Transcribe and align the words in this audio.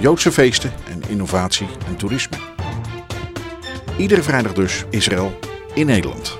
Joodse 0.00 0.32
feesten 0.32 0.72
en 0.88 1.02
innovatie 1.08 1.66
en 1.86 1.96
toerisme. 1.96 2.36
Iedere 3.98 4.22
vrijdag 4.22 4.52
dus 4.52 4.84
Israël 4.90 5.38
in 5.74 5.86
Nederland. 5.86 6.39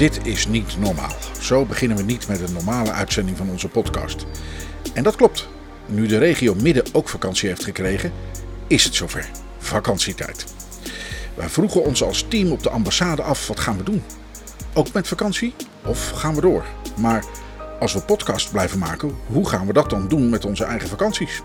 Dit 0.00 0.26
is 0.26 0.46
niet 0.46 0.78
normaal. 0.78 1.14
Zo 1.40 1.64
beginnen 1.64 1.96
we 1.96 2.02
niet 2.02 2.28
met 2.28 2.40
een 2.40 2.52
normale 2.52 2.90
uitzending 2.90 3.36
van 3.36 3.50
onze 3.50 3.68
podcast. 3.68 4.26
En 4.94 5.02
dat 5.02 5.16
klopt. 5.16 5.48
Nu 5.86 6.06
de 6.06 6.18
regio 6.18 6.54
Midden 6.54 6.84
ook 6.92 7.08
vakantie 7.08 7.48
heeft 7.48 7.64
gekregen, 7.64 8.12
is 8.66 8.84
het 8.84 8.94
zover. 8.94 9.30
Vakantietijd. 9.58 10.44
Wij 11.34 11.48
vroegen 11.48 11.84
ons 11.84 12.02
als 12.02 12.24
team 12.28 12.52
op 12.52 12.62
de 12.62 12.70
ambassade 12.70 13.22
af: 13.22 13.46
wat 13.46 13.60
gaan 13.60 13.76
we 13.76 13.82
doen? 13.82 14.02
Ook 14.74 14.92
met 14.92 15.08
vakantie? 15.08 15.54
Of 15.84 16.10
gaan 16.10 16.34
we 16.34 16.40
door? 16.40 16.64
Maar 16.96 17.24
als 17.80 17.92
we 17.92 18.00
podcast 18.00 18.50
blijven 18.50 18.78
maken, 18.78 19.14
hoe 19.26 19.48
gaan 19.48 19.66
we 19.66 19.72
dat 19.72 19.90
dan 19.90 20.08
doen 20.08 20.28
met 20.28 20.44
onze 20.44 20.64
eigen 20.64 20.88
vakanties? 20.88 21.42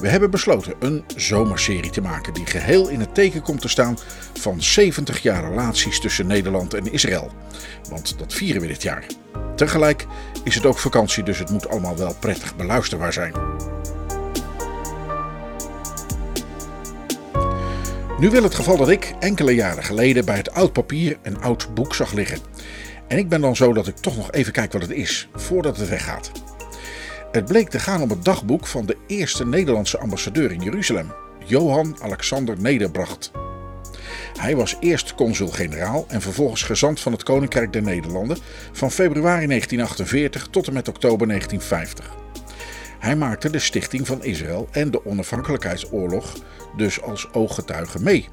We 0.00 0.08
hebben 0.08 0.30
besloten 0.30 0.74
een 0.78 1.04
zomerserie 1.16 1.90
te 1.90 2.00
maken 2.00 2.34
die 2.34 2.46
geheel 2.46 2.88
in 2.88 3.00
het 3.00 3.14
teken 3.14 3.42
komt 3.42 3.60
te 3.60 3.68
staan 3.68 3.98
van 4.38 4.62
70 4.62 5.22
jaar 5.22 5.44
relaties 5.48 6.00
tussen 6.00 6.26
Nederland 6.26 6.74
en 6.74 6.92
Israël. 6.92 7.30
Want 7.88 8.18
dat 8.18 8.32
vieren 8.32 8.60
we 8.60 8.66
dit 8.66 8.82
jaar. 8.82 9.06
Tegelijk 9.56 10.06
is 10.44 10.54
het 10.54 10.66
ook 10.66 10.78
vakantie, 10.78 11.22
dus 11.22 11.38
het 11.38 11.50
moet 11.50 11.68
allemaal 11.68 11.96
wel 11.96 12.14
prettig 12.20 12.56
beluisterbaar 12.56 13.12
zijn. 13.12 13.32
Nu 18.18 18.30
wil 18.30 18.42
het 18.42 18.54
geval 18.54 18.76
dat 18.76 18.88
ik 18.88 19.14
enkele 19.18 19.54
jaren 19.54 19.84
geleden 19.84 20.24
bij 20.24 20.36
het 20.36 20.50
oud 20.50 20.72
papier 20.72 21.18
een 21.22 21.40
oud 21.40 21.74
boek 21.74 21.94
zag 21.94 22.12
liggen. 22.12 22.38
En 23.06 23.18
ik 23.18 23.28
ben 23.28 23.40
dan 23.40 23.56
zo 23.56 23.72
dat 23.72 23.86
ik 23.86 23.96
toch 23.96 24.16
nog 24.16 24.32
even 24.32 24.52
kijk 24.52 24.72
wat 24.72 24.82
het 24.82 24.90
is, 24.90 25.28
voordat 25.34 25.76
het 25.76 25.88
weggaat. 25.88 26.30
Het 27.32 27.44
bleek 27.44 27.68
te 27.68 27.78
gaan 27.78 28.02
om 28.02 28.10
het 28.10 28.24
dagboek 28.24 28.66
van 28.66 28.86
de 28.86 28.96
eerste 29.06 29.46
Nederlandse 29.46 29.98
ambassadeur 29.98 30.52
in 30.52 30.62
Jeruzalem, 30.62 31.12
Johan 31.46 31.96
Alexander 32.00 32.60
Nederbracht. 32.60 33.30
Hij 34.38 34.56
was 34.56 34.76
eerst 34.80 35.14
consul-generaal 35.14 36.04
en 36.08 36.20
vervolgens 36.20 36.62
gezant 36.62 37.00
van 37.00 37.12
het 37.12 37.22
Koninkrijk 37.22 37.72
der 37.72 37.82
Nederlanden 37.82 38.38
van 38.72 38.90
februari 38.90 39.46
1948 39.46 40.48
tot 40.50 40.66
en 40.66 40.72
met 40.72 40.88
oktober 40.88 41.26
1950. 41.26 42.16
Hij 42.98 43.16
maakte 43.16 43.50
de 43.50 43.58
stichting 43.58 44.06
van 44.06 44.24
Israël 44.24 44.68
en 44.70 44.90
de 44.90 45.06
onafhankelijkheidsoorlog 45.06 46.36
dus 46.76 47.02
als 47.02 47.32
ooggetuige 47.32 48.02
mee. 48.02 48.28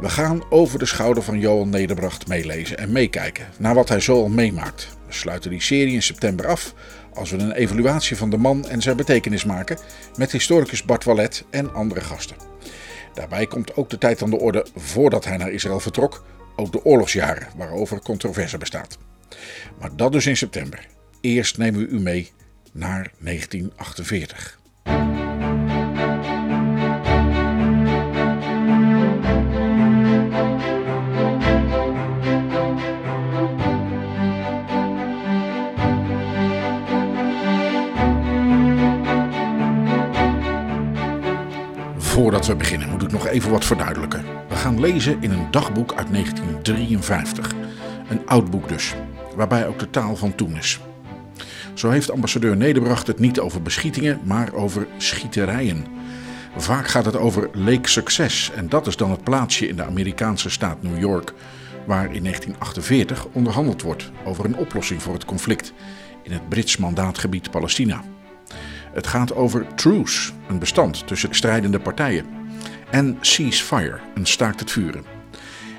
We 0.00 0.08
gaan 0.08 0.42
over 0.50 0.78
de 0.78 0.86
schouder 0.86 1.22
van 1.22 1.40
Johan 1.40 1.68
Nederbracht 1.68 2.28
meelezen 2.28 2.78
en 2.78 2.92
meekijken 2.92 3.46
naar 3.58 3.74
wat 3.74 3.88
hij 3.88 4.00
zo 4.00 4.22
al 4.22 4.28
meemaakt. 4.28 4.88
We 5.06 5.12
sluiten 5.12 5.50
die 5.50 5.62
serie 5.62 5.94
in 5.94 6.02
september 6.02 6.46
af 6.46 6.74
als 7.20 7.30
we 7.30 7.38
een 7.38 7.52
evaluatie 7.52 8.16
van 8.16 8.30
de 8.30 8.36
man 8.36 8.68
en 8.68 8.82
zijn 8.82 8.96
betekenis 8.96 9.44
maken 9.44 9.78
met 10.16 10.32
historicus 10.32 10.84
Bart 10.84 11.04
Wallet 11.04 11.44
en 11.50 11.74
andere 11.74 12.00
gasten. 12.00 12.36
Daarbij 13.14 13.46
komt 13.46 13.76
ook 13.76 13.90
de 13.90 13.98
tijd 13.98 14.22
aan 14.22 14.30
de 14.30 14.38
orde 14.38 14.66
voordat 14.76 15.24
hij 15.24 15.36
naar 15.36 15.50
Israël 15.50 15.80
vertrok, 15.80 16.24
ook 16.56 16.72
de 16.72 16.84
oorlogsjaren 16.84 17.48
waarover 17.56 18.02
controverse 18.02 18.58
bestaat. 18.58 18.98
Maar 19.78 19.96
dat 19.96 20.12
dus 20.12 20.26
in 20.26 20.36
september. 20.36 20.86
Eerst 21.20 21.58
nemen 21.58 21.80
we 21.80 21.86
u 21.86 22.00
mee 22.00 22.32
naar 22.72 23.12
1948. 23.18 24.58
Voordat 42.10 42.46
we 42.46 42.54
beginnen 42.54 42.88
moet 42.88 43.02
ik 43.02 43.12
nog 43.12 43.26
even 43.26 43.50
wat 43.50 43.64
verduidelijken. 43.64 44.24
We 44.48 44.56
gaan 44.56 44.80
lezen 44.80 45.16
in 45.20 45.30
een 45.30 45.50
dagboek 45.50 45.94
uit 45.94 46.12
1953. 46.12 47.52
Een 48.08 48.26
oud 48.26 48.50
boek 48.50 48.68
dus, 48.68 48.94
waarbij 49.36 49.66
ook 49.66 49.78
de 49.78 49.90
taal 49.90 50.16
van 50.16 50.34
toen 50.34 50.56
is. 50.56 50.80
Zo 51.74 51.90
heeft 51.90 52.10
ambassadeur 52.10 52.56
Nederbracht 52.56 53.06
het 53.06 53.18
niet 53.18 53.40
over 53.40 53.62
beschietingen, 53.62 54.20
maar 54.24 54.52
over 54.52 54.86
schieterijen. 54.96 55.86
Vaak 56.56 56.88
gaat 56.88 57.04
het 57.04 57.16
over 57.16 57.50
Lake 57.52 57.88
Success 57.88 58.50
en 58.50 58.68
dat 58.68 58.86
is 58.86 58.96
dan 58.96 59.10
het 59.10 59.24
plaatsje 59.24 59.68
in 59.68 59.76
de 59.76 59.84
Amerikaanse 59.84 60.50
staat 60.50 60.82
New 60.82 60.98
York, 60.98 61.32
waar 61.86 62.14
in 62.14 62.22
1948 62.22 63.26
onderhandeld 63.32 63.82
wordt 63.82 64.10
over 64.24 64.44
een 64.44 64.56
oplossing 64.56 65.02
voor 65.02 65.14
het 65.14 65.24
conflict 65.24 65.72
in 66.22 66.32
het 66.32 66.48
Brits 66.48 66.76
mandaatgebied 66.76 67.50
Palestina. 67.50 68.02
Het 68.92 69.06
gaat 69.06 69.34
over 69.34 69.66
truce, 69.74 70.32
een 70.48 70.58
bestand 70.58 71.06
tussen 71.06 71.34
strijdende 71.34 71.80
partijen, 71.80 72.26
en 72.90 73.18
ceasefire, 73.20 73.98
een 74.14 74.26
staakt 74.26 74.60
het 74.60 74.70
vuren. 74.70 75.04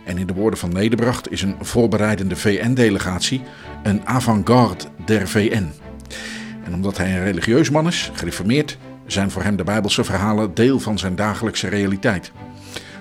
En 0.06 0.18
in 0.18 0.28
de 0.28 0.34
woorden 0.34 0.60
van 0.60 0.74
Nederbracht 0.74 1.32
is 1.32 1.42
een 1.42 1.56
voorbereidende 1.60 2.36
VN-delegatie 2.36 3.42
een 3.84 4.08
avant-garde 4.08 4.84
der 5.06 5.28
VN. 5.28 5.72
En 6.64 6.74
omdat 6.74 6.98
hij 6.98 7.16
een 7.16 7.24
religieus 7.24 7.70
man 7.70 7.88
is, 7.88 8.12
gereformeerd, 8.14 8.78
zijn 9.06 9.32
voor 9.32 9.44
hem 9.44 9.56
de 9.56 9.64
Bijbelse 9.64 10.04
verhalen 10.04 10.54
deel 10.54 10.80
van 10.80 11.00
zijn 11.00 11.16
dagelijkse 11.16 11.68
realiteit. 11.68 12.32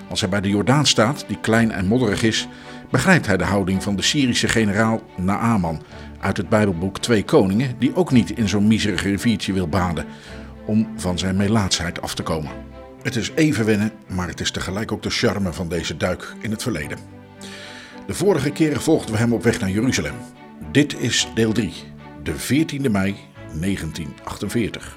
Als 0.09 0.19
hij 0.19 0.29
bij 0.29 0.41
de 0.41 0.49
Jordaan 0.49 0.85
staat, 0.85 1.25
die 1.27 1.37
klein 1.41 1.71
en 1.71 1.87
modderig 1.87 2.23
is, 2.23 2.47
begrijpt 2.89 3.27
hij 3.27 3.37
de 3.37 3.43
houding 3.43 3.83
van 3.83 3.95
de 3.95 4.01
Syrische 4.01 4.47
generaal 4.47 5.01
Naaman 5.17 5.81
uit 6.21 6.37
het 6.37 6.49
Bijbelboek 6.49 6.99
Twee 6.99 7.23
Koningen, 7.23 7.75
die 7.79 7.95
ook 7.95 8.11
niet 8.11 8.37
in 8.37 8.49
zo'n 8.49 8.67
miserig 8.67 9.03
riviertje 9.03 9.53
wil 9.53 9.67
baden 9.67 10.05
om 10.65 10.87
van 10.95 11.17
zijn 11.17 11.37
melaatsheid 11.37 12.01
af 12.01 12.15
te 12.15 12.23
komen. 12.23 12.51
Het 13.01 13.15
is 13.15 13.31
even 13.35 13.65
wennen, 13.65 13.91
maar 14.07 14.27
het 14.27 14.39
is 14.39 14.51
tegelijk 14.51 14.91
ook 14.91 15.03
de 15.03 15.09
charme 15.09 15.53
van 15.53 15.67
deze 15.67 15.97
duik 15.97 16.33
in 16.39 16.51
het 16.51 16.61
verleden. 16.61 16.97
De 18.07 18.13
vorige 18.13 18.49
keren 18.49 18.81
volgden 18.81 19.11
we 19.11 19.17
hem 19.17 19.33
op 19.33 19.43
weg 19.43 19.59
naar 19.59 19.69
Jeruzalem. 19.69 20.15
Dit 20.71 20.99
is 20.99 21.27
deel 21.35 21.51
3, 21.51 21.73
de 22.23 22.33
14e 22.33 22.91
mei 22.91 23.15
1948. 23.59 24.95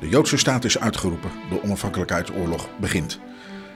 De 0.00 0.08
Joodse 0.08 0.36
staat 0.36 0.64
is 0.64 0.78
uitgeroepen, 0.78 1.30
de 1.50 1.62
onafhankelijkheidsoorlog 1.62 2.68
begint. 2.80 3.20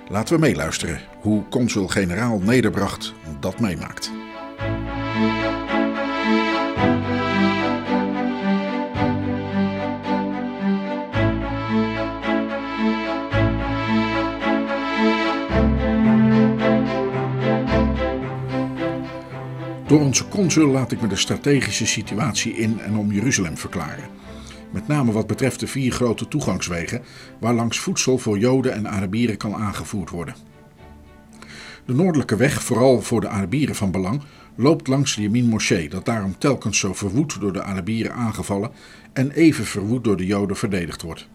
Laten 0.08 0.34
we 0.34 0.40
meeluisteren 0.40 1.00
hoe 1.20 1.48
consul-generaal 1.48 2.38
Nederbracht 2.38 3.14
dat 3.40 3.60
meemaakt. 3.60 4.12
Door 19.94 20.02
onze 20.02 20.28
consul 20.28 20.70
laat 20.70 20.92
ik 20.92 21.00
me 21.00 21.08
de 21.08 21.16
strategische 21.16 21.86
situatie 21.86 22.52
in 22.52 22.80
en 22.80 22.96
om 22.96 23.12
Jeruzalem 23.12 23.56
verklaren. 23.56 24.04
Met 24.72 24.86
name 24.86 25.12
wat 25.12 25.26
betreft 25.26 25.60
de 25.60 25.66
vier 25.66 25.92
grote 25.92 26.28
toegangswegen 26.28 27.02
waarlangs 27.40 27.78
voedsel 27.78 28.18
voor 28.18 28.38
Joden 28.38 28.72
en 28.72 28.88
Arabieren 28.88 29.36
kan 29.36 29.54
aangevoerd 29.54 30.10
worden. 30.10 30.34
De 31.86 31.94
noordelijke 31.94 32.36
weg, 32.36 32.62
vooral 32.62 33.02
voor 33.02 33.20
de 33.20 33.28
Arabieren 33.28 33.74
van 33.74 33.90
belang, 33.90 34.22
loopt 34.54 34.88
langs 34.88 35.14
de 35.14 35.22
Yemin 35.22 35.48
Moschee, 35.48 35.88
dat 35.88 36.04
daarom 36.04 36.38
telkens 36.38 36.78
zo 36.78 36.94
verwoed 36.94 37.40
door 37.40 37.52
de 37.52 37.62
Arabieren 37.62 38.12
aangevallen 38.12 38.70
en 39.12 39.30
even 39.30 39.64
verwoed 39.64 40.04
door 40.04 40.16
de 40.16 40.26
Joden 40.26 40.56
verdedigd 40.56 41.02
wordt. 41.02 41.28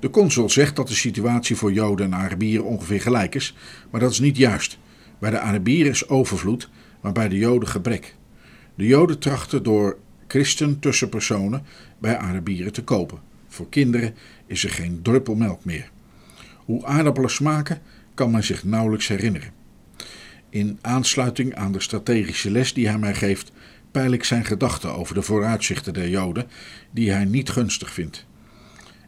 De 0.00 0.10
consul 0.10 0.50
zegt 0.50 0.76
dat 0.76 0.88
de 0.88 0.94
situatie 0.94 1.56
voor 1.56 1.72
Joden 1.72 2.06
en 2.06 2.18
Arabieren 2.18 2.64
ongeveer 2.64 3.00
gelijk 3.00 3.34
is, 3.34 3.56
maar 3.90 4.00
dat 4.00 4.10
is 4.10 4.20
niet 4.20 4.36
juist. 4.36 4.78
Bij 5.18 5.30
de 5.30 5.40
Arabieren 5.40 5.92
is 5.92 6.08
overvloed, 6.08 6.68
maar 7.02 7.12
bij 7.12 7.28
de 7.28 7.36
Joden 7.36 7.68
gebrek. 7.68 8.14
De 8.74 8.86
Joden 8.86 9.18
trachten 9.18 9.62
door 9.62 9.98
christen 10.26 10.78
tussenpersonen 10.78 11.62
bij 11.98 12.16
Arabieren 12.16 12.72
te 12.72 12.84
kopen. 12.84 13.18
Voor 13.48 13.68
kinderen 13.68 14.14
is 14.46 14.64
er 14.64 14.70
geen 14.70 15.02
druppel 15.02 15.34
melk 15.34 15.64
meer. 15.64 15.90
Hoe 16.56 16.84
aardappelen 16.84 17.30
smaken 17.30 17.80
kan 18.14 18.30
men 18.30 18.44
zich 18.44 18.64
nauwelijks 18.64 19.08
herinneren. 19.08 19.52
In 20.48 20.78
aansluiting 20.80 21.54
aan 21.54 21.72
de 21.72 21.80
strategische 21.80 22.50
les 22.50 22.72
die 22.72 22.88
hij 22.88 22.98
mij 22.98 23.14
geeft, 23.14 23.52
peil 23.90 24.12
ik 24.12 24.24
zijn 24.24 24.44
gedachten 24.44 24.94
over 24.94 25.14
de 25.14 25.22
vooruitzichten 25.22 25.94
der 25.94 26.08
Joden, 26.08 26.46
die 26.90 27.10
hij 27.10 27.24
niet 27.24 27.50
gunstig 27.50 27.92
vindt. 27.92 28.26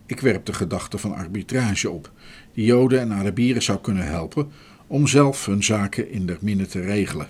Ik 0.06 0.20
werp 0.20 0.44
de 0.44 0.52
gedachte 0.52 0.98
van 0.98 1.14
arbitrage 1.14 1.90
op, 1.90 2.12
die 2.52 2.64
Joden 2.64 3.00
en 3.00 3.12
Arabieren 3.12 3.62
zou 3.62 3.78
kunnen 3.80 4.06
helpen 4.06 4.50
om 4.86 5.06
zelf 5.06 5.46
hun 5.46 5.64
zaken 5.64 6.10
in 6.10 6.26
der 6.26 6.38
minne 6.40 6.66
te 6.66 6.80
regelen. 6.80 7.28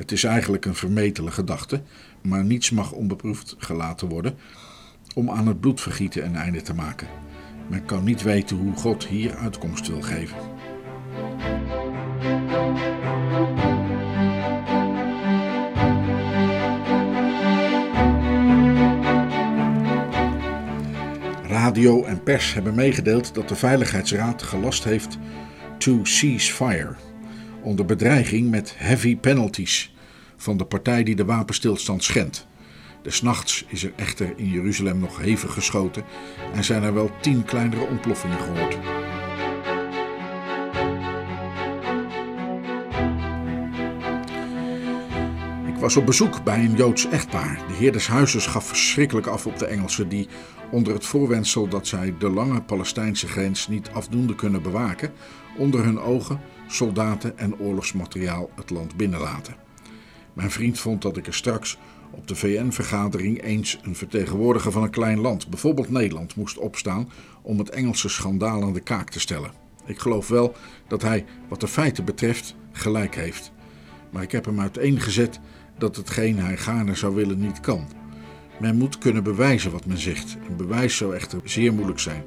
Het 0.00 0.12
is 0.12 0.24
eigenlijk 0.24 0.64
een 0.64 0.74
vermetele 0.74 1.30
gedachte, 1.30 1.82
maar 2.22 2.44
niets 2.44 2.70
mag 2.70 2.92
onbeproefd 2.92 3.54
gelaten 3.58 4.08
worden 4.08 4.36
om 5.14 5.30
aan 5.30 5.46
het 5.46 5.60
bloedvergieten 5.60 6.24
een 6.24 6.36
einde 6.36 6.62
te 6.62 6.74
maken. 6.74 7.08
Men 7.68 7.84
kan 7.84 8.04
niet 8.04 8.22
weten 8.22 8.56
hoe 8.56 8.76
God 8.76 9.06
hier 9.06 9.34
uitkomst 9.34 9.88
wil 9.88 10.02
geven. 10.02 10.36
Radio 21.48 22.04
en 22.04 22.22
pers 22.22 22.54
hebben 22.54 22.74
meegedeeld 22.74 23.34
dat 23.34 23.48
de 23.48 23.56
Veiligheidsraad 23.56 24.42
gelast 24.42 24.84
heeft 24.84 25.18
to 25.78 26.04
cease 26.04 26.52
fire, 26.52 26.94
onder 27.62 27.84
bedreiging 27.84 28.50
met 28.50 28.74
heavy 28.76 29.16
penalties 29.16 29.94
van 30.36 30.56
de 30.56 30.64
partij 30.64 31.02
die 31.02 31.16
de 31.16 31.24
wapenstilstand 31.24 32.04
schendt. 32.04 32.46
Des 33.02 33.22
nachts 33.22 33.64
is 33.68 33.84
er 33.84 33.92
echter 33.96 34.32
in 34.36 34.48
Jeruzalem 34.48 34.98
nog 34.98 35.18
hevig 35.18 35.52
geschoten 35.52 36.04
en 36.54 36.64
zijn 36.64 36.82
er 36.82 36.94
wel 36.94 37.10
tien 37.20 37.44
kleinere 37.44 37.86
ontploffingen 37.86 38.38
gehoord. 38.38 38.78
Ik 45.66 45.76
was 45.76 45.96
op 45.96 46.06
bezoek 46.06 46.44
bij 46.44 46.64
een 46.64 46.74
Joods 46.74 47.08
echtpaar. 47.08 47.60
De 47.68 47.74
heer 47.74 47.92
des 47.92 48.06
huizes 48.06 48.46
gaf 48.46 48.66
verschrikkelijk 48.66 49.26
af 49.26 49.46
op 49.46 49.58
de 49.58 49.66
Engelsen 49.66 50.08
die 50.08 50.28
onder 50.70 50.92
het 50.92 51.06
voorwendsel 51.06 51.68
dat 51.68 51.86
zij 51.86 52.14
de 52.18 52.30
lange 52.30 52.62
Palestijnse 52.62 53.28
grens 53.28 53.68
niet 53.68 53.90
afdoende 53.90 54.34
kunnen 54.34 54.62
bewaken, 54.62 55.12
onder 55.56 55.84
hun 55.84 56.00
ogen 56.00 56.40
soldaten 56.70 57.38
en 57.38 57.58
oorlogsmateriaal 57.58 58.50
het 58.54 58.70
land 58.70 58.96
binnenlaten. 58.96 59.56
Mijn 60.32 60.50
vriend 60.50 60.78
vond 60.78 61.02
dat 61.02 61.16
ik 61.16 61.26
er 61.26 61.34
straks 61.34 61.78
op 62.10 62.28
de 62.28 62.34
VN-vergadering 62.34 63.42
eens 63.42 63.78
een 63.82 63.96
vertegenwoordiger 63.96 64.72
van 64.72 64.82
een 64.82 64.90
klein 64.90 65.20
land, 65.20 65.48
bijvoorbeeld 65.48 65.90
Nederland, 65.90 66.36
moest 66.36 66.58
opstaan 66.58 67.10
om 67.42 67.58
het 67.58 67.70
Engelse 67.70 68.08
schandaal 68.08 68.62
aan 68.62 68.72
de 68.72 68.80
kaak 68.80 69.10
te 69.10 69.20
stellen. 69.20 69.50
Ik 69.84 69.98
geloof 69.98 70.28
wel 70.28 70.54
dat 70.88 71.02
hij, 71.02 71.24
wat 71.48 71.60
de 71.60 71.68
feiten 71.68 72.04
betreft, 72.04 72.54
gelijk 72.72 73.14
heeft. 73.14 73.52
Maar 74.10 74.22
ik 74.22 74.32
heb 74.32 74.44
hem 74.44 74.60
uiteengezet 74.60 75.40
dat 75.78 75.96
hetgeen 75.96 76.38
hij 76.38 76.56
gaarne 76.56 76.94
zou 76.94 77.14
willen 77.14 77.38
niet 77.38 77.60
kan. 77.60 77.86
Men 78.60 78.76
moet 78.76 78.98
kunnen 78.98 79.22
bewijzen 79.22 79.70
wat 79.70 79.86
men 79.86 79.98
zegt. 79.98 80.36
Een 80.48 80.56
bewijs 80.56 80.96
zou 80.96 81.14
echter 81.14 81.40
zeer 81.44 81.72
moeilijk 81.72 81.98
zijn. 81.98 82.22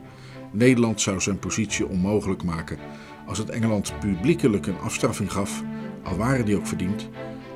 Nederland 0.51 1.01
zou 1.01 1.22
zijn 1.22 1.39
positie 1.39 1.88
onmogelijk 1.88 2.44
maken 2.44 2.78
als 3.25 3.38
het 3.38 3.50
Engeland 3.50 3.94
publiekelijk 4.00 4.68
een 4.68 4.80
afstraffing 4.80 5.31
gaf, 5.31 5.64
al 6.04 6.18
waren 6.18 6.46
die 6.46 6.58
ook 6.58 6.68
verdiend, 6.68 7.10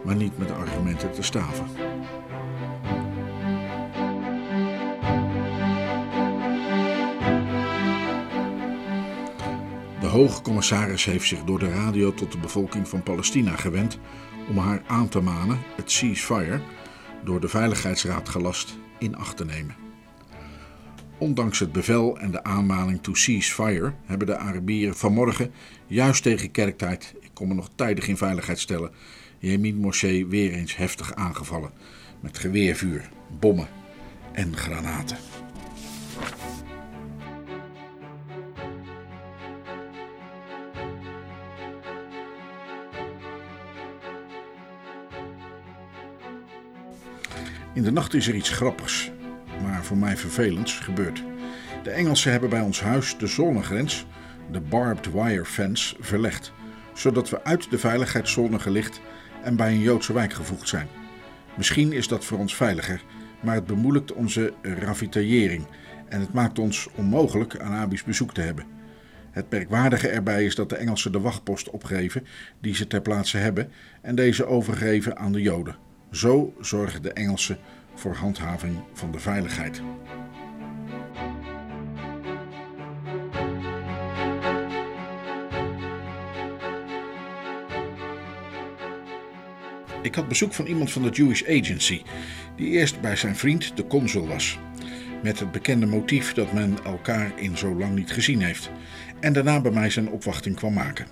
maar 0.03 0.15
niet 0.15 0.37
met 0.37 0.51
argumenten 0.51 1.11
te 1.11 1.21
staven. 1.21 1.65
De 9.99 10.07
hoge 10.07 10.41
commissaris 10.41 11.05
heeft 11.05 11.27
zich 11.27 11.43
door 11.43 11.59
de 11.59 11.69
radio 11.69 12.13
tot 12.13 12.31
de 12.31 12.37
bevolking 12.37 12.87
van 12.87 13.03
Palestina 13.03 13.55
gewend 13.55 13.99
om 14.49 14.57
haar 14.57 14.81
aan 14.87 15.09
te 15.09 15.21
manen 15.21 15.59
het 15.75 15.91
ceasefire, 15.91 16.61
door 17.23 17.39
de 17.39 17.47
Veiligheidsraad 17.47 18.29
gelast, 18.29 18.77
in 18.99 19.15
acht 19.15 19.37
te 19.37 19.45
nemen. 19.45 19.86
Ondanks 21.19 21.59
het 21.59 21.71
bevel 21.71 22.19
en 22.19 22.31
de 22.31 22.43
aanmaning 22.43 23.03
to 23.03 23.13
ceasefire 23.13 23.93
hebben 24.05 24.27
de 24.27 24.37
Arabieren 24.37 24.95
vanmorgen, 24.95 25.51
juist 25.87 26.23
tegen 26.23 26.51
kerktijd, 26.51 27.13
ik 27.19 27.29
kom 27.33 27.47
me 27.47 27.53
nog 27.53 27.69
tijdig 27.75 28.07
in 28.07 28.17
veiligheid 28.17 28.59
stellen, 28.59 28.91
Jemin 29.39 29.75
Moschee 29.75 30.25
weer 30.25 30.51
eens 30.51 30.75
heftig 30.75 31.13
aangevallen 31.13 31.71
met 32.19 32.37
geweervuur, 32.37 33.09
bommen 33.39 33.67
en 34.31 34.57
granaten. 34.57 35.17
In 47.73 47.83
de 47.83 47.91
nacht 47.91 48.13
is 48.13 48.27
er 48.27 48.35
iets 48.35 48.49
grappigs, 48.49 49.11
voor 49.87 49.97
mij 49.97 50.17
vervelends, 50.17 50.79
gebeurd. 50.79 51.23
De 51.83 51.89
Engelsen 51.89 52.31
hebben 52.31 52.49
bij 52.49 52.61
ons 52.61 52.81
huis 52.81 53.17
de 53.17 53.27
zonnegrens, 53.27 54.05
de 54.51 54.59
barbed 54.59 55.11
wire 55.11 55.45
fence, 55.45 55.95
verlegd, 55.99 56.51
zodat 56.93 57.29
we 57.29 57.43
uit 57.43 57.69
de 57.69 57.77
veiligheidszone 57.77 58.59
gelicht 58.59 59.01
en 59.43 59.55
bij 59.55 59.71
een 59.71 59.79
Joodse 59.79 60.13
wijk 60.13 60.33
gevoegd 60.33 60.67
zijn. 60.67 60.87
Misschien 61.55 61.91
is 61.91 62.07
dat 62.07 62.25
voor 62.25 62.37
ons 62.37 62.55
veiliger, 62.55 63.03
maar 63.39 63.55
het 63.55 63.65
bemoeilijkt 63.65 64.13
onze 64.13 64.53
ravitaillering 64.61 65.65
en 66.09 66.19
het 66.19 66.33
maakt 66.33 66.59
ons 66.59 66.87
onmogelijk 66.95 67.59
Arabisch 67.59 68.03
bezoek 68.03 68.33
te 68.33 68.41
hebben. 68.41 68.65
Het 69.31 69.49
merkwaardige 69.49 70.07
erbij 70.07 70.45
is 70.45 70.55
dat 70.55 70.69
de 70.69 70.75
Engelsen 70.75 71.11
de 71.11 71.19
wachtpost 71.19 71.69
opgeven 71.69 72.25
die 72.61 72.75
ze 72.75 72.87
ter 72.87 73.01
plaatse 73.01 73.37
hebben 73.37 73.71
en 74.01 74.15
deze 74.15 74.45
overgeven 74.45 75.17
aan 75.17 75.31
de 75.31 75.41
Joden. 75.41 75.75
Zo 76.11 76.53
zorgen 76.61 77.01
de 77.01 77.13
Engelsen 77.13 77.57
voor 77.97 78.15
handhaving 78.15 78.75
van 78.93 79.11
de 79.11 79.19
veiligheid. 79.19 79.81
Ik 90.01 90.15
had 90.15 90.27
bezoek 90.27 90.53
van 90.53 90.65
iemand 90.65 90.91
van 90.91 91.01
de 91.01 91.09
Jewish 91.09 91.43
Agency, 91.43 92.01
die 92.55 92.69
eerst 92.69 93.01
bij 93.01 93.15
zijn 93.15 93.35
vriend, 93.35 93.77
de 93.77 93.87
consul, 93.87 94.27
was. 94.27 94.59
Met 95.23 95.39
het 95.39 95.51
bekende 95.51 95.85
motief 95.85 96.33
dat 96.33 96.53
men 96.53 96.77
elkaar 96.83 97.31
in 97.35 97.57
zo 97.57 97.75
lang 97.75 97.95
niet 97.95 98.11
gezien 98.11 98.41
heeft, 98.41 98.71
en 99.19 99.33
daarna 99.33 99.61
bij 99.61 99.71
mij 99.71 99.89
zijn 99.89 100.09
opwachting 100.09 100.55
kwam 100.55 100.73
maken. 100.73 101.07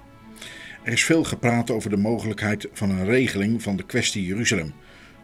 Er 0.83 0.91
is 0.91 1.05
veel 1.05 1.24
gepraat 1.24 1.71
over 1.71 1.89
de 1.89 1.98
mogelijkheid 1.98 2.67
van 2.74 2.89
een 2.89 3.05
regeling 3.05 3.63
van 3.63 3.75
de 3.75 3.86
kwestie 3.86 4.25
Jeruzalem. 4.25 4.74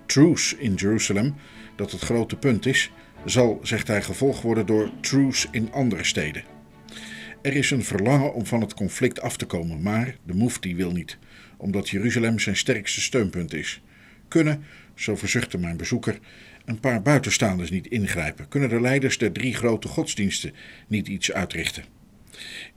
Truce 0.05 0.57
in 0.59 0.73
Jeruzalem, 0.73 1.35
dat 1.81 1.91
het 1.91 2.01
grote 2.01 2.35
punt 2.35 2.65
is, 2.65 2.91
zal, 3.25 3.59
zegt 3.63 3.87
hij, 3.87 4.01
gevolgd 4.01 4.41
worden 4.41 4.65
door 4.65 4.91
truce 4.99 5.47
in 5.51 5.71
andere 5.71 6.03
steden. 6.03 6.43
Er 7.41 7.55
is 7.55 7.71
een 7.71 7.83
verlangen 7.83 8.33
om 8.33 8.45
van 8.45 8.61
het 8.61 8.73
conflict 8.73 9.21
af 9.21 9.37
te 9.37 9.45
komen, 9.45 9.81
maar 9.81 10.15
de 10.23 10.33
Mufti 10.33 10.75
wil 10.75 10.91
niet, 10.91 11.17
omdat 11.57 11.89
Jeruzalem 11.89 12.39
zijn 12.39 12.55
sterkste 12.55 13.01
steunpunt 13.01 13.53
is. 13.53 13.81
Kunnen, 14.27 14.63
zo 14.95 15.15
verzuchtte 15.15 15.57
mijn 15.57 15.77
bezoeker, 15.77 16.19
een 16.65 16.79
paar 16.79 17.01
buitenstaanders 17.01 17.69
niet 17.69 17.87
ingrijpen? 17.87 18.47
Kunnen 18.47 18.69
de 18.69 18.81
leiders 18.81 19.17
der 19.17 19.31
drie 19.31 19.53
grote 19.53 19.87
godsdiensten 19.87 20.53
niet 20.87 21.07
iets 21.07 21.31
uitrichten? 21.31 21.83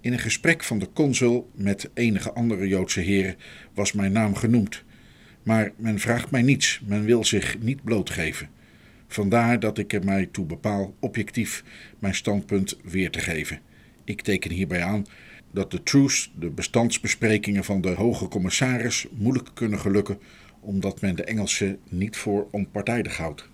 In 0.00 0.12
een 0.12 0.18
gesprek 0.18 0.64
van 0.64 0.78
de 0.78 0.88
consul 0.92 1.50
met 1.54 1.90
enige 1.94 2.32
andere 2.32 2.68
Joodse 2.68 3.00
heren 3.00 3.36
was 3.74 3.92
mijn 3.92 4.12
naam 4.12 4.34
genoemd. 4.34 4.84
Maar 5.42 5.72
men 5.76 5.98
vraagt 5.98 6.30
mij 6.30 6.42
niets, 6.42 6.80
men 6.86 7.04
wil 7.04 7.24
zich 7.24 7.58
niet 7.58 7.84
blootgeven. 7.84 8.53
Vandaar 9.08 9.60
dat 9.60 9.78
ik 9.78 9.92
er 9.92 10.04
mij 10.04 10.26
toe 10.26 10.46
bepaal 10.46 10.94
objectief 11.00 11.64
mijn 11.98 12.14
standpunt 12.14 12.78
weer 12.82 13.10
te 13.10 13.18
geven. 13.18 13.60
Ik 14.04 14.22
teken 14.22 14.50
hierbij 14.50 14.82
aan 14.82 15.06
dat 15.50 15.70
de 15.70 15.82
truce, 15.82 16.28
de 16.38 16.50
bestandsbesprekingen 16.50 17.64
van 17.64 17.80
de 17.80 17.88
hoge 17.88 18.28
commissaris, 18.28 19.06
moeilijk 19.10 19.50
kunnen 19.54 19.78
gelukken 19.78 20.18
omdat 20.64 21.00
men 21.00 21.16
de 21.16 21.24
Engelsen 21.24 21.78
niet 21.88 22.16
voor 22.16 22.48
onpartijdig 22.50 23.16
houdt. 23.16 23.48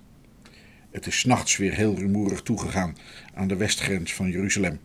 Het 0.90 1.06
is 1.06 1.24
nachts 1.24 1.56
weer 1.56 1.74
heel 1.74 1.94
rumoerig 1.94 2.42
toegegaan 2.42 2.96
aan 3.34 3.48
de 3.48 3.56
westgrens 3.56 4.14
van 4.14 4.30
Jeruzalem. 4.30 4.80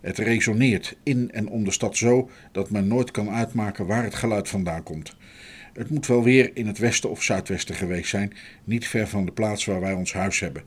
Het 0.00 0.18
resoneert 0.18 0.96
in 1.02 1.30
en 1.30 1.48
om 1.48 1.64
de 1.64 1.70
stad 1.70 1.96
zo 1.96 2.30
dat 2.52 2.70
men 2.70 2.88
nooit 2.88 3.10
kan 3.10 3.30
uitmaken 3.30 3.86
waar 3.86 4.04
het 4.04 4.14
geluid 4.14 4.48
vandaan 4.48 4.82
komt. 4.82 5.16
Het 5.78 5.90
moet 5.90 6.06
wel 6.06 6.22
weer 6.22 6.50
in 6.54 6.66
het 6.66 6.78
westen 6.78 7.10
of 7.10 7.22
zuidwesten 7.22 7.74
geweest 7.74 8.08
zijn, 8.08 8.32
niet 8.64 8.88
ver 8.88 9.08
van 9.08 9.24
de 9.24 9.32
plaats 9.32 9.64
waar 9.64 9.80
wij 9.80 9.92
ons 9.92 10.12
huis 10.12 10.40
hebben. 10.40 10.62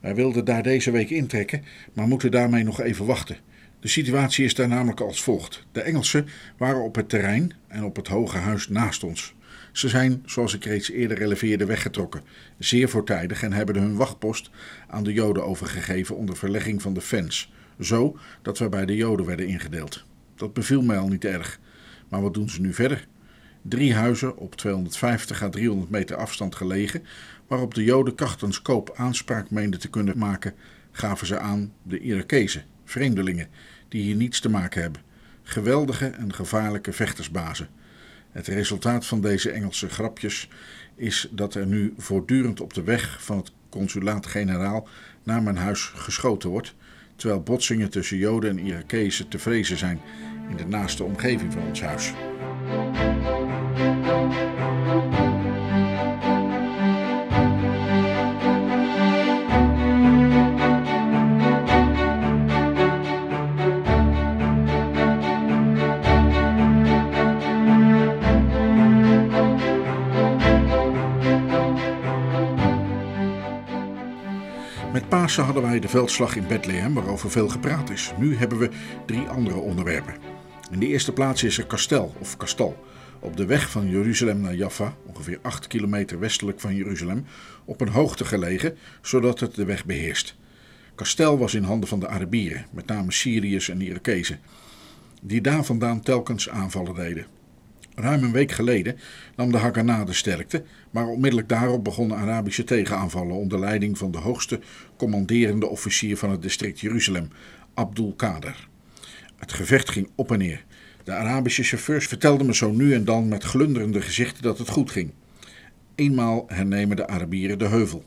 Wij 0.00 0.14
wilden 0.14 0.44
daar 0.44 0.62
deze 0.62 0.90
week 0.90 1.10
intrekken, 1.10 1.64
maar 1.92 2.06
moeten 2.06 2.30
daarmee 2.30 2.64
nog 2.64 2.80
even 2.80 3.06
wachten. 3.06 3.36
De 3.80 3.88
situatie 3.88 4.44
is 4.44 4.54
daar 4.54 4.68
namelijk 4.68 5.00
als 5.00 5.22
volgt. 5.22 5.66
De 5.72 5.80
Engelsen 5.80 6.28
waren 6.56 6.82
op 6.82 6.94
het 6.94 7.08
terrein 7.08 7.52
en 7.68 7.84
op 7.84 7.96
het 7.96 8.08
hoge 8.08 8.36
huis 8.38 8.68
naast 8.68 9.04
ons. 9.04 9.34
Ze 9.72 9.88
zijn, 9.88 10.22
zoals 10.24 10.54
ik 10.54 10.64
reeds 10.64 10.90
eerder 10.90 11.18
releveerde, 11.18 11.64
weggetrokken, 11.64 12.22
zeer 12.58 12.88
voortijdig 12.88 13.42
en 13.42 13.52
hebben 13.52 13.76
hun 13.76 13.96
wachtpost 13.96 14.50
aan 14.88 15.04
de 15.04 15.12
Joden 15.12 15.44
overgegeven 15.44 16.16
onder 16.16 16.36
verlegging 16.36 16.82
van 16.82 16.94
de 16.94 17.00
fans, 17.00 17.52
zo 17.80 18.18
dat 18.42 18.58
we 18.58 18.68
bij 18.68 18.86
de 18.86 18.96
Joden 18.96 19.26
werden 19.26 19.46
ingedeeld. 19.46 20.04
Dat 20.34 20.52
beviel 20.52 20.82
mij 20.82 20.98
al 20.98 21.08
niet 21.08 21.24
erg. 21.24 21.60
Maar 22.08 22.22
wat 22.22 22.34
doen 22.34 22.50
ze 22.50 22.60
nu 22.60 22.74
verder? 22.74 23.06
Drie 23.68 23.94
huizen 23.94 24.36
op 24.36 24.54
250 24.54 25.42
à 25.42 25.48
300 25.48 25.90
meter 25.90 26.16
afstand 26.16 26.54
gelegen, 26.54 27.02
waarop 27.46 27.74
de 27.74 27.84
Joden 27.84 28.14
krachtens 28.14 28.62
koop 28.62 28.92
aanspraak 28.96 29.50
meenden 29.50 29.80
te 29.80 29.88
kunnen 29.88 30.18
maken, 30.18 30.54
gaven 30.90 31.26
ze 31.26 31.38
aan 31.38 31.72
de 31.82 31.98
Irakezen, 31.98 32.64
vreemdelingen, 32.84 33.48
die 33.88 34.02
hier 34.02 34.14
niets 34.14 34.40
te 34.40 34.48
maken 34.48 34.82
hebben. 34.82 35.02
Geweldige 35.42 36.06
en 36.06 36.34
gevaarlijke 36.34 36.92
vechtersbazen. 36.92 37.68
Het 38.30 38.46
resultaat 38.46 39.06
van 39.06 39.20
deze 39.20 39.50
Engelse 39.50 39.88
grapjes 39.88 40.48
is 40.94 41.28
dat 41.30 41.54
er 41.54 41.66
nu 41.66 41.94
voortdurend 41.96 42.60
op 42.60 42.74
de 42.74 42.82
weg 42.82 43.22
van 43.22 43.36
het 43.36 43.52
consulaat-generaal 43.68 44.88
naar 45.22 45.42
mijn 45.42 45.56
huis 45.56 45.92
geschoten 45.94 46.50
wordt, 46.50 46.74
terwijl 47.16 47.42
botsingen 47.42 47.90
tussen 47.90 48.16
Joden 48.16 48.50
en 48.50 48.58
Irakezen 48.58 49.28
te 49.28 49.38
vrezen 49.38 49.76
zijn 49.76 50.00
in 50.50 50.56
de 50.56 50.66
naaste 50.66 51.04
omgeving 51.04 51.52
van 51.52 51.62
ons 51.62 51.82
huis. 51.82 52.12
Met 75.06 75.18
Pasen 75.18 75.44
hadden 75.44 75.62
wij 75.62 75.80
de 75.80 75.88
veldslag 75.88 76.36
in 76.36 76.46
Bethlehem, 76.46 76.94
waarover 76.94 77.30
veel 77.30 77.48
gepraat 77.48 77.90
is. 77.90 78.12
Nu 78.18 78.36
hebben 78.36 78.58
we 78.58 78.70
drie 79.06 79.28
andere 79.28 79.58
onderwerpen. 79.58 80.14
In 80.70 80.78
de 80.78 80.86
eerste 80.86 81.12
plaats 81.12 81.42
is 81.42 81.58
er 81.58 81.66
Kastel, 81.66 82.14
of 82.18 82.36
Kastal, 82.36 82.84
op 83.20 83.36
de 83.36 83.46
weg 83.46 83.70
van 83.70 83.88
Jeruzalem 83.88 84.40
naar 84.40 84.54
Jaffa, 84.54 84.94
ongeveer 85.06 85.38
8 85.42 85.66
kilometer 85.66 86.18
westelijk 86.18 86.60
van 86.60 86.74
Jeruzalem, 86.74 87.24
op 87.64 87.80
een 87.80 87.88
hoogte 87.88 88.24
gelegen, 88.24 88.76
zodat 89.02 89.40
het 89.40 89.54
de 89.54 89.64
weg 89.64 89.84
beheerst. 89.84 90.36
Kastel 90.94 91.38
was 91.38 91.54
in 91.54 91.64
handen 91.64 91.88
van 91.88 92.00
de 92.00 92.08
Arabieren, 92.08 92.66
met 92.70 92.86
name 92.86 93.12
Syriërs 93.12 93.68
en 93.68 93.80
Irakezen, 93.80 94.40
die 95.22 95.40
daar 95.40 95.64
vandaan 95.64 96.00
telkens 96.00 96.48
aanvallen 96.48 96.94
deden. 96.94 97.26
Ruim 97.98 98.22
een 98.22 98.32
week 98.32 98.52
geleden 98.52 98.98
nam 99.36 99.52
de 99.52 99.58
Haganah 99.58 100.06
de 100.06 100.12
sterkte, 100.12 100.64
maar 100.90 101.06
onmiddellijk 101.06 101.48
daarop 101.48 101.84
begonnen 101.84 102.16
Arabische 102.16 102.64
tegenaanvallen 102.64 103.36
onder 103.36 103.58
leiding 103.58 103.98
van 103.98 104.10
de 104.10 104.18
hoogste 104.18 104.60
commanderende 104.96 105.66
officier 105.66 106.16
van 106.16 106.30
het 106.30 106.42
district 106.42 106.80
Jeruzalem, 106.80 107.28
Abdul 107.74 108.14
Kader. 108.16 108.68
Het 109.36 109.52
gevecht 109.52 109.90
ging 109.90 110.10
op 110.14 110.32
en 110.32 110.38
neer. 110.38 110.64
De 111.04 111.12
Arabische 111.12 111.62
chauffeurs 111.62 112.06
vertelden 112.06 112.46
me 112.46 112.54
zo 112.54 112.70
nu 112.70 112.94
en 112.94 113.04
dan 113.04 113.28
met 113.28 113.44
glunderende 113.44 114.00
gezichten 114.00 114.42
dat 114.42 114.58
het 114.58 114.68
goed 114.68 114.90
ging. 114.90 115.12
Eenmaal 115.94 116.44
hernemen 116.46 116.96
de 116.96 117.06
Arabieren 117.06 117.58
de 117.58 117.68
heuvel. 117.68 118.04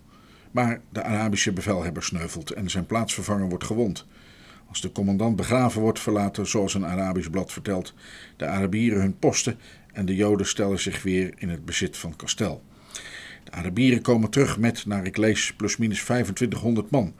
Maar 0.51 0.81
de 0.89 1.03
Arabische 1.03 1.53
bevelhebber 1.53 2.03
sneuvelt 2.03 2.51
en 2.51 2.69
zijn 2.69 2.86
plaatsvervanger 2.86 3.50
wordt 3.50 3.63
gewond. 3.63 4.05
Als 4.69 4.81
de 4.81 4.91
commandant 4.91 5.36
begraven 5.36 5.81
wordt, 5.81 6.00
verlaten, 6.00 6.48
zoals 6.48 6.74
een 6.74 6.86
Arabisch 6.86 7.29
blad 7.29 7.51
vertelt, 7.51 7.93
de 8.38 8.46
Arabieren 8.46 9.01
hun 9.01 9.19
posten 9.19 9.60
en 9.93 10.05
de 10.05 10.15
Joden 10.15 10.48
stellen 10.48 10.79
zich 10.79 11.03
weer 11.03 11.34
in 11.38 11.50
het 11.50 11.65
bezit 11.65 11.98
van 11.98 12.15
Kastel. 12.15 12.63
De 13.43 13.51
Arabieren 13.51 14.01
komen 14.01 14.29
terug 14.29 14.58
met, 14.58 14.86
naar 14.86 15.05
ik 15.05 15.17
lees, 15.17 15.53
plusminus 15.53 16.03
2500 16.03 16.91
man. 16.91 17.15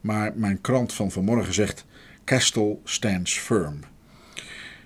Maar 0.00 0.32
mijn 0.36 0.60
krant 0.60 0.92
van 0.92 1.10
vanmorgen 1.10 1.54
zegt: 1.54 1.84
Castle 2.24 2.78
stands 2.84 3.38
firm. 3.38 3.80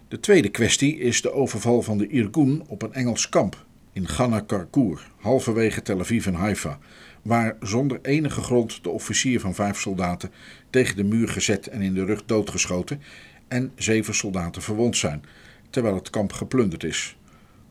De 0.09 0.21
tweede 0.21 0.49
kwestie 0.49 0.99
is 0.99 1.23
de 1.23 1.33
overval 1.33 1.83
van 1.83 1.99
de 1.99 2.07
Irgun 2.07 2.63
op 2.67 2.83
een 2.83 2.93
Engels 2.93 3.29
kamp 3.29 3.65
in 3.93 4.09
Ghana 4.09 4.41
Karkour, 4.41 5.11
halverwege 5.17 5.83
Tel 5.83 6.01
Aviv 6.01 6.27
en 6.27 6.35
Haifa, 6.35 6.79
waar 7.23 7.57
zonder 7.61 7.99
enige 8.03 8.41
grond 8.41 8.85
de 8.85 8.91
officier 8.91 9.41
van 9.41 9.55
vijf 9.55 9.81
soldaten 9.81 10.31
tegen 10.71 10.97
de 10.97 11.05
muur 11.05 11.29
gezet 11.29 11.67
en 11.67 11.81
in 11.81 11.95
de 11.95 12.05
rug 12.05 12.25
doodgeschoten 12.25 13.03
en 13.49 13.73
zeven 13.77 14.15
soldaten 14.15 14.63
verwond 14.63 14.97
zijn, 14.97 15.25
terwijl 15.71 15.95
het 15.95 16.11
kamp 16.11 16.33
geplunderd 16.33 16.85
is. 16.85 17.17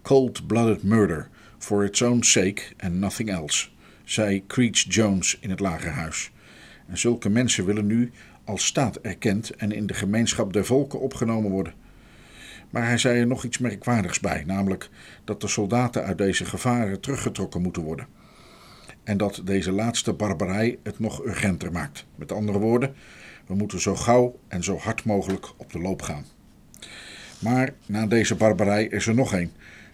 Cold-blooded 0.01 0.83
murder, 0.83 1.29
for 1.57 1.85
its 1.85 2.01
own 2.01 2.21
sake 2.23 2.61
and 2.77 2.93
nothing 2.93 3.29
else, 3.29 3.67
zei 4.03 4.43
Creech 4.47 4.85
Jones 4.93 5.37
in 5.39 5.49
het 5.49 5.59
lagerhuis. 5.59 6.31
En 6.87 6.97
zulke 6.97 7.29
mensen 7.29 7.65
willen 7.65 7.85
nu 7.85 8.11
als 8.43 8.65
staat 8.65 8.97
erkend 8.97 9.49
en 9.49 9.71
in 9.71 9.85
de 9.85 9.93
gemeenschap 9.93 10.53
der 10.53 10.65
volken 10.65 10.99
opgenomen 10.99 11.51
worden. 11.51 11.73
Maar 12.69 12.85
hij 12.85 12.97
zei 12.97 13.19
er 13.19 13.27
nog 13.27 13.43
iets 13.43 13.57
merkwaardigs 13.57 14.19
bij, 14.19 14.43
namelijk 14.45 14.89
dat 15.23 15.41
de 15.41 15.47
soldaten 15.47 16.03
uit 16.03 16.17
deze 16.17 16.45
gevaren 16.45 16.99
teruggetrokken 16.99 17.61
moeten 17.61 17.83
worden. 17.83 18.07
En 19.03 19.17
dat 19.17 19.41
deze 19.43 19.71
laatste 19.71 20.13
barbarij 20.13 20.79
het 20.83 20.99
nog 20.99 21.25
urgenter 21.25 21.71
maakt. 21.71 22.05
Met 22.15 22.31
andere 22.31 22.59
woorden, 22.59 22.95
we 23.45 23.55
moeten 23.55 23.81
zo 23.81 23.95
gauw 23.95 24.39
en 24.47 24.63
zo 24.63 24.77
hard 24.77 25.05
mogelijk 25.05 25.47
op 25.57 25.71
de 25.71 25.79
loop 25.79 26.01
gaan. 26.01 26.25
Maar 27.39 27.73
na 27.85 28.07
deze 28.07 28.35
barbarij 28.35 28.85
is 28.85 29.07
er 29.07 29.15
nog 29.15 29.33
een, 29.33 29.51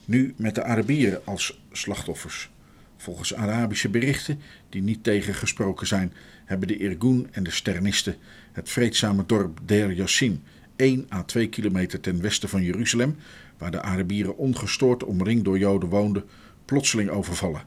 nu 0.07 0.33
met 0.37 0.55
de 0.55 0.63
Arabieren 0.63 1.21
als 1.25 1.59
slachtoffers. 1.71 2.49
Volgens 2.97 3.33
Arabische 3.33 3.89
berichten, 3.89 4.39
die 4.69 4.81
niet 4.81 5.03
tegengesproken 5.03 5.87
zijn, 5.87 6.13
hebben 6.45 6.67
de 6.67 6.77
Irgun 6.77 7.27
en 7.31 7.43
de 7.43 7.51
Sternisten 7.51 8.15
het 8.51 8.69
vreedzame 8.69 9.23
dorp 9.25 9.59
Der 9.65 9.91
Yassin, 9.91 10.43
1 10.75 11.05
à 11.09 11.23
2 11.23 11.49
kilometer 11.49 11.99
ten 11.99 12.21
westen 12.21 12.49
van 12.49 12.63
Jeruzalem, 12.63 13.15
waar 13.57 13.71
de 13.71 13.81
Arabieren 13.81 14.37
ongestoord 14.37 15.03
omringd 15.03 15.45
door 15.45 15.57
Joden 15.57 15.89
woonden, 15.89 16.23
plotseling 16.65 17.09
overvallen. 17.09 17.61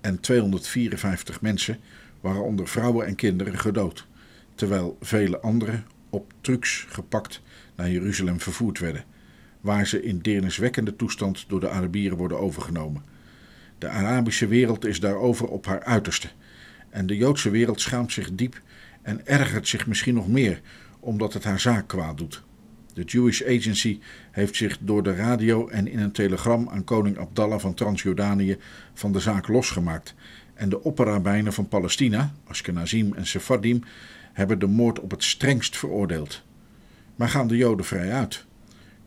En 0.00 0.20
254 0.20 1.40
mensen, 1.40 1.78
waaronder 2.20 2.68
vrouwen 2.68 3.06
en 3.06 3.14
kinderen, 3.14 3.58
gedood, 3.58 4.06
terwijl 4.54 4.96
vele 5.00 5.40
anderen 5.40 5.84
op 6.10 6.32
trucks 6.40 6.86
gepakt 6.88 7.40
naar 7.76 7.90
Jeruzalem 7.90 8.40
vervoerd 8.40 8.78
werden, 8.78 9.04
waar 9.60 9.86
ze 9.86 10.02
in 10.02 10.18
deerniswekkende 10.18 10.96
toestand 10.96 11.44
door 11.48 11.60
de 11.60 11.70
Arabieren 11.70 12.16
worden 12.16 12.38
overgenomen. 12.40 13.02
De 13.78 13.88
Arabische 13.88 14.46
wereld 14.46 14.84
is 14.84 15.00
daarover 15.00 15.48
op 15.48 15.66
haar 15.66 15.84
uiterste. 15.84 16.28
En 16.90 17.06
de 17.06 17.16
Joodse 17.16 17.50
wereld 17.50 17.80
schaamt 17.80 18.12
zich 18.12 18.34
diep 18.34 18.60
en 19.02 19.26
ergert 19.26 19.68
zich 19.68 19.86
misschien 19.86 20.14
nog 20.14 20.28
meer, 20.28 20.60
omdat 21.00 21.32
het 21.32 21.44
haar 21.44 21.60
zaak 21.60 21.88
kwaad 21.88 22.18
doet. 22.18 22.42
De 22.94 23.02
Jewish 23.04 23.42
Agency 23.42 24.00
heeft 24.30 24.56
zich 24.56 24.78
door 24.80 25.02
de 25.02 25.14
radio 25.14 25.68
en 25.68 25.88
in 25.88 25.98
een 25.98 26.12
telegram 26.12 26.68
aan 26.68 26.84
koning 26.84 27.18
Abdallah 27.18 27.60
van 27.60 27.74
Transjordanië 27.74 28.58
van 28.94 29.12
de 29.12 29.20
zaak 29.20 29.48
losgemaakt. 29.48 30.14
En 30.54 30.68
de 30.68 30.82
opperrabijnen 30.82 31.52
van 31.52 31.68
Palestina, 31.68 32.32
Ashkenazim 32.46 33.14
en 33.14 33.26
Sephardim, 33.26 33.82
hebben 34.32 34.58
de 34.58 34.66
moord 34.66 35.00
op 35.00 35.10
het 35.10 35.24
strengst 35.24 35.76
veroordeeld. 35.76 36.42
Maar 37.16 37.28
gaan 37.28 37.48
de 37.48 37.56
Joden 37.56 37.84
vrij 37.84 38.12
uit? 38.12 38.46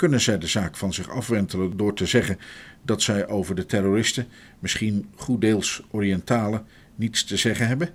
Kunnen 0.04 0.22
zij 0.22 0.38
de 0.38 0.48
zaak 0.48 0.78
van 0.78 0.94
zich 0.94 1.10
afwentelen 1.10 1.78
door 1.78 1.94
te 1.94 2.06
zeggen 2.06 2.38
dat 2.82 3.02
zij 3.02 3.28
over 3.28 3.56
de 3.56 3.66
terroristen, 3.66 4.28
misschien 4.60 5.10
goed 5.16 5.42
deels 5.42 5.84
Oriëntalen, 5.92 6.66
niets 6.96 7.24
te 7.24 7.38
zeggen 7.38 7.68
hebben? 7.68 7.90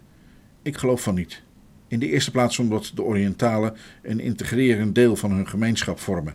Ik 0.63 0.77
geloof 0.77 1.03
van 1.03 1.15
niet. 1.15 1.43
In 1.89 1.99
de 1.99 2.11
eerste 2.11 2.31
plaats 2.31 2.59
omdat 2.59 2.93
de 2.95 3.03
Oriëntalen 3.03 3.77
een 4.03 4.21
integrerend 4.21 4.95
deel 4.95 5.17
van 5.17 5.33
hun 5.33 5.49
gemeenschap 5.49 5.99
vormen. 5.99 6.35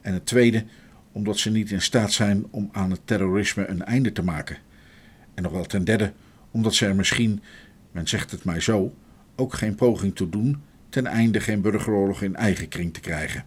En 0.00 0.12
het 0.12 0.26
tweede 0.26 0.64
omdat 1.12 1.38
ze 1.38 1.50
niet 1.50 1.70
in 1.70 1.82
staat 1.82 2.12
zijn 2.12 2.46
om 2.50 2.68
aan 2.72 2.90
het 2.90 3.00
terrorisme 3.04 3.66
een 3.66 3.84
einde 3.84 4.12
te 4.12 4.22
maken. 4.22 4.56
En 5.34 5.42
nog 5.42 5.52
wel 5.52 5.66
ten 5.66 5.84
derde 5.84 6.12
omdat 6.50 6.74
ze 6.74 6.86
er 6.86 6.96
misschien, 6.96 7.42
men 7.90 8.08
zegt 8.08 8.30
het 8.30 8.44
mij 8.44 8.60
zo, 8.60 8.94
ook 9.36 9.54
geen 9.54 9.74
poging 9.74 10.14
toe 10.14 10.28
doen 10.28 10.62
ten 10.88 11.06
einde 11.06 11.40
geen 11.40 11.60
burgeroorlog 11.60 12.22
in 12.22 12.36
eigen 12.36 12.68
kring 12.68 12.92
te 12.92 13.00
krijgen. 13.00 13.44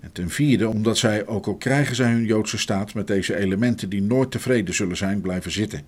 En 0.00 0.12
ten 0.12 0.30
vierde 0.30 0.68
omdat 0.68 0.98
zij, 0.98 1.26
ook 1.26 1.46
al 1.46 1.56
krijgen 1.56 1.96
zij 1.96 2.10
hun 2.10 2.24
Joodse 2.24 2.58
staat 2.58 2.94
met 2.94 3.06
deze 3.06 3.36
elementen 3.36 3.88
die 3.88 4.02
nooit 4.02 4.30
tevreden 4.30 4.74
zullen 4.74 4.96
zijn, 4.96 5.20
blijven 5.20 5.50
zitten. 5.50 5.82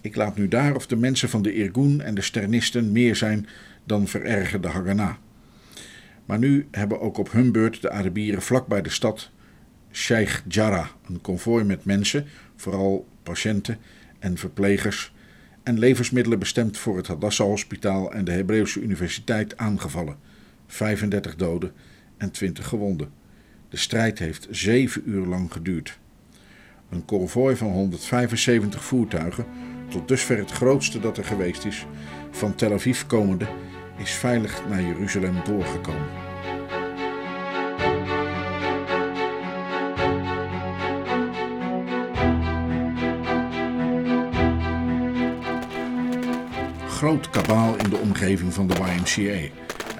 Ik 0.00 0.16
laat 0.16 0.36
nu 0.36 0.48
daar 0.48 0.74
of 0.74 0.86
de 0.86 0.96
mensen 0.96 1.28
van 1.28 1.42
de 1.42 1.54
Irgun 1.54 2.00
en 2.00 2.14
de 2.14 2.22
Sternisten 2.22 2.92
meer 2.92 3.16
zijn 3.16 3.46
dan 3.84 4.08
verergerde 4.08 4.68
Haganah. 4.68 5.14
Maar 6.24 6.38
nu 6.38 6.66
hebben 6.70 7.00
ook 7.00 7.18
op 7.18 7.32
hun 7.32 7.52
beurt 7.52 7.82
de 7.82 7.90
Arabieren 7.90 8.42
vlak 8.42 8.66
bij 8.66 8.82
de 8.82 8.90
stad 8.90 9.30
Sheikh 9.92 10.40
Jarrah 10.48 10.88
een 11.06 11.20
konvooi 11.20 11.64
met 11.64 11.84
mensen, 11.84 12.26
vooral 12.56 13.06
patiënten 13.22 13.78
en 14.18 14.38
verplegers, 14.38 15.12
en 15.62 15.78
levensmiddelen 15.78 16.38
bestemd 16.38 16.78
voor 16.78 16.96
het 16.96 17.06
Hadassah 17.06 17.46
Hospitaal 17.46 18.12
en 18.12 18.24
de 18.24 18.32
Hebreeuwse 18.32 18.80
Universiteit 18.80 19.56
aangevallen. 19.56 20.16
35 20.66 21.36
doden 21.36 21.72
en 22.16 22.30
20 22.30 22.68
gewonden. 22.68 23.10
De 23.68 23.76
strijd 23.76 24.18
heeft 24.18 24.46
zeven 24.50 25.02
uur 25.06 25.26
lang 25.26 25.52
geduurd. 25.52 25.98
Een 26.90 27.04
konvooi 27.04 27.56
van 27.56 27.68
175 27.68 28.84
voertuigen, 28.84 29.46
tot 29.88 30.08
dusver 30.08 30.38
het 30.38 30.50
grootste 30.50 31.00
dat 31.00 31.18
er 31.18 31.24
geweest 31.24 31.64
is, 31.64 31.86
van 32.30 32.54
Tel 32.54 32.72
Aviv 32.72 33.02
komende, 33.06 33.46
is 33.96 34.10
veilig 34.10 34.62
naar 34.68 34.82
Jeruzalem 34.82 35.44
doorgekomen. 35.44 36.08
Groot 46.88 47.30
kabaal 47.30 47.76
in 47.76 47.90
de 47.90 47.96
omgeving 47.96 48.54
van 48.54 48.66
de 48.66 48.74
YMCA. 48.74 49.52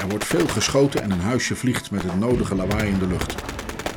Er 0.04 0.10
wordt 0.10 0.26
veel 0.26 0.46
geschoten 0.46 1.02
en 1.02 1.10
een 1.10 1.20
huisje 1.20 1.56
vliegt 1.56 1.90
met 1.90 2.02
het 2.02 2.18
nodige 2.18 2.54
lawaai 2.54 2.88
in 2.88 2.98
de 2.98 3.06
lucht. 3.06 3.34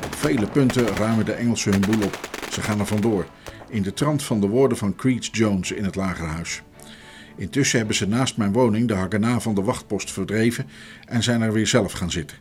Op 0.06 0.16
vele 0.16 0.48
punten 0.48 0.88
ruimen 0.88 1.26
de 1.26 1.32
Engelsen 1.32 1.72
hun 1.72 1.82
boel 1.82 2.06
op. 2.06 2.30
Ze 2.52 2.62
gaan 2.62 2.80
er 2.80 2.86
vandoor, 2.86 3.26
in 3.70 3.82
de 3.82 3.94
trant 3.94 4.24
van 4.24 4.42
de 4.42 4.48
woorden 4.48 4.78
van 4.78 4.96
Creech 4.96 5.30
Jones 5.32 5.72
in 5.72 5.84
het 5.84 5.96
lagerhuis. 5.96 6.62
Intussen 7.36 7.78
hebben 7.78 7.96
ze 7.96 8.08
naast 8.08 8.38
mijn 8.38 8.52
woning 8.52 8.88
de 8.88 8.94
Haganah 8.94 9.40
van 9.40 9.56
de 9.56 9.62
wachtpost 9.62 10.12
verdreven 10.12 10.66
en 11.06 11.24
zijn 11.24 11.42
er 11.42 11.54
weer 11.54 11.68
zelf 11.68 11.92
gaan 11.92 12.12
zitten. 12.12 12.38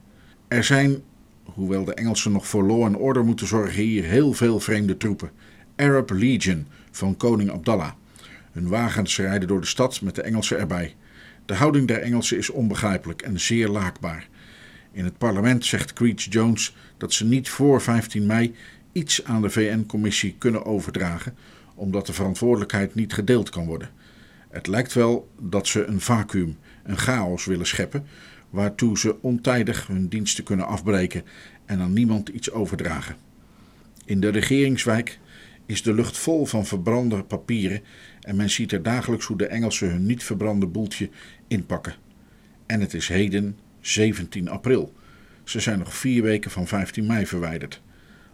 Er 0.48 0.64
zijn, 0.64 1.02
hoewel 1.44 1.84
de 1.84 1.94
Engelsen 1.94 2.32
nog 2.32 2.46
voor 2.46 2.64
law 2.64 2.84
en 2.84 2.96
order 2.96 3.24
moeten 3.24 3.46
zorgen, 3.46 3.82
hier 3.82 4.04
heel 4.04 4.32
veel 4.32 4.60
vreemde 4.60 4.96
troepen. 4.96 5.30
Arab 5.76 6.10
Legion 6.10 6.66
van 6.90 7.16
koning 7.16 7.50
Abdallah. 7.50 7.92
Hun 8.52 8.68
wagens 8.68 9.16
rijden 9.16 9.48
door 9.48 9.60
de 9.60 9.66
stad 9.66 10.00
met 10.00 10.14
de 10.14 10.22
Engelsen 10.22 10.58
erbij. 10.58 10.94
De 11.46 11.54
houding 11.54 11.86
der 11.88 12.02
Engelsen 12.02 12.36
is 12.38 12.50
onbegrijpelijk 12.50 13.22
en 13.22 13.40
zeer 13.40 13.68
laakbaar. 13.68 14.28
In 14.92 15.04
het 15.04 15.18
parlement 15.18 15.64
zegt 15.64 15.92
Creech 15.92 16.26
Jones 16.30 16.74
dat 16.96 17.12
ze 17.12 17.24
niet 17.24 17.48
voor 17.48 17.82
15 17.82 18.26
mei 18.26 18.54
iets 18.92 19.24
aan 19.24 19.42
de 19.42 19.50
VN-commissie 19.50 20.34
kunnen 20.38 20.64
overdragen, 20.64 21.34
omdat 21.74 22.06
de 22.06 22.12
verantwoordelijkheid 22.12 22.94
niet 22.94 23.12
gedeeld 23.12 23.50
kan 23.50 23.66
worden. 23.66 23.90
Het 24.48 24.66
lijkt 24.66 24.92
wel 24.92 25.30
dat 25.40 25.66
ze 25.66 25.84
een 25.84 26.00
vacuüm, 26.00 26.56
een 26.84 26.98
chaos 26.98 27.44
willen 27.44 27.66
scheppen, 27.66 28.06
waartoe 28.50 28.98
ze 28.98 29.22
ontijdig 29.22 29.86
hun 29.86 30.08
diensten 30.08 30.44
kunnen 30.44 30.66
afbreken 30.66 31.24
en 31.64 31.80
aan 31.80 31.92
niemand 31.92 32.28
iets 32.28 32.50
overdragen. 32.50 33.16
In 34.04 34.20
de 34.20 34.28
regeringswijk 34.28 35.18
is 35.66 35.82
de 35.82 35.94
lucht 35.94 36.18
vol 36.18 36.46
van 36.46 36.66
verbrande 36.66 37.22
papieren 37.22 37.82
en 38.20 38.36
men 38.36 38.50
ziet 38.50 38.72
er 38.72 38.82
dagelijks 38.82 39.26
hoe 39.26 39.36
de 39.36 39.46
Engelsen 39.46 39.90
hun 39.90 40.06
niet 40.06 40.24
verbrande 40.24 40.66
boeltje 40.66 41.10
inpakken. 41.48 41.94
En 42.66 42.80
het 42.80 42.94
is 42.94 43.08
heden 43.08 43.58
17 43.80 44.48
april. 44.48 44.92
Ze 45.44 45.60
zijn 45.60 45.78
nog 45.78 45.94
vier 45.94 46.22
weken 46.22 46.50
van 46.50 46.66
15 46.66 47.06
mei 47.06 47.26
verwijderd. 47.26 47.82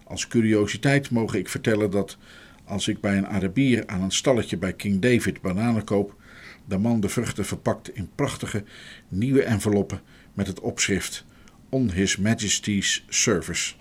Als 0.04 0.28
curiositeit 0.28 1.10
mogen 1.10 1.38
ik 1.38 1.48
vertellen 1.48 1.90
dat 1.90 2.18
als 2.64 2.88
ik 2.88 3.00
bij 3.00 3.16
een 3.16 3.26
Arabier 3.26 3.86
aan 3.86 4.02
een 4.02 4.10
stalletje 4.10 4.56
bij 4.56 4.72
King 4.72 5.00
David 5.00 5.40
bananen 5.40 5.84
koop, 5.84 6.16
de 6.64 6.78
man 6.78 7.00
de 7.00 7.08
vruchten 7.08 7.44
verpakt 7.44 7.94
in 7.94 8.10
prachtige 8.14 8.64
nieuwe 9.08 9.42
enveloppen 9.42 10.00
met 10.34 10.46
het 10.46 10.60
opschrift 10.60 11.24
On 11.68 11.90
His 11.90 12.16
Majesty's 12.16 13.04
Service. 13.08 13.74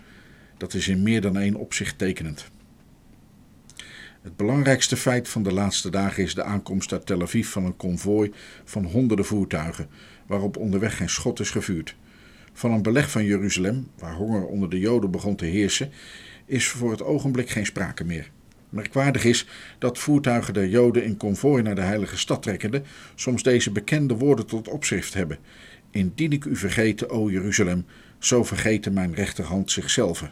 Dat 0.57 0.73
is 0.73 0.87
in 0.87 1.03
meer 1.03 1.21
dan 1.21 1.37
één 1.37 1.55
opzicht 1.55 1.97
tekenend. 1.97 2.51
Het 4.21 4.35
belangrijkste 4.35 4.97
feit 4.97 5.29
van 5.29 5.43
de 5.43 5.53
laatste 5.53 5.89
dagen 5.89 6.23
is 6.23 6.35
de 6.35 6.43
aankomst 6.43 6.91
uit 6.91 7.05
Tel 7.05 7.21
Aviv 7.21 7.47
van 7.47 7.65
een 7.65 7.77
konvooi 7.77 8.31
van 8.63 8.85
honderden 8.85 9.25
voertuigen, 9.25 9.87
waarop 10.27 10.57
onderweg 10.57 10.97
geen 10.97 11.09
schot 11.09 11.39
is 11.39 11.49
gevuurd. 11.49 11.95
Van 12.53 12.71
een 12.71 12.81
beleg 12.81 13.11
van 13.11 13.25
Jeruzalem, 13.25 13.87
waar 13.99 14.13
honger 14.13 14.45
onder 14.45 14.69
de 14.69 14.79
Joden 14.79 15.11
begon 15.11 15.35
te 15.35 15.45
heersen, 15.45 15.91
is 16.45 16.67
voor 16.67 16.91
het 16.91 17.03
ogenblik 17.03 17.49
geen 17.49 17.65
sprake 17.65 18.03
meer. 18.03 18.31
Merkwaardig 18.69 19.23
is 19.23 19.47
dat 19.79 19.97
voertuigen 19.97 20.53
der 20.53 20.67
Joden 20.67 21.03
in 21.03 21.17
konvooi 21.17 21.63
naar 21.63 21.75
de 21.75 21.81
heilige 21.81 22.17
stad 22.17 22.43
trekkende 22.43 22.81
soms 23.15 23.43
deze 23.43 23.71
bekende 23.71 24.15
woorden 24.15 24.45
tot 24.45 24.67
opschrift 24.67 25.13
hebben. 25.13 25.37
Indien 25.91 26.31
ik 26.31 26.45
u 26.45 26.55
vergeten, 26.55 27.09
o 27.09 27.29
Jeruzalem, 27.29 27.85
zo 28.19 28.43
vergeten 28.43 28.93
mijn 28.93 29.13
rechterhand 29.13 29.71
zichzelf. 29.71 30.31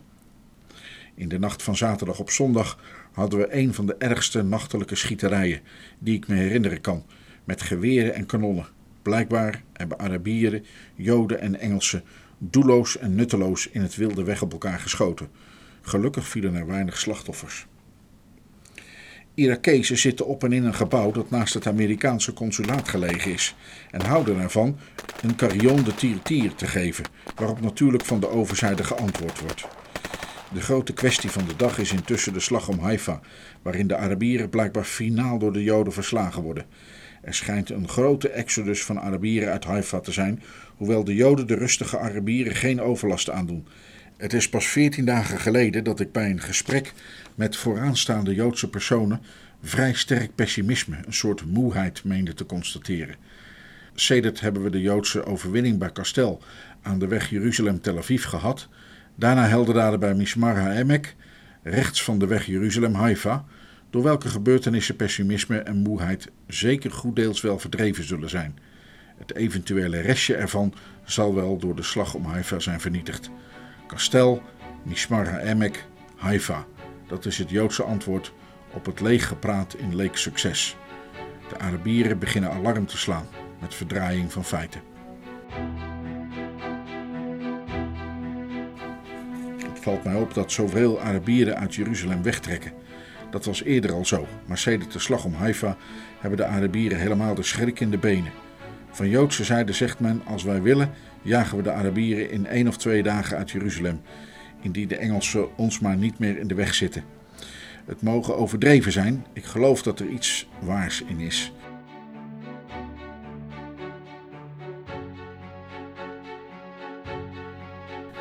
In 1.20 1.30
de 1.30 1.40
nacht 1.40 1.64
van 1.64 1.78
zaterdag 1.78 2.20
op 2.20 2.30
zondag 2.30 2.80
hadden 3.12 3.40
we 3.40 3.56
een 3.56 3.74
van 3.74 3.86
de 3.86 3.96
ergste 3.96 4.44
nachtelijke 4.44 4.96
schieterijen 4.96 5.62
die 6.00 6.16
ik 6.16 6.28
me 6.28 6.36
herinneren 6.36 6.82
kan, 6.82 7.06
met 7.44 7.62
geweren 7.62 8.14
en 8.14 8.26
kanonnen. 8.26 8.68
Blijkbaar 9.02 9.64
hebben 9.74 10.00
Arabieren, 10.00 10.66
Joden 10.96 11.40
en 11.40 11.60
Engelsen 11.60 12.04
doelloos 12.38 12.98
en 12.98 13.16
nutteloos 13.16 13.70
in 13.70 13.82
het 13.82 13.96
wilde 13.96 14.24
weg 14.24 14.42
op 14.42 14.52
elkaar 14.52 14.80
geschoten. 14.80 15.28
Gelukkig 15.82 16.28
vielen 16.28 16.56
er 16.56 16.68
weinig 16.68 16.98
slachtoffers. 16.98 17.68
Irakezen 19.34 19.98
zitten 19.98 20.26
op 20.26 20.44
en 20.44 20.54
in 20.54 20.64
een 20.64 20.74
gebouw 20.74 21.12
dat 21.12 21.30
naast 21.30 21.54
het 21.54 21.68
Amerikaanse 21.68 22.34
consulaat 22.34 22.90
gelegen 22.90 23.32
is 23.32 23.56
en 23.92 24.06
houden 24.06 24.40
ervan 24.40 24.78
een 25.22 25.36
carillon 25.36 25.84
de 25.84 26.20
tir 26.24 26.56
te 26.56 26.68
geven, 26.68 27.06
waarop 27.36 27.62
natuurlijk 27.62 28.06
van 28.06 28.20
de 28.20 28.30
overzijde 28.30 28.84
geantwoord 28.84 29.40
wordt. 29.40 29.68
De 30.54 30.62
grote 30.62 30.94
kwestie 30.94 31.30
van 31.30 31.46
de 31.48 31.56
dag 31.56 31.78
is 31.78 31.92
intussen 31.92 32.34
de 32.34 32.40
slag 32.40 32.68
om 32.68 32.80
Haifa, 32.80 33.20
waarin 33.62 33.88
de 33.88 33.96
Arabieren 33.96 34.50
blijkbaar 34.50 34.84
finaal 34.84 35.40
door 35.40 35.54
de 35.54 35.64
Joden 35.64 35.94
verslagen 35.94 36.44
worden. 36.44 36.66
Er 37.22 37.34
schijnt 37.34 37.70
een 37.70 37.88
grote 37.88 38.30
exodus 38.30 38.84
van 38.84 39.00
Arabieren 39.00 39.52
uit 39.52 39.64
Haifa 39.64 40.00
te 40.00 40.12
zijn, 40.12 40.44
hoewel 40.76 41.04
de 41.04 41.16
Joden 41.16 41.48
de 41.48 41.56
rustige 41.56 41.98
Arabieren 41.98 42.56
geen 42.56 42.82
overlast 42.82 43.30
aandoen. 43.30 43.68
Het 44.18 44.34
is 44.34 44.50
pas 44.50 44.66
veertien 44.66 45.06
dagen 45.06 45.40
geleden 45.40 45.84
dat 45.84 46.00
ik 46.00 46.12
bij 46.12 46.30
een 46.30 46.42
gesprek 46.42 46.94
met 47.36 47.56
vooraanstaande 47.56 48.34
Joodse 48.34 48.70
personen 48.70 49.22
vrij 49.64 49.94
sterk 49.94 50.36
pessimisme, 50.36 50.98
een 51.06 51.14
soort 51.14 51.46
moeheid, 51.46 52.04
meende 52.04 52.34
te 52.34 52.46
constateren. 52.46 53.16
Sedert 53.94 54.40
hebben 54.40 54.64
we 54.64 54.70
de 54.70 54.82
Joodse 54.82 55.26
overwinning 55.26 55.80
bij 55.80 55.92
Kastel 55.92 56.42
aan 56.82 57.00
de 57.00 57.08
weg 57.08 57.30
Jeruzalem-Tel 57.30 57.98
Aviv 57.98 58.26
gehad. 58.26 58.68
Daarna 59.20 59.48
heldendaden 59.48 60.00
bij 60.00 60.14
Mishmar 60.14 60.58
HaEmek, 60.58 61.16
rechts 61.64 62.04
van 62.04 62.20
de 62.20 62.28
weg 62.28 62.46
Jeruzalem-Haifa, 62.46 63.46
door 63.90 64.04
welke 64.04 64.28
gebeurtenissen 64.28 64.96
pessimisme 64.96 65.58
en 65.58 65.78
moeheid 65.78 66.32
zeker 66.48 66.92
goed 66.92 67.16
deels 67.16 67.42
wel 67.42 67.60
verdreven 67.60 68.04
zullen 68.04 68.30
zijn. 68.30 68.60
Het 69.18 69.36
eventuele 69.36 70.00
restje 70.00 70.36
ervan 70.36 70.74
zal 71.04 71.36
wel 71.36 71.58
door 71.58 71.76
de 71.76 71.84
slag 71.84 72.14
om 72.14 72.26
Haifa 72.26 72.60
zijn 72.60 72.82
vernietigd. 72.82 73.30
Kastel, 73.88 74.42
Mishmar 74.84 75.30
HaEmek, 75.30 75.86
Haifa. 76.16 76.66
Dat 77.08 77.26
is 77.26 77.38
het 77.38 77.50
Joodse 77.50 77.84
antwoord 77.84 78.34
op 78.74 78.86
het 78.86 79.02
leeggepraat 79.02 79.76
in 79.78 79.96
leek 79.96 80.18
succes. 80.18 80.78
De 81.50 81.58
Arabieren 81.58 82.20
beginnen 82.20 82.52
alarm 82.52 82.86
te 82.86 82.98
slaan 82.98 83.28
met 83.62 83.76
verdraaiing 83.76 84.32
van 84.32 84.46
feiten. 84.46 84.82
Valt 89.80 90.04
mij 90.04 90.16
op 90.16 90.34
dat 90.34 90.52
zoveel 90.52 91.02
Arabieren 91.02 91.58
uit 91.58 91.76
Jeruzalem 91.76 92.24
wegtrekken. 92.24 92.72
Dat 93.32 93.46
was 93.46 93.64
eerder 93.64 93.92
al 93.92 94.06
zo, 94.06 94.28
maar 94.46 94.58
sedert 94.58 94.92
de 94.92 95.00
slag 95.00 95.26
om 95.26 95.34
Haifa 95.34 95.78
hebben 96.20 96.38
de 96.38 96.46
Arabieren 96.46 97.00
helemaal 97.00 97.36
de 97.36 97.44
schrik 97.44 97.80
in 97.80 97.92
de 97.92 97.98
benen. 97.98 98.32
Van 98.92 99.10
Joodse 99.10 99.44
zijde 99.44 99.74
zegt 99.74 100.00
men: 100.00 100.22
als 100.26 100.44
wij 100.44 100.62
willen, 100.62 100.92
jagen 101.22 101.58
we 101.58 101.64
de 101.64 101.72
Arabieren 101.72 102.32
in 102.32 102.46
één 102.46 102.68
of 102.68 102.78
twee 102.78 103.04
dagen 103.04 103.38
uit 103.38 103.52
Jeruzalem, 103.52 104.02
indien 104.62 104.88
de 104.88 104.98
Engelsen 104.98 105.58
ons 105.58 105.80
maar 105.80 105.98
niet 105.98 106.20
meer 106.20 106.38
in 106.38 106.48
de 106.48 106.56
weg 106.56 106.74
zitten. 106.74 107.04
Het 107.86 108.02
mogen 108.02 108.38
overdreven 108.38 108.92
zijn, 108.92 109.26
ik 109.34 109.46
geloof 109.46 109.82
dat 109.82 110.00
er 110.00 110.08
iets 110.08 110.48
waars 110.60 111.02
in 111.02 111.20
is. 111.20 111.52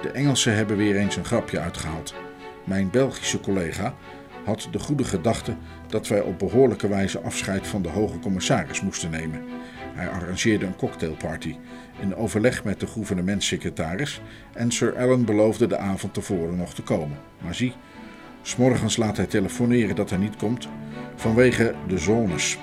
De 0.02 0.10
Engelsen 0.10 0.54
hebben 0.54 0.76
weer 0.76 0.96
eens 0.96 1.16
een 1.16 1.24
grapje 1.24 1.60
uitgehaald. 1.60 2.14
Mijn 2.64 2.90
Belgische 2.90 3.40
collega 3.40 3.94
had 4.44 4.68
de 4.70 4.78
goede 4.78 5.04
gedachte 5.04 5.56
dat 5.86 6.08
wij 6.08 6.20
op 6.20 6.38
behoorlijke 6.38 6.88
wijze 6.88 7.20
afscheid 7.20 7.66
van 7.66 7.82
de 7.82 7.88
hoge 7.88 8.18
commissaris 8.18 8.80
moesten 8.80 9.10
nemen. 9.10 9.42
Hij 9.94 10.08
arrangeerde 10.08 10.66
een 10.66 10.76
cocktailparty 10.76 11.56
in 12.00 12.16
overleg 12.16 12.64
met 12.64 12.80
de 12.80 12.86
gouvernementssecretaris 12.86 14.20
en 14.52 14.70
Sir 14.70 14.96
Allen 14.98 15.24
beloofde 15.24 15.66
de 15.66 15.76
avond 15.76 16.14
tevoren 16.14 16.56
nog 16.56 16.74
te 16.74 16.82
komen. 16.82 17.18
Maar 17.38 17.54
zie, 17.54 17.72
s'morgens 18.42 18.96
laat 18.96 19.16
hij 19.16 19.26
telefoneren 19.26 19.96
dat 19.96 20.10
hij 20.10 20.18
niet 20.18 20.36
komt 20.36 20.68
vanwege 21.16 21.74
de 21.88 21.98
zones. 21.98 22.58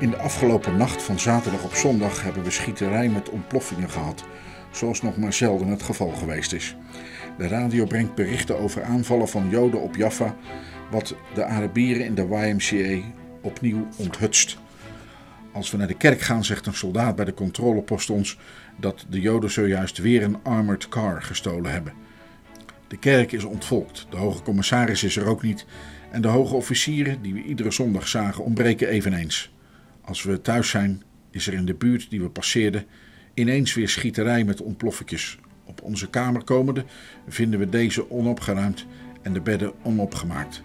In 0.00 0.10
de 0.10 0.16
afgelopen 0.16 0.76
nacht 0.76 1.02
van 1.02 1.18
zaterdag 1.18 1.64
op 1.64 1.74
zondag 1.74 2.22
hebben 2.22 2.42
we 2.42 2.50
schieterij 2.50 3.08
met 3.08 3.28
ontploffingen 3.28 3.90
gehad, 3.90 4.24
zoals 4.70 5.02
nog 5.02 5.16
maar 5.16 5.32
zelden 5.32 5.68
het 5.68 5.82
geval 5.82 6.10
geweest 6.10 6.52
is. 6.52 6.76
De 7.38 7.48
radio 7.48 7.84
brengt 7.84 8.14
berichten 8.14 8.58
over 8.58 8.82
aanvallen 8.82 9.28
van 9.28 9.50
Joden 9.50 9.80
op 9.80 9.96
Jaffa, 9.96 10.36
wat 10.90 11.14
de 11.34 11.44
Arabieren 11.44 12.04
in 12.04 12.14
de 12.14 12.22
YMCA 12.22 13.06
opnieuw 13.42 13.86
onthutst. 13.96 14.58
Als 15.52 15.70
we 15.70 15.76
naar 15.76 15.86
de 15.86 15.96
kerk 15.96 16.20
gaan, 16.20 16.44
zegt 16.44 16.66
een 16.66 16.74
soldaat 16.74 17.16
bij 17.16 17.24
de 17.24 17.34
controlepost 17.34 18.10
ons 18.10 18.38
dat 18.76 19.06
de 19.08 19.20
Joden 19.20 19.50
zojuist 19.50 19.98
weer 19.98 20.22
een 20.22 20.38
armored 20.42 20.88
car 20.88 21.22
gestolen 21.22 21.72
hebben. 21.72 21.92
De 22.88 22.98
kerk 22.98 23.32
is 23.32 23.44
ontvolkt, 23.44 24.06
de 24.10 24.16
hoge 24.16 24.42
commissaris 24.42 25.04
is 25.04 25.16
er 25.16 25.26
ook 25.26 25.42
niet 25.42 25.66
en 26.10 26.20
de 26.20 26.28
hoge 26.28 26.54
officieren 26.54 27.22
die 27.22 27.34
we 27.34 27.42
iedere 27.42 27.70
zondag 27.70 28.08
zagen 28.08 28.44
ontbreken 28.44 28.88
eveneens. 28.88 29.54
Als 30.06 30.22
we 30.22 30.40
thuis 30.40 30.70
zijn, 30.70 31.02
is 31.30 31.46
er 31.46 31.52
in 31.52 31.64
de 31.64 31.74
buurt 31.74 32.10
die 32.10 32.20
we 32.20 32.28
passeerden 32.28 32.86
ineens 33.34 33.74
weer 33.74 33.88
schieterij 33.88 34.44
met 34.44 34.62
ontploffetjes. 34.62 35.38
Op 35.64 35.82
onze 35.82 36.10
kamer 36.10 36.44
komende 36.44 36.84
vinden 37.28 37.58
we 37.58 37.68
deze 37.68 38.10
onopgeruimd 38.10 38.86
en 39.22 39.32
de 39.32 39.40
bedden 39.40 39.72
onopgemaakt. 39.82 40.62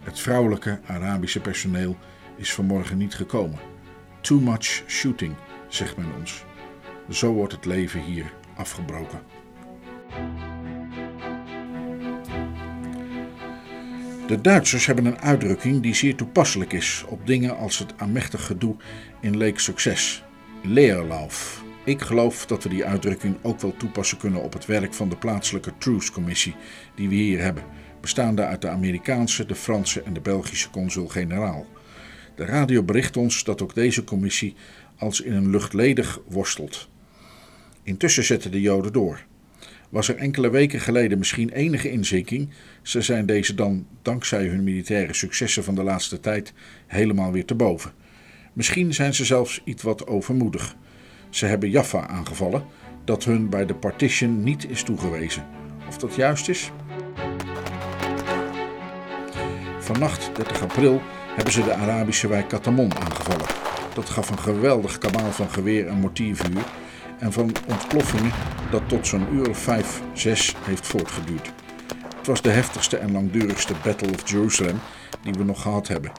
Het 0.00 0.20
vrouwelijke 0.20 0.80
Arabische 0.86 1.40
personeel 1.40 1.96
is 2.36 2.52
vanmorgen 2.52 2.96
niet 2.96 3.14
gekomen. 3.14 3.58
Too 4.20 4.40
much 4.40 4.82
shooting, 4.86 5.34
zegt 5.68 5.96
men 5.96 6.14
ons. 6.18 6.44
Zo 7.10 7.32
wordt 7.32 7.52
het 7.52 7.64
leven 7.64 8.00
hier 8.00 8.32
afgebroken. 8.56 9.20
De 14.30 14.40
Duitsers 14.40 14.86
hebben 14.86 15.04
een 15.06 15.20
uitdrukking 15.20 15.82
die 15.82 15.94
zeer 15.94 16.14
toepasselijk 16.14 16.72
is 16.72 17.04
op 17.08 17.26
dingen 17.26 17.56
als 17.56 17.78
het 17.78 17.94
aanmächtig 17.96 18.46
gedoe 18.46 18.76
in 19.20 19.36
Lake 19.36 19.60
Succes. 19.60 20.22
Leerlauf. 20.62 21.62
Ik 21.84 22.00
geloof 22.00 22.46
dat 22.46 22.62
we 22.62 22.68
die 22.68 22.84
uitdrukking 22.84 23.36
ook 23.42 23.60
wel 23.60 23.76
toepassen 23.76 24.18
kunnen 24.18 24.42
op 24.42 24.52
het 24.52 24.66
werk 24.66 24.94
van 24.94 25.08
de 25.08 25.16
plaatselijke 25.16 25.72
Truce 25.78 26.12
Commissie 26.12 26.54
die 26.94 27.08
we 27.08 27.14
hier 27.14 27.40
hebben, 27.40 27.62
bestaande 28.00 28.44
uit 28.44 28.62
de 28.62 28.68
Amerikaanse, 28.68 29.46
de 29.46 29.54
Franse 29.54 30.02
en 30.02 30.12
de 30.12 30.20
Belgische 30.20 30.70
consul-generaal. 30.70 31.66
De 32.34 32.44
radio 32.44 32.82
bericht 32.82 33.16
ons 33.16 33.44
dat 33.44 33.62
ook 33.62 33.74
deze 33.74 34.04
commissie 34.04 34.54
als 34.96 35.20
in 35.20 35.32
een 35.32 35.50
luchtledig 35.50 36.20
worstelt. 36.28 36.88
Intussen 37.82 38.24
zetten 38.24 38.50
de 38.50 38.60
Joden 38.60 38.92
door. 38.92 39.28
Was 39.90 40.08
er 40.08 40.16
enkele 40.16 40.50
weken 40.50 40.80
geleden 40.80 41.18
misschien 41.18 41.50
enige 41.50 41.90
inzinking, 41.90 42.50
ze 42.82 43.00
zijn 43.00 43.26
deze 43.26 43.54
dan, 43.54 43.86
dankzij 44.02 44.46
hun 44.46 44.64
militaire 44.64 45.14
successen 45.14 45.64
van 45.64 45.74
de 45.74 45.82
laatste 45.82 46.20
tijd, 46.20 46.52
helemaal 46.86 47.32
weer 47.32 47.44
te 47.44 47.54
boven. 47.54 47.92
Misschien 48.52 48.94
zijn 48.94 49.14
ze 49.14 49.24
zelfs 49.24 49.60
iets 49.64 49.82
wat 49.82 50.06
overmoedig. 50.06 50.76
Ze 51.30 51.46
hebben 51.46 51.70
Jaffa 51.70 52.06
aangevallen, 52.06 52.64
dat 53.04 53.24
hun 53.24 53.48
bij 53.48 53.66
de 53.66 53.74
partition 53.74 54.42
niet 54.42 54.70
is 54.70 54.82
toegewezen. 54.82 55.46
Of 55.88 55.98
dat 55.98 56.14
juist 56.14 56.48
is? 56.48 56.70
Vannacht, 59.78 60.36
30 60.36 60.62
april, 60.62 61.00
hebben 61.34 61.52
ze 61.52 61.64
de 61.64 61.74
Arabische 61.74 62.28
wijk 62.28 62.48
Katamon 62.48 62.94
aangevallen. 62.94 63.46
Dat 63.94 64.08
gaf 64.08 64.30
een 64.30 64.38
geweldig 64.38 64.98
kabaal 64.98 65.32
van 65.32 65.50
geweer 65.50 65.86
en 65.86 66.00
mortiervuur 66.00 66.64
en 67.20 67.32
van 67.32 67.52
ontploffingen 67.68 68.32
dat 68.70 68.88
tot 68.88 69.06
zo'n 69.06 69.34
uur 69.34 69.48
of 69.48 69.58
vijf, 69.58 70.02
zes 70.12 70.54
heeft 70.64 70.86
voortgeduurd. 70.86 71.52
Het 72.16 72.26
was 72.26 72.42
de 72.42 72.50
heftigste 72.50 72.96
en 72.96 73.12
langdurigste 73.12 73.74
Battle 73.84 74.12
of 74.12 74.30
Jerusalem 74.30 74.78
die 75.22 75.32
we 75.32 75.44
nog 75.44 75.62
gehad 75.62 75.88
hebben. 75.88 76.12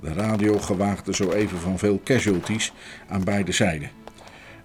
De 0.00 0.12
radio 0.12 0.58
gewaagde 0.58 1.14
zo 1.14 1.30
even 1.30 1.58
van 1.58 1.78
veel 1.78 2.00
casualties 2.04 2.72
aan 3.08 3.24
beide 3.24 3.52
zijden. 3.52 3.90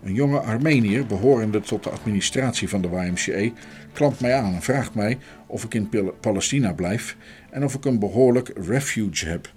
Een 0.03 0.13
jonge 0.13 0.39
Armenier, 0.39 1.05
behorende 1.05 1.61
tot 1.61 1.83
de 1.83 1.89
administratie 1.89 2.69
van 2.69 2.81
de 2.81 2.87
YMCA, 2.87 3.55
klampt 3.93 4.19
mij 4.19 4.33
aan 4.35 4.53
en 4.53 4.61
vraagt 4.61 4.95
mij 4.95 5.17
of 5.47 5.63
ik 5.63 5.73
in 5.73 5.89
Palestina 6.19 6.73
blijf 6.73 7.15
en 7.49 7.63
of 7.63 7.73
ik 7.73 7.85
een 7.85 7.99
behoorlijk 7.99 8.51
refuge 8.67 9.25
heb. 9.25 9.51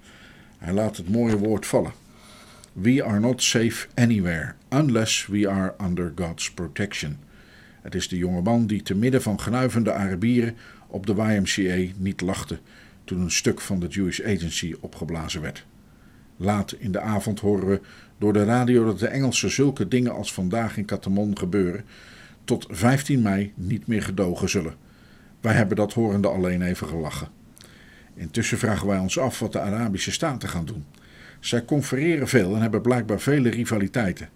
Hij 0.57 0.73
laat 0.73 0.97
het 0.97 1.09
mooie 1.09 1.37
woord 1.37 1.65
vallen. 1.65 2.06
We 2.79 3.03
are 3.03 3.19
not 3.19 3.43
safe 3.43 3.87
anywhere 3.95 4.55
unless 4.69 5.25
we 5.25 5.49
are 5.49 5.73
under 5.81 6.11
God's 6.15 6.51
protection. 6.51 7.17
Het 7.81 7.95
is 7.95 8.07
de 8.07 8.17
jonge 8.17 8.41
man 8.41 8.67
die 8.67 8.81
te 8.81 8.95
midden 8.95 9.21
van 9.21 9.39
gnuivende 9.39 9.93
Arabieren 9.93 10.55
op 10.87 11.05
de 11.05 11.13
YMCA 11.13 11.93
niet 11.97 12.21
lachte 12.21 12.59
toen 13.03 13.19
een 13.19 13.31
stuk 13.31 13.61
van 13.61 13.79
de 13.79 13.87
Jewish 13.87 14.21
Agency 14.21 14.75
opgeblazen 14.79 15.41
werd. 15.41 15.65
Laat 16.35 16.71
in 16.71 16.91
de 16.91 16.99
avond 16.99 17.39
horen 17.39 17.67
we 17.67 17.81
door 18.17 18.33
de 18.33 18.43
radio 18.43 18.85
dat 18.85 18.99
de 18.99 19.07
Engelsen 19.07 19.51
zulke 19.51 19.87
dingen 19.87 20.13
als 20.13 20.33
vandaag 20.33 20.77
in 20.77 20.85
Katamon 20.85 21.37
gebeuren 21.37 21.85
tot 22.43 22.65
15 22.69 23.21
mei 23.21 23.53
niet 23.55 23.87
meer 23.87 24.03
gedogen 24.03 24.49
zullen. 24.49 24.75
Wij 25.41 25.53
hebben 25.53 25.77
dat 25.77 25.93
horende 25.93 26.27
alleen 26.27 26.61
even 26.61 26.87
gelachen. 26.87 27.27
Intussen 28.15 28.57
vragen 28.57 28.87
wij 28.87 28.99
ons 28.99 29.19
af 29.19 29.39
wat 29.39 29.51
de 29.51 29.59
Arabische 29.59 30.11
staten 30.11 30.49
gaan 30.49 30.65
doen. 30.65 30.85
Zij 31.39 31.65
confereren 31.65 32.27
veel 32.27 32.55
en 32.55 32.61
hebben 32.61 32.81
blijkbaar 32.81 33.19
vele 33.19 33.49
rivaliteiten. 33.49 34.29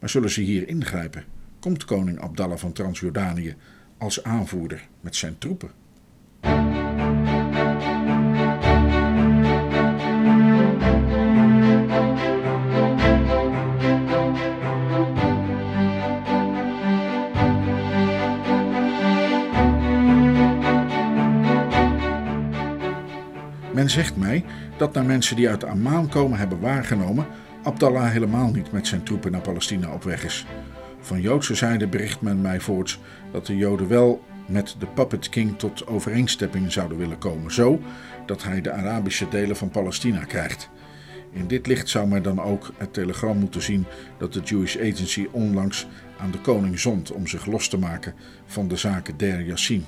Maar 0.00 0.08
zullen 0.08 0.30
ze 0.30 0.40
hier 0.40 0.68
ingrijpen? 0.68 1.24
Komt 1.60 1.84
koning 1.84 2.20
Abdallah 2.20 2.58
van 2.58 2.72
Transjordanië 2.72 3.54
als 3.98 4.22
aanvoerder 4.22 4.88
met 5.00 5.16
zijn 5.16 5.38
troepen? 5.38 5.70
Men 23.72 23.90
zegt 23.90 24.16
mij 24.16 24.44
dat 24.78 24.92
naar 24.92 25.04
mensen 25.04 25.36
die 25.36 25.48
uit 25.48 25.64
Amman 25.64 26.08
komen 26.08 26.38
hebben 26.38 26.60
waargenomen, 26.60 27.26
Abdallah 27.62 28.10
helemaal 28.10 28.50
niet 28.50 28.72
met 28.72 28.86
zijn 28.86 29.02
troepen 29.02 29.32
naar 29.32 29.40
Palestina 29.40 29.92
op 29.92 30.02
weg 30.02 30.24
is. 30.24 30.46
Van 31.00 31.20
Joodse 31.20 31.54
zijde 31.54 31.86
bericht 31.86 32.20
men 32.20 32.40
mij 32.40 32.60
voorts 32.60 32.98
dat 33.32 33.46
de 33.46 33.56
Joden 33.56 33.88
wel 33.88 34.24
met 34.46 34.76
de 34.78 34.86
Puppet 34.86 35.28
King 35.28 35.58
tot 35.58 35.86
overeenstemming 35.86 36.72
zouden 36.72 36.98
willen 36.98 37.18
komen, 37.18 37.52
zo 37.52 37.80
dat 38.26 38.42
hij 38.42 38.60
de 38.60 38.72
Arabische 38.72 39.28
delen 39.28 39.56
van 39.56 39.70
Palestina 39.70 40.24
krijgt. 40.24 40.70
In 41.32 41.46
dit 41.46 41.66
licht 41.66 41.88
zou 41.88 42.08
men 42.08 42.22
dan 42.22 42.40
ook 42.40 42.72
het 42.76 42.92
telegram 42.92 43.38
moeten 43.38 43.62
zien 43.62 43.84
dat 44.18 44.32
de 44.32 44.40
Jewish 44.40 44.76
Agency 44.76 45.28
onlangs 45.30 45.86
aan 46.18 46.30
de 46.30 46.40
koning 46.40 46.78
zond 46.78 47.12
om 47.12 47.26
zich 47.26 47.46
los 47.46 47.68
te 47.68 47.78
maken 47.78 48.14
van 48.46 48.68
de 48.68 48.76
zaken 48.76 49.16
Der 49.16 49.42
Yassin. 49.42 49.84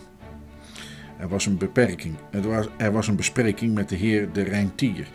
Er 1.20 1.28
was 1.28 1.46
een 1.46 1.59
beperking. 1.59 2.14
Er 2.30 2.48
was, 2.48 2.66
er 2.78 2.92
was 2.92 3.09
een 3.09 3.16
bespreking 3.16 3.74
met 3.74 3.88
de 3.88 3.96
heer 3.96 4.33
de 4.33 4.42
Rijntier, 4.42 5.09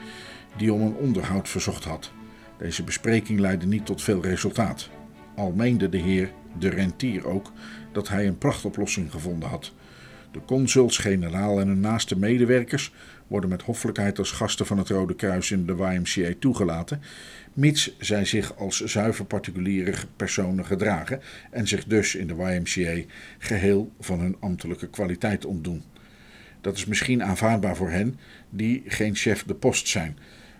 die 0.57 0.73
om 0.73 0.81
een 0.81 0.95
onderhoud 0.95 1.49
verzocht 1.49 1.83
had. 1.83 2.11
Deze 2.57 2.83
bespreking 2.83 3.39
leidde 3.39 3.65
niet 3.65 3.85
tot 3.85 4.01
veel 4.01 4.21
resultaat. 4.21 4.89
Al 5.35 5.51
meende 5.51 5.89
de 5.89 5.97
heer 5.97 6.31
de 6.59 6.69
Rentier 6.69 7.27
ook 7.27 7.51
dat 7.91 8.07
hij 8.07 8.27
een 8.27 8.37
prachtoplossing 8.37 9.11
gevonden 9.11 9.49
had. 9.49 9.71
De 10.31 10.39
consuls-generaal 10.45 11.59
en 11.59 11.67
hun 11.67 11.79
naaste 11.79 12.17
medewerkers 12.17 12.93
worden 13.27 13.49
met 13.49 13.61
hoffelijkheid 13.61 14.19
als 14.19 14.31
gasten 14.31 14.65
van 14.65 14.77
het 14.77 14.89
Rode 14.89 15.15
Kruis 15.15 15.51
in 15.51 15.65
de 15.65 15.73
YMCA 15.73 16.33
toegelaten, 16.39 17.01
mits 17.53 17.95
zij 17.99 18.25
zich 18.25 18.57
als 18.57 18.83
zuiver 18.83 19.25
particuliere 19.25 19.93
personen 20.15 20.65
gedragen 20.65 21.21
en 21.51 21.67
zich 21.67 21.85
dus 21.85 22.15
in 22.15 22.27
de 22.27 22.33
YMCA 22.33 23.11
geheel 23.37 23.91
van 23.99 24.19
hun 24.19 24.35
ambtelijke 24.39 24.87
kwaliteit 24.89 25.45
ontdoen. 25.45 25.83
Dat 26.65 26.77
is 26.77 26.85
misschien 26.85 27.23
aanvaardbaar 27.23 27.75
voor 27.75 27.89
hen 27.89 28.19
die 28.49 28.83
geen 28.87 29.15
chef 29.15 29.43
de 29.43 29.53
post 29.53 29.87
zijn, 29.87 30.17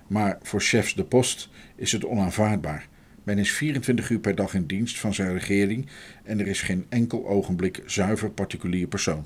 maar 0.07 0.37
voor 0.41 0.61
chefs 0.61 0.93
de 0.93 1.03
post 1.03 1.49
is 1.75 1.91
het 1.91 2.05
onaanvaardbaar. 2.05 2.87
Men 3.23 3.37
is 3.37 3.51
24 3.51 4.09
uur 4.09 4.19
per 4.19 4.35
dag 4.35 4.53
in 4.53 4.65
dienst 4.65 4.99
van 4.99 5.13
zijn 5.13 5.33
regering 5.33 5.87
en 6.23 6.39
er 6.39 6.47
is 6.47 6.61
geen 6.61 6.85
enkel 6.89 7.27
ogenblik 7.27 7.81
zuiver 7.85 8.29
particulier 8.29 8.87
persoon. 8.87 9.25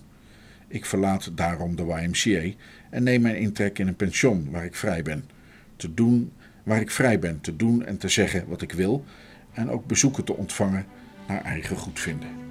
Ik 0.67 0.85
verlaat 0.85 1.31
daarom 1.37 1.75
de 1.75 1.83
YMCA 1.83 2.55
en 2.89 3.03
neem 3.03 3.21
mijn 3.21 3.37
intrek 3.37 3.79
in 3.79 3.87
een 3.87 3.95
pension 3.95 4.47
waar 4.51 4.65
ik 4.65 4.75
vrij 4.75 5.01
ben. 5.01 5.29
Te 5.75 5.93
doen 5.93 6.31
waar 6.63 6.81
ik 6.81 6.91
vrij 6.91 7.19
ben 7.19 7.41
te 7.41 7.55
doen 7.55 7.85
en 7.85 7.97
te 7.97 8.09
zeggen 8.09 8.47
wat 8.47 8.61
ik 8.61 8.71
wil 8.71 9.05
en 9.53 9.69
ook 9.69 9.85
bezoeken 9.85 10.23
te 10.23 10.35
ontvangen 10.35 10.85
naar 11.27 11.41
eigen 11.41 11.77
goedvinden. 11.77 12.48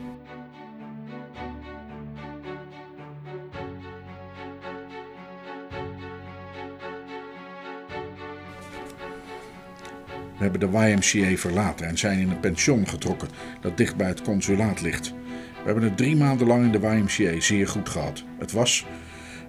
We 10.38 10.44
hebben 10.44 10.61
de 10.61 10.79
YMCA 10.79 11.37
verlaten 11.37 11.87
en 11.87 11.98
zijn 11.98 12.18
in 12.18 12.31
een 12.31 12.40
pension 12.40 12.88
getrokken 12.88 13.29
dat 13.61 13.77
dicht 13.77 13.96
bij 13.96 14.09
het 14.09 14.22
consulaat 14.22 14.81
ligt. 14.81 15.12
We 15.53 15.64
hebben 15.64 15.83
het 15.85 15.96
drie 15.96 16.16
maanden 16.16 16.46
lang 16.46 16.64
in 16.64 16.81
de 16.81 16.88
YMCA 16.88 17.40
zeer 17.40 17.68
goed 17.68 17.88
gehad. 17.88 18.24
Het 18.38 18.53
was, 18.53 18.87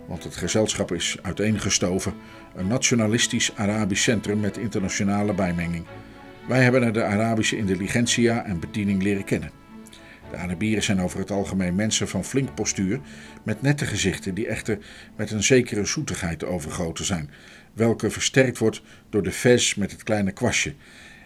want 0.07 0.23
het 0.23 0.35
gezelschap 0.35 0.91
is 0.91 1.17
uiteengestoven, 1.21 2.13
een 2.55 2.67
nationalistisch 2.67 3.55
Arabisch 3.55 4.03
centrum 4.03 4.39
met 4.39 4.57
internationale 4.57 5.33
bijmenging. 5.33 5.85
Wij 6.47 6.63
hebben 6.63 6.83
er 6.83 6.93
de 6.93 7.03
Arabische 7.03 7.57
intelligentsia 7.57 8.45
en 8.45 8.59
bediening 8.59 9.03
leren 9.03 9.23
kennen. 9.23 9.51
De 10.31 10.37
Arabieren 10.37 10.83
zijn 10.83 11.01
over 11.01 11.19
het 11.19 11.31
algemeen 11.31 11.75
mensen 11.75 12.07
van 12.07 12.23
flink 12.23 12.55
postuur, 12.55 12.99
met 13.43 13.61
nette 13.61 13.85
gezichten 13.85 14.33
die 14.33 14.47
echter 14.47 14.77
met 15.15 15.31
een 15.31 15.43
zekere 15.43 15.85
zoetigheid 15.85 16.45
overgoten 16.45 17.05
zijn, 17.05 17.29
welke 17.73 18.09
versterkt 18.09 18.57
wordt 18.57 18.81
door 19.09 19.23
de 19.23 19.31
fez 19.31 19.75
met 19.75 19.91
het 19.91 20.03
kleine 20.03 20.31
kwastje 20.31 20.73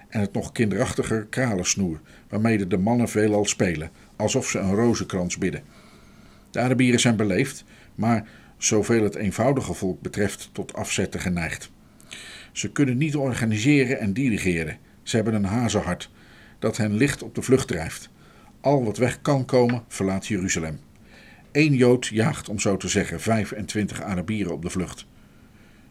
en 0.10 0.22
het 0.22 0.34
nog 0.34 0.52
kinderachtiger 0.52 1.26
kralensnoer, 1.30 2.00
waarmee 2.30 2.68
de 2.68 2.78
mannen 2.78 3.10
veelal 3.10 3.46
spelen, 3.46 3.92
alsof 4.16 4.50
ze 4.50 4.60
een 4.60 4.76
rozenkrans 4.76 5.38
bidden. 5.38 5.64
De 6.52 6.60
Arabieren 6.60 7.00
zijn 7.00 7.16
beleefd, 7.16 7.64
maar 7.96 8.28
zoveel 8.58 9.04
het 9.04 9.16
eenvoudige 9.16 9.74
volk 9.74 10.02
betreft 10.02 10.50
tot 10.52 10.74
afzetten 10.74 11.20
geneigd. 11.20 11.72
Ze 12.52 12.72
kunnen 12.72 12.98
niet 12.98 13.16
organiseren 13.16 14.00
en 14.00 14.14
dirigeren. 14.14 14.78
Ze 15.04 15.16
hebben 15.16 15.34
een 15.34 15.46
hazenhart 15.46 16.10
dat 16.60 16.78
hen 16.78 16.94
licht 16.94 17.24
op 17.24 17.36
de 17.36 17.42
vlucht 17.42 17.68
drijft. 17.68 18.10
Al 18.62 18.84
wat 18.84 18.98
weg 18.98 19.22
kan 19.22 19.46
komen, 19.46 19.84
verlaat 19.88 20.28
Jeruzalem. 20.28 20.80
Eén 21.52 21.74
Jood 21.74 22.06
jaagt, 22.08 22.50
om 22.50 22.60
zo 22.60 22.78
te 22.78 22.88
zeggen, 22.88 23.22
25 23.22 24.02
Arabieren 24.02 24.54
op 24.54 24.62
de 24.62 24.70
vlucht. 24.70 25.06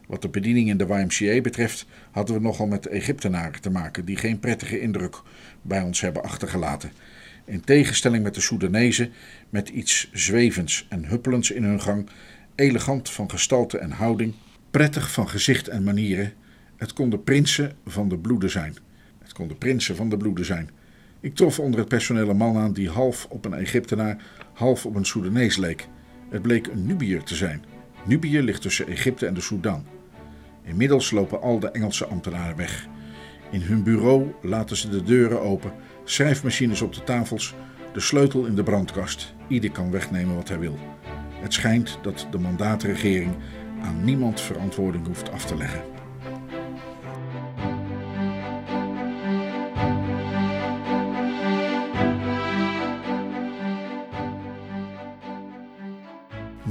Wat 0.07 0.23
de 0.23 0.29
bediening 0.29 0.69
in 0.69 0.77
de 0.77 0.87
YMCA 0.87 1.41
betreft, 1.41 1.87
hadden 2.11 2.35
we 2.35 2.41
nogal 2.41 2.67
met 2.67 2.87
Egyptenaren 2.87 3.61
te 3.61 3.71
maken 3.71 4.05
die 4.05 4.17
geen 4.17 4.39
prettige 4.39 4.81
indruk 4.81 5.23
bij 5.63 5.83
ons 5.83 6.01
hebben 6.01 6.23
achtergelaten. 6.23 6.93
In 7.45 7.61
tegenstelling 7.61 8.23
met 8.23 8.35
de 8.35 8.41
Soedanezen, 8.41 9.13
met 9.51 9.69
iets 9.69 10.11
zwevends 10.13 10.87
en 10.89 11.05
huppelends 11.05 11.51
in 11.51 11.65
hun 11.65 11.81
gang, 11.81 12.09
elegant 12.55 13.11
van 13.11 13.31
gestalte 13.31 13.79
en 13.79 13.91
houding, 13.91 14.35
prettig 14.71 15.13
van 15.13 15.29
gezicht 15.29 15.69
en 15.69 15.83
manieren. 15.83 16.33
Het 16.77 16.93
konden 16.93 17.23
prinsen 17.23 17.73
van 17.87 18.09
de 18.09 18.19
bloeden 18.19 18.51
zijn. 18.51 18.77
Het 19.23 19.33
konden 19.33 19.59
prinsen 19.59 19.97
van 19.97 20.09
de 20.09 20.17
bloeden 20.17 20.45
zijn. 20.45 20.71
Ik 21.21 21.35
trof 21.35 21.59
onder 21.59 21.81
het 21.81 21.89
personeel 21.89 22.29
een 22.29 22.37
man 22.37 22.57
aan 22.57 22.73
die 22.73 22.89
half 22.89 23.27
op 23.29 23.45
een 23.45 23.55
Egyptenaar, 23.55 24.23
half 24.53 24.87
op 24.87 24.95
een 24.95 25.05
Soedanees 25.05 25.57
leek. 25.57 25.89
Het 26.31 26.43
bleek 26.43 26.67
een 26.67 26.87
Nubiër 26.87 27.23
te 27.23 27.35
zijn. 27.35 27.65
Nubië 28.05 28.41
ligt 28.41 28.63
tussen 28.63 28.87
Egypte 28.87 29.27
en 29.27 29.35
de 29.35 29.41
Soedan. 29.41 29.85
Inmiddels 30.65 31.11
lopen 31.11 31.43
al 31.43 31.59
de 31.59 31.71
Engelse 31.71 32.07
ambtenaren 32.07 32.57
weg. 32.57 32.89
In 33.51 33.61
hun 33.61 33.83
bureau 33.83 34.35
laten 34.43 34.77
ze 34.77 34.89
de 34.89 35.03
deuren 35.03 35.41
open, 35.41 35.73
schrijfmachines 36.05 36.83
op 36.83 36.95
de 36.95 37.05
tafels, 37.05 37.55
de 37.93 38.01
sleutel 38.01 38.47
in 38.47 38.55
de 38.55 38.63
brandkast. 38.63 39.35
Ieder 39.49 39.71
kan 39.71 39.91
wegnemen 39.91 40.35
wat 40.35 40.49
hij 40.49 40.59
wil. 40.59 40.79
Het 41.41 41.53
schijnt 41.53 41.99
dat 42.03 42.27
de 42.31 42.39
mandaatregering 42.39 43.35
aan 43.83 44.05
niemand 44.05 44.41
verantwoording 44.41 45.07
hoeft 45.07 45.33
af 45.33 45.45
te 45.45 45.57
leggen. 45.57 45.92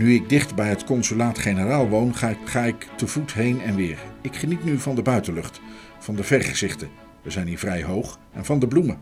Nu 0.01 0.13
ik 0.13 0.29
dicht 0.29 0.55
bij 0.55 0.69
het 0.69 0.83
consulaat-generaal 0.83 1.87
woon, 1.89 2.15
ga 2.15 2.29
ik, 2.29 2.37
ga 2.45 2.63
ik 2.63 2.87
te 2.97 3.07
voet 3.07 3.33
heen 3.33 3.61
en 3.61 3.75
weer. 3.75 3.97
Ik 4.21 4.35
geniet 4.35 4.63
nu 4.63 4.77
van 4.77 4.95
de 4.95 5.01
buitenlucht, 5.01 5.61
van 5.99 6.15
de 6.15 6.23
vergezichten. 6.23 6.89
We 7.21 7.31
zijn 7.31 7.47
hier 7.47 7.57
vrij 7.57 7.83
hoog 7.83 8.19
en 8.33 8.45
van 8.45 8.59
de 8.59 8.67
bloemen. 8.67 8.99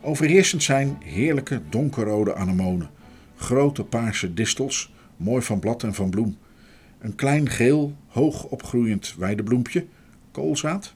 Overheersend 0.00 0.62
zijn 0.62 0.96
heerlijke 1.04 1.60
donkerrode 1.68 2.34
anemonen, 2.34 2.90
grote 3.36 3.84
paarse 3.84 4.34
distels, 4.34 4.92
mooi 5.16 5.42
van 5.42 5.58
blad 5.58 5.82
en 5.82 5.94
van 5.94 6.10
bloem. 6.10 6.36
Een 6.98 7.14
klein 7.14 7.48
geel, 7.48 7.96
hoog 8.06 8.44
opgroeiend 8.44 9.14
weidebloempje, 9.18 9.86
koolzaad. 10.30 10.94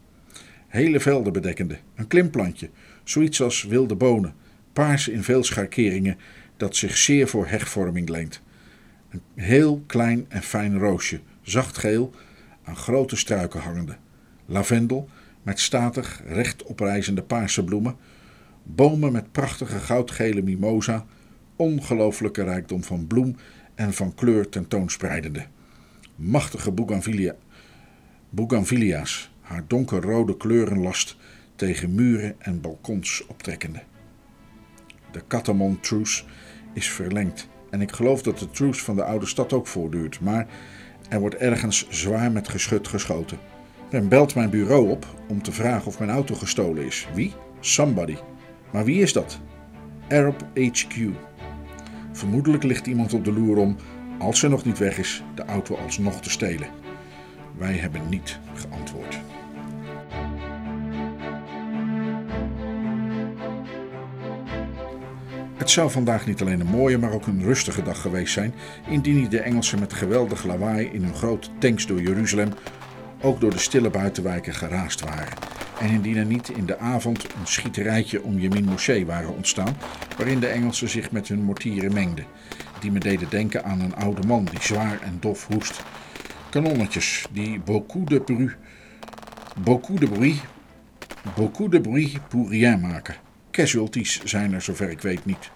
Hele 0.69 1.01
velden 1.01 1.33
bedekkende, 1.33 1.79
een 1.95 2.07
klimplantje, 2.07 2.71
zoiets 3.05 3.43
als 3.43 3.63
wilde 3.63 3.95
bonen, 3.95 4.35
paars 4.73 5.09
in 5.09 5.23
veel 5.23 5.45
scharkeringen, 5.45 6.19
dat 6.57 6.77
zich 6.77 6.97
zeer 6.97 7.29
voor 7.29 7.47
hegvorming 7.47 8.09
leent. 8.09 8.45
Een 9.11 9.23
heel 9.35 9.83
klein 9.87 10.27
en 10.29 10.43
fijn 10.43 10.79
roosje, 10.79 11.21
zacht 11.43 11.79
geel, 11.79 12.15
aan 12.65 12.77
grote 12.77 13.17
struiken 13.17 13.61
hangende. 13.61 13.97
Lavendel 14.47 15.09
met 15.43 15.61
statig 15.61 16.23
recht 16.27 16.63
oprijzende 16.63 17.23
paarse 17.23 17.65
bloemen. 17.65 17.97
Bomen 18.63 19.13
met 19.13 19.33
prachtige 19.33 19.79
goudgele 19.79 20.43
mimosa. 20.43 21.07
Ongelooflijke 21.57 22.43
rijkdom 22.43 22.85
van 22.85 23.07
bloem 23.07 23.37
en 23.75 23.93
van 23.93 24.15
kleur 24.15 24.49
tentoonspreidende. 24.49 25.47
Machtige 26.17 26.71
bougainvillea, 26.71 27.35
bougainvillea's, 28.31 29.31
haar 29.41 29.65
donkerrode 29.67 30.37
kleurenlast 30.37 31.17
tegen 31.57 31.95
muren 31.95 32.35
en 32.39 32.61
balkons 32.61 33.27
optrekkende. 33.27 33.83
De 35.13 35.23
Catamon 35.29 35.81
Truce 35.81 36.25
is 36.73 36.91
verlengd 36.91 37.49
en 37.77 37.83
ik 37.83 37.93
geloof 37.93 38.23
dat 38.23 38.39
de 38.39 38.51
truce 38.51 38.85
van 38.85 38.97
de 38.97 39.05
oude 39.05 39.27
stad 39.27 39.53
ook 39.53 39.67
voortduurt, 39.67 40.21
maar 40.21 40.47
er 41.09 41.21
wordt 41.21 41.35
ergens 41.35 41.87
zwaar 41.89 42.33
met 42.33 42.49
geschut 42.49 42.89
geschoten. 42.89 43.39
Men 43.91 44.09
belt 44.09 44.35
mijn 44.35 44.51
bureau 44.51 44.91
op 44.91 45.07
om 45.29 45.43
te 45.43 45.53
vragen 45.53 45.87
of 45.87 45.99
mijn 45.99 46.11
auto 46.11 46.35
gestolen 46.35 46.85
is. 46.85 47.09
Wie? 47.15 47.35
Somebody. 47.61 48.17
Maar 48.73 48.85
wie 48.85 49.01
is 49.01 49.13
dat? 49.13 49.41
Arab 50.09 50.45
HQ. 50.55 50.95
Vermoedelijk 52.13 52.63
ligt 52.63 52.87
iemand 52.87 53.13
op 53.13 53.25
de 53.25 53.33
loer 53.33 53.57
om, 53.57 53.77
als 54.19 54.39
ze 54.39 54.49
nog 54.49 54.65
niet 54.65 54.79
weg 54.79 54.99
is, 54.99 55.23
de 55.35 55.45
auto 55.45 55.77
alsnog 55.77 56.21
te 56.21 56.31
stelen. 56.31 56.69
Wij 57.59 57.75
hebben 57.75 58.09
niet 58.09 58.39
geantwoord. 58.55 59.19
Het 65.57 65.71
zou 65.71 65.91
vandaag 65.91 66.27
niet 66.27 66.41
alleen 66.41 66.61
een 66.61 66.67
mooie, 66.67 66.99
maar 66.99 67.13
ook 67.13 67.27
een 67.27 67.43
rustige 67.43 67.83
dag 67.83 68.01
geweest 68.01 68.33
zijn, 68.33 68.55
indien 68.89 69.17
niet 69.17 69.31
de 69.31 69.41
Engelsen 69.41 69.79
met 69.79 69.93
geweldig 69.93 70.45
lawaai 70.45 70.91
in 70.93 71.03
hun 71.03 71.15
grote 71.15 71.49
tanks 71.59 71.87
door 71.87 72.01
Jeruzalem 72.01 72.49
ook 73.21 73.41
door 73.41 73.51
de 73.51 73.59
stille 73.59 73.91
buitenwijken 73.91 74.55
geraast 74.55 75.01
waren. 75.01 75.35
En 75.81 75.89
indien 75.91 76.17
er 76.17 76.25
niet 76.25 76.49
in 76.49 76.67
de 76.67 76.79
avond 76.79 77.25
een 77.25 77.47
schieterijtje 77.47 78.23
om 78.23 78.39
Yemin 78.39 78.65
Moschee 78.65 79.07
waren 79.07 79.35
ontstaan, 79.35 79.77
waarin 80.17 80.41
de 80.41 80.47
Engelsen 80.47 80.89
zich 80.89 81.11
met 81.11 81.29
hun 81.29 81.43
mortieren 81.43 81.93
mengden, 81.93 82.27
die 82.81 82.91
me 82.91 82.99
deden 82.99 83.29
denken 83.31 83.65
aan 83.65 83.81
een 83.81 83.97
oude 83.97 84.27
man 84.27 84.45
die 84.45 84.63
zwaar 84.63 85.01
en 85.01 85.17
dof 85.21 85.47
hoest. 85.47 85.83
Kanonnetjes 86.51 87.27
die 87.33 87.61
beaucoup 87.61 88.09
de 88.09 88.21
bruit, 88.21 88.57
beaucoup 89.57 90.01
de 90.01 90.09
bruit, 90.09 90.41
beaucoup 91.35 91.73
de 91.73 91.81
bruit 91.81 92.29
pour 92.29 92.49
rien 92.49 92.81
maken. 92.81 93.26
Casualties 93.57 94.25
zijn 94.25 94.53
er 94.53 94.63
zover 94.63 94.91
ik 94.91 95.01
weet 95.01 95.25
niet. 95.25 95.51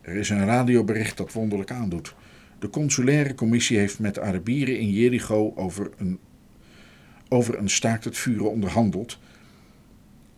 Er 0.00 0.16
is 0.16 0.30
een 0.30 0.44
radiobericht 0.44 1.16
dat 1.16 1.32
wonderlijk 1.32 1.70
aandoet. 1.70 2.14
De 2.58 2.68
consulaire 2.70 3.34
commissie 3.34 3.78
heeft 3.78 3.98
met 3.98 4.18
Arabieren 4.18 4.78
in 4.78 4.90
Jericho 4.90 5.52
over 5.56 5.90
een, 5.96 6.18
over 7.28 7.58
een 7.58 7.70
staakt 7.70 8.04
het 8.04 8.18
vuren 8.18 8.50
onderhandeld. 8.50 9.18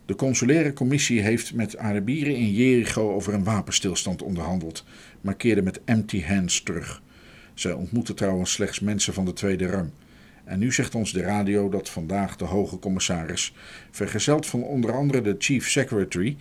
De 0.04 0.14
consulaire 0.14 0.72
commissie 0.72 1.20
heeft 1.20 1.54
met 1.54 1.76
Arabieren 1.76 2.36
in 2.36 2.52
Jericho 2.52 3.14
over 3.14 3.34
een 3.34 3.44
wapenstilstand 3.44 4.22
onderhandeld, 4.22 4.84
maar 5.20 5.36
keerde 5.36 5.62
met 5.62 5.80
empty 5.84 6.22
hands 6.22 6.62
terug. 6.62 7.02
Zij 7.54 7.72
ontmoeten 7.72 8.14
trouwens 8.14 8.52
slechts 8.52 8.80
mensen 8.80 9.14
van 9.14 9.24
de 9.24 9.32
tweede 9.32 9.66
rang. 9.66 9.90
En 10.46 10.58
nu 10.58 10.72
zegt 10.72 10.94
ons 10.94 11.12
de 11.12 11.20
radio 11.20 11.68
dat 11.68 11.88
vandaag 11.88 12.36
de 12.36 12.44
hoge 12.44 12.78
commissaris, 12.78 13.54
vergezeld 13.90 14.46
van 14.46 14.62
onder 14.62 14.92
andere 14.92 15.20
de 15.20 15.34
chief 15.38 15.70
secretary, 15.70 16.36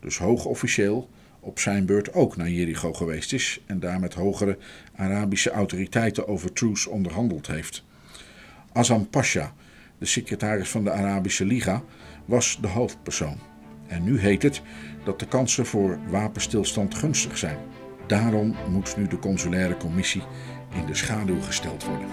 dus 0.00 0.18
hoog 0.18 0.44
officieel, 0.44 1.08
op 1.40 1.58
zijn 1.58 1.86
beurt 1.86 2.12
ook 2.12 2.36
naar 2.36 2.50
Jericho 2.50 2.92
geweest 2.92 3.32
is 3.32 3.60
en 3.66 3.80
daar 3.80 4.00
met 4.00 4.14
hogere 4.14 4.58
Arabische 4.96 5.50
autoriteiten 5.50 6.28
over 6.28 6.52
truce 6.52 6.90
onderhandeld 6.90 7.46
heeft. 7.46 7.84
Azam 8.72 9.08
Pasha, 9.08 9.54
de 9.98 10.06
secretaris 10.06 10.68
van 10.68 10.84
de 10.84 10.90
Arabische 10.90 11.44
Liga, 11.44 11.82
was 12.24 12.58
de 12.60 12.68
hoofdpersoon. 12.68 13.38
En 13.86 14.04
nu 14.04 14.18
heet 14.18 14.42
het 14.42 14.62
dat 15.04 15.18
de 15.18 15.26
kansen 15.26 15.66
voor 15.66 15.98
wapenstilstand 16.08 16.94
gunstig 16.94 17.38
zijn. 17.38 17.58
Daarom 18.06 18.56
moet 18.68 18.96
nu 18.96 19.06
de 19.06 19.18
consulaire 19.18 19.76
commissie 19.76 20.22
in 20.74 20.86
de 20.86 20.94
schaduw 20.94 21.40
gesteld 21.40 21.84
worden. 21.84 22.08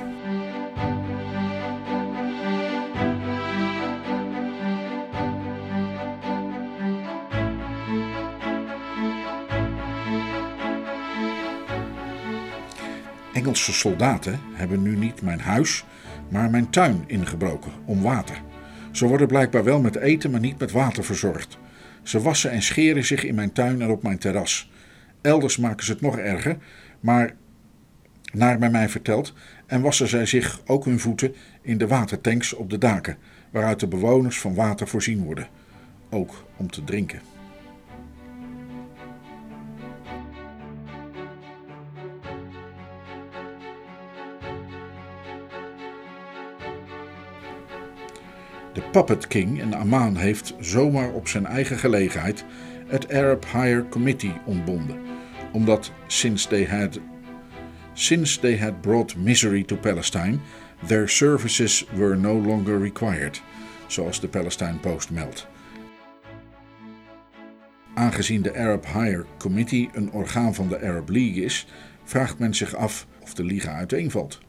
Engelse 13.38 13.74
soldaten 13.74 14.40
hebben 14.54 14.82
nu 14.82 14.96
niet 14.96 15.22
mijn 15.22 15.40
huis, 15.40 15.86
maar 16.30 16.50
mijn 16.50 16.70
tuin 16.70 17.04
ingebroken 17.08 17.72
om 17.86 18.02
water. 18.02 18.42
Ze 18.92 19.08
worden 19.08 19.28
blijkbaar 19.28 19.64
wel 19.64 19.82
met 19.82 19.96
eten, 19.96 20.32
maar 20.32 20.40
niet 20.40 20.60
met 20.60 20.72
water 20.72 21.04
verzorgd. 21.04 21.58
Ze 22.04 22.22
wassen 22.22 22.52
en 22.52 22.62
scheren 22.62 23.06
zich 23.06 23.24
in 23.24 23.36
mijn 23.36 23.52
tuin 23.52 23.82
en 23.82 23.90
op 23.90 24.04
mijn 24.04 24.18
terras. 24.18 24.72
Elders 25.22 25.58
maken 25.58 25.86
ze 25.86 25.92
het 25.92 26.02
nog 26.02 26.18
erger, 26.18 26.58
maar 27.00 27.36
naar 28.34 28.60
men 28.60 28.72
mij 28.72 28.90
vertelt, 28.90 29.34
en 29.66 29.82
wassen 29.82 30.08
zij 30.08 30.26
zich 30.26 30.62
ook 30.66 30.86
hun 30.86 31.00
voeten 31.00 31.36
in 31.62 31.78
de 31.78 31.88
watertanks 31.88 32.54
op 32.54 32.70
de 32.70 32.78
daken, 32.78 33.18
waaruit 33.50 33.80
de 33.80 33.88
bewoners 33.88 34.40
van 34.40 34.56
water 34.56 34.88
voorzien 34.88 35.24
worden, 35.24 35.48
ook 36.10 36.46
om 36.56 36.72
te 36.72 36.84
drinken. 36.84 37.37
Puppet 48.98 49.28
King 49.28 49.60
in 49.62 49.74
Amman 49.74 50.16
heeft 50.16 50.54
zomaar 50.60 51.12
op 51.12 51.28
zijn 51.28 51.46
eigen 51.46 51.78
gelegenheid 51.78 52.46
het 52.88 53.14
Arab 53.14 53.46
Higher 53.46 53.86
Committee 53.90 54.34
ontbonden, 54.46 55.00
omdat 55.52 55.92
since 56.08 56.48
they 56.48 56.66
had 56.66 57.00
since 57.94 58.40
they 58.40 58.58
had 58.58 58.82
brought 58.82 59.16
misery 59.16 59.64
to 59.64 59.76
Palestine, 59.76 60.40
their 60.86 61.10
services 61.10 61.86
were 61.96 62.16
no 62.16 62.34
longer 62.34 62.82
required, 62.82 63.42
zoals 63.88 64.20
de 64.20 64.28
Palestine 64.28 64.78
Post 64.78 65.10
meldt. 65.10 65.48
Aangezien 67.94 68.42
de 68.42 68.56
Arab 68.56 68.86
Higher 68.86 69.26
Committee 69.38 69.90
een 69.94 70.12
orgaan 70.12 70.56
van 70.56 70.68
de 70.68 70.82
Arab 70.82 71.10
League 71.10 71.44
is, 71.44 71.68
vraagt 72.04 72.40
men 72.40 72.56
zich 72.56 72.76
af 72.76 73.08
of 73.22 73.34
de 73.34 73.44
liga 73.44 73.72
uiteenvalt. 73.72 74.47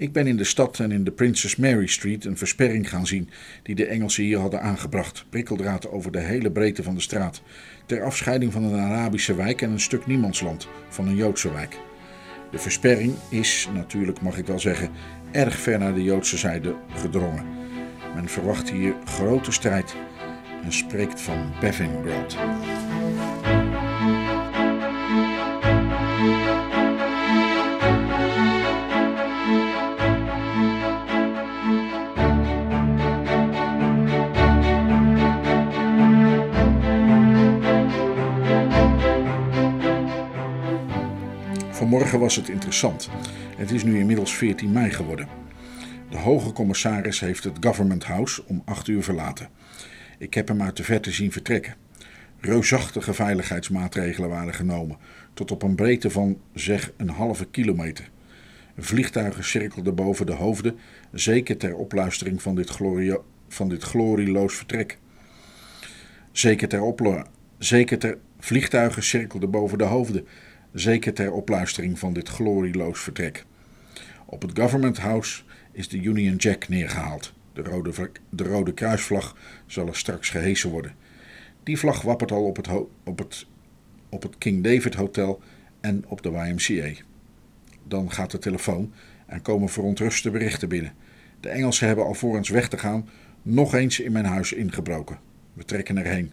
Ik 0.00 0.12
ben 0.12 0.26
in 0.26 0.36
de 0.36 0.44
stad 0.44 0.78
en 0.78 0.92
in 0.92 1.04
de 1.04 1.10
Princess 1.10 1.56
Mary 1.56 1.86
Street 1.86 2.24
een 2.24 2.36
versperring 2.36 2.88
gaan 2.88 3.06
zien 3.06 3.30
die 3.62 3.74
de 3.74 3.86
Engelsen 3.86 4.24
hier 4.24 4.38
hadden 4.38 4.62
aangebracht. 4.62 5.24
Prikkeldraad 5.28 5.88
over 5.90 6.12
de 6.12 6.18
hele 6.18 6.50
breedte 6.50 6.82
van 6.82 6.94
de 6.94 7.00
straat. 7.00 7.42
Ter 7.86 8.02
afscheiding 8.02 8.52
van 8.52 8.64
een 8.64 8.80
Arabische 8.80 9.34
wijk 9.34 9.62
en 9.62 9.70
een 9.70 9.80
stuk 9.80 10.06
niemandsland 10.06 10.68
van 10.88 11.08
een 11.08 11.16
Joodse 11.16 11.52
wijk. 11.52 11.78
De 12.50 12.58
versperring 12.58 13.14
is, 13.30 13.68
natuurlijk 13.74 14.20
mag 14.20 14.38
ik 14.38 14.46
wel 14.46 14.58
zeggen, 14.58 14.90
erg 15.32 15.58
ver 15.58 15.78
naar 15.78 15.94
de 15.94 16.02
Joodse 16.02 16.38
zijde 16.38 16.74
gedrongen. 16.94 17.46
Men 18.14 18.28
verwacht 18.28 18.70
hier 18.70 18.94
grote 19.04 19.52
strijd 19.52 19.96
en 20.64 20.72
spreekt 20.72 21.20
van 21.20 21.52
Bevingrad. 21.60 22.36
Vanmorgen 42.00 42.26
was 42.26 42.36
het 42.36 42.48
interessant. 42.48 43.08
Het 43.56 43.70
is 43.70 43.84
nu 43.84 43.98
inmiddels 43.98 44.34
14 44.34 44.72
mei 44.72 44.90
geworden. 44.90 45.28
De 46.10 46.16
hoge 46.16 46.52
commissaris 46.52 47.20
heeft 47.20 47.44
het 47.44 47.56
Government 47.60 48.04
House 48.04 48.42
om 48.46 48.62
8 48.64 48.88
uur 48.88 49.02
verlaten. 49.02 49.48
Ik 50.18 50.34
heb 50.34 50.48
hem 50.48 50.62
uit 50.62 50.76
de 50.76 50.82
verte 50.84 51.10
zien 51.10 51.32
vertrekken. 51.32 51.74
Reusachtige 52.40 53.14
veiligheidsmaatregelen 53.14 54.28
waren 54.28 54.54
genomen, 54.54 54.96
tot 55.34 55.50
op 55.50 55.62
een 55.62 55.74
breedte 55.74 56.10
van 56.10 56.38
zeg 56.54 56.92
een 56.96 57.08
halve 57.08 57.44
kilometer. 57.44 58.10
Vliegtuigen 58.78 59.44
cirkelden 59.44 59.94
boven 59.94 60.26
de 60.26 60.32
hoofden, 60.34 60.78
zeker 61.12 61.56
ter 61.56 61.74
opluistering 61.74 62.42
van 62.42 62.54
dit, 62.54 62.70
glorio- 62.70 63.24
van 63.48 63.68
dit 63.68 63.82
glorieloos 63.82 64.54
vertrek. 64.54 64.98
Zeker 66.32 66.68
ter, 66.68 66.82
oplo- 66.82 67.26
zeker 67.58 67.98
ter 67.98 68.18
vliegtuigen 68.38 69.02
cirkelden 69.02 69.50
boven 69.50 69.78
de 69.78 69.84
hoofden, 69.84 70.26
zeker 70.72 71.14
ter 71.14 71.32
opluistering 71.32 71.98
van 71.98 72.12
dit 72.12 72.28
glorieloos 72.28 73.00
vertrek. 73.00 73.44
Op 74.26 74.42
het 74.42 74.58
Government 74.58 74.98
House 74.98 75.42
is 75.72 75.88
de 75.88 76.02
Union 76.02 76.36
Jack 76.36 76.68
neergehaald. 76.68 77.32
De 77.52 77.62
rode, 77.62 78.10
de 78.28 78.44
rode 78.44 78.74
kruisvlag 78.74 79.36
zal 79.66 79.86
er 79.86 79.96
straks 79.96 80.28
gehesen 80.28 80.70
worden. 80.70 80.94
Die 81.62 81.78
vlag 81.78 82.02
wappert 82.02 82.32
al 82.32 82.44
op 82.44 82.56
het, 82.56 82.68
op, 83.04 83.18
het, 83.18 83.46
op 84.08 84.22
het 84.22 84.38
King 84.38 84.64
David 84.64 84.94
Hotel 84.94 85.42
en 85.80 86.04
op 86.06 86.22
de 86.22 86.30
YMCA. 86.30 87.02
Dan 87.88 88.12
gaat 88.12 88.30
de 88.30 88.38
telefoon 88.38 88.92
en 89.26 89.42
komen 89.42 89.68
verontruste 89.68 90.30
berichten 90.30 90.68
binnen. 90.68 90.92
De 91.40 91.48
Engelsen 91.48 91.86
hebben 91.86 92.04
alvorens 92.04 92.48
weg 92.48 92.68
te 92.68 92.78
gaan 92.78 93.08
nog 93.42 93.74
eens 93.74 94.00
in 94.00 94.12
mijn 94.12 94.24
huis 94.24 94.52
ingebroken. 94.52 95.18
We 95.52 95.64
trekken 95.64 95.96
erheen. 95.96 96.32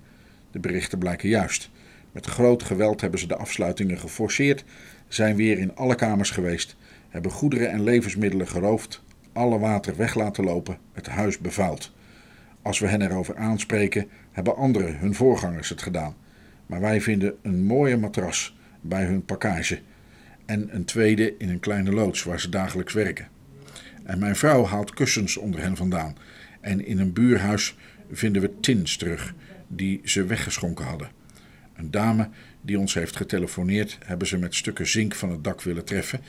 De 0.51 0.59
berichten 0.59 0.99
blijken 0.99 1.29
juist. 1.29 1.69
Met 2.11 2.25
groot 2.25 2.63
geweld 2.63 3.01
hebben 3.01 3.19
ze 3.19 3.27
de 3.27 3.35
afsluitingen 3.35 3.99
geforceerd, 3.99 4.63
zijn 5.07 5.35
weer 5.35 5.57
in 5.57 5.75
alle 5.75 5.95
kamers 5.95 6.29
geweest, 6.29 6.75
hebben 7.09 7.31
goederen 7.31 7.71
en 7.71 7.83
levensmiddelen 7.83 8.47
geroofd, 8.47 9.03
alle 9.33 9.59
water 9.59 9.95
weg 9.95 10.15
laten 10.15 10.43
lopen, 10.43 10.77
het 10.93 11.07
huis 11.07 11.37
bevuild. 11.37 11.91
Als 12.61 12.79
we 12.79 12.87
hen 12.87 13.01
erover 13.01 13.35
aanspreken, 13.35 14.07
hebben 14.31 14.55
anderen, 14.55 14.97
hun 14.97 15.15
voorgangers, 15.15 15.69
het 15.69 15.81
gedaan. 15.81 16.15
Maar 16.65 16.81
wij 16.81 17.01
vinden 17.01 17.35
een 17.41 17.63
mooie 17.63 17.97
matras 17.97 18.57
bij 18.81 19.05
hun 19.05 19.25
pakkage 19.25 19.79
en 20.45 20.75
een 20.75 20.85
tweede 20.85 21.37
in 21.37 21.49
een 21.49 21.59
kleine 21.59 21.91
loods 21.91 22.23
waar 22.23 22.39
ze 22.39 22.49
dagelijks 22.49 22.93
werken. 22.93 23.27
En 24.03 24.19
mijn 24.19 24.35
vrouw 24.35 24.65
haalt 24.65 24.93
kussens 24.93 25.37
onder 25.37 25.61
hen 25.61 25.75
vandaan. 25.75 26.15
En 26.61 26.85
in 26.85 26.99
een 26.99 27.13
buurhuis 27.13 27.75
vinden 28.11 28.41
we 28.41 28.59
tins 28.59 28.97
terug 28.97 29.33
die 29.67 30.01
ze 30.03 30.25
weggeschonken 30.25 30.85
hadden. 30.85 31.16
Een 31.77 31.91
dame 31.91 32.29
die 32.61 32.79
ons 32.79 32.93
heeft 32.93 33.15
getelefoneerd, 33.15 33.97
hebben 34.05 34.27
ze 34.27 34.37
met 34.37 34.55
stukken 34.55 34.87
zink 34.87 35.15
van 35.15 35.31
het 35.31 35.43
dak 35.43 35.61
willen 35.61 35.85
treffen 35.85 36.21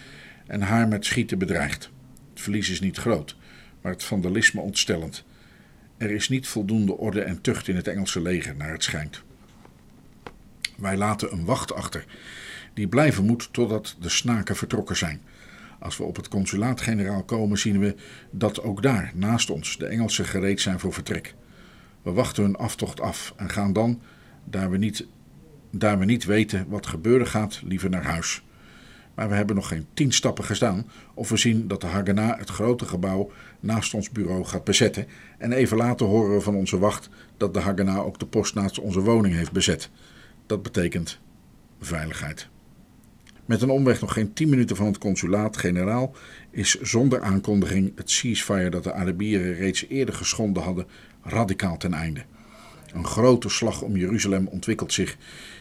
en 0.46 0.60
haar 0.60 0.88
met 0.88 1.04
schieten 1.04 1.38
bedreigd. 1.38 1.90
Het 2.30 2.40
verlies 2.40 2.70
is 2.70 2.80
niet 2.80 2.96
groot, 2.96 3.36
maar 3.80 3.92
het 3.92 4.04
vandalisme 4.04 4.60
ontstellend. 4.60 5.24
Er 5.96 6.10
is 6.10 6.28
niet 6.28 6.48
voldoende 6.48 6.96
orde 6.96 7.20
en 7.20 7.40
tucht 7.40 7.68
in 7.68 7.76
het 7.76 7.88
Engelse 7.88 8.20
leger, 8.20 8.56
naar 8.56 8.72
het 8.72 8.82
schijnt. 8.82 9.22
Wij 10.76 10.96
laten 10.96 11.32
een 11.32 11.44
wacht 11.44 11.74
achter, 11.74 12.04
die 12.74 12.88
blijven 12.88 13.24
moet 13.24 13.48
totdat 13.52 13.96
de 14.00 14.08
snaken 14.08 14.56
vertrokken 14.56 14.96
zijn. 14.96 15.20
Als 15.78 15.96
we 15.96 16.04
op 16.04 16.16
het 16.16 16.28
consulaat-generaal 16.28 17.22
komen, 17.22 17.58
zien 17.58 17.78
we 17.78 17.94
dat 18.30 18.62
ook 18.62 18.82
daar, 18.82 19.12
naast 19.14 19.50
ons, 19.50 19.78
de 19.78 19.86
Engelsen 19.86 20.24
gereed 20.24 20.60
zijn 20.60 20.80
voor 20.80 20.92
vertrek. 20.92 21.34
We 22.02 22.12
wachten 22.12 22.42
hun 22.42 22.56
aftocht 22.56 23.00
af 23.00 23.32
en 23.36 23.50
gaan 23.50 23.72
dan, 23.72 24.02
daar 24.44 24.70
we 24.70 24.76
niet, 24.76 25.06
daar 25.78 25.98
we 25.98 26.04
niet 26.04 26.24
weten 26.24 26.66
wat 26.68 26.86
gebeuren 26.86 27.26
gaat, 27.26 27.60
liever 27.64 27.90
naar 27.90 28.04
huis. 28.04 28.42
Maar 29.14 29.28
we 29.28 29.34
hebben 29.34 29.56
nog 29.56 29.68
geen 29.68 29.86
tien 29.94 30.12
stappen 30.12 30.44
gestaan 30.44 30.86
of 31.14 31.28
we 31.28 31.36
zien 31.36 31.68
dat 31.68 31.80
de 31.80 31.86
Haganah 31.86 32.38
het 32.38 32.50
grote 32.50 32.84
gebouw 32.84 33.30
naast 33.60 33.94
ons 33.94 34.10
bureau 34.10 34.44
gaat 34.44 34.64
bezetten. 34.64 35.06
En 35.38 35.52
even 35.52 35.76
later 35.76 36.06
horen 36.06 36.34
we 36.34 36.40
van 36.40 36.54
onze 36.54 36.78
wacht 36.78 37.08
dat 37.36 37.54
de 37.54 37.60
Haganah 37.60 38.06
ook 38.06 38.18
de 38.18 38.26
post 38.26 38.54
naast 38.54 38.78
onze 38.78 39.00
woning 39.00 39.34
heeft 39.34 39.52
bezet. 39.52 39.90
Dat 40.46 40.62
betekent 40.62 41.18
veiligheid. 41.80 42.48
Met 43.44 43.62
een 43.62 43.70
omweg 43.70 44.00
nog 44.00 44.12
geen 44.12 44.32
10 44.32 44.48
minuten 44.48 44.76
van 44.76 44.86
het 44.86 44.98
consulaat-generaal 44.98 46.14
is 46.50 46.80
zonder 46.80 47.20
aankondiging 47.20 47.92
het 47.96 48.10
ceasefire 48.10 48.70
dat 48.70 48.84
de 48.84 48.92
Arabieren 48.92 49.54
reeds 49.54 49.86
eerder 49.88 50.14
geschonden 50.14 50.62
hadden 50.62 50.86
radicaal 51.22 51.76
ten 51.76 51.92
einde. 51.92 52.24
Een 52.92 53.06
grote 53.06 53.48
slag 53.48 53.82
om 53.82 53.96
Jeruzalem 53.96 54.46
ontwikkelt 54.46 54.92
zich, 54.92 55.16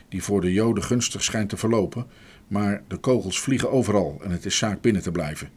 die 0.09 0.23
voor 0.23 0.41
de 0.41 0.53
Joden 0.53 0.83
gunstig 0.83 1.23
schijnt 1.23 1.49
te 1.49 1.57
verlopen, 1.57 2.05
maar 2.47 2.83
de 2.87 2.97
kogels 2.97 3.39
vliegen 3.39 3.71
overal 3.71 4.19
en 4.23 4.31
het 4.31 4.45
is 4.45 4.57
zaak 4.57 4.81
binnen 4.81 5.01
te 5.01 5.11
blijven. 5.11 5.49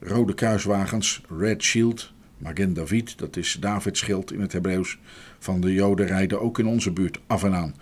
Rode 0.00 0.34
kruiswagens, 0.34 1.22
Red 1.38 1.62
Shield, 1.62 2.12
Magen 2.38 2.74
David, 2.74 3.18
dat 3.18 3.36
is 3.36 3.56
Davids 3.60 4.00
schild 4.00 4.32
in 4.32 4.40
het 4.40 4.52
Hebreeuws, 4.52 4.98
van 5.38 5.60
de 5.60 5.72
Joden 5.72 6.06
rijden 6.06 6.40
ook 6.40 6.58
in 6.58 6.66
onze 6.66 6.90
buurt 6.90 7.20
af 7.26 7.44
en 7.44 7.54
aan. 7.54 7.74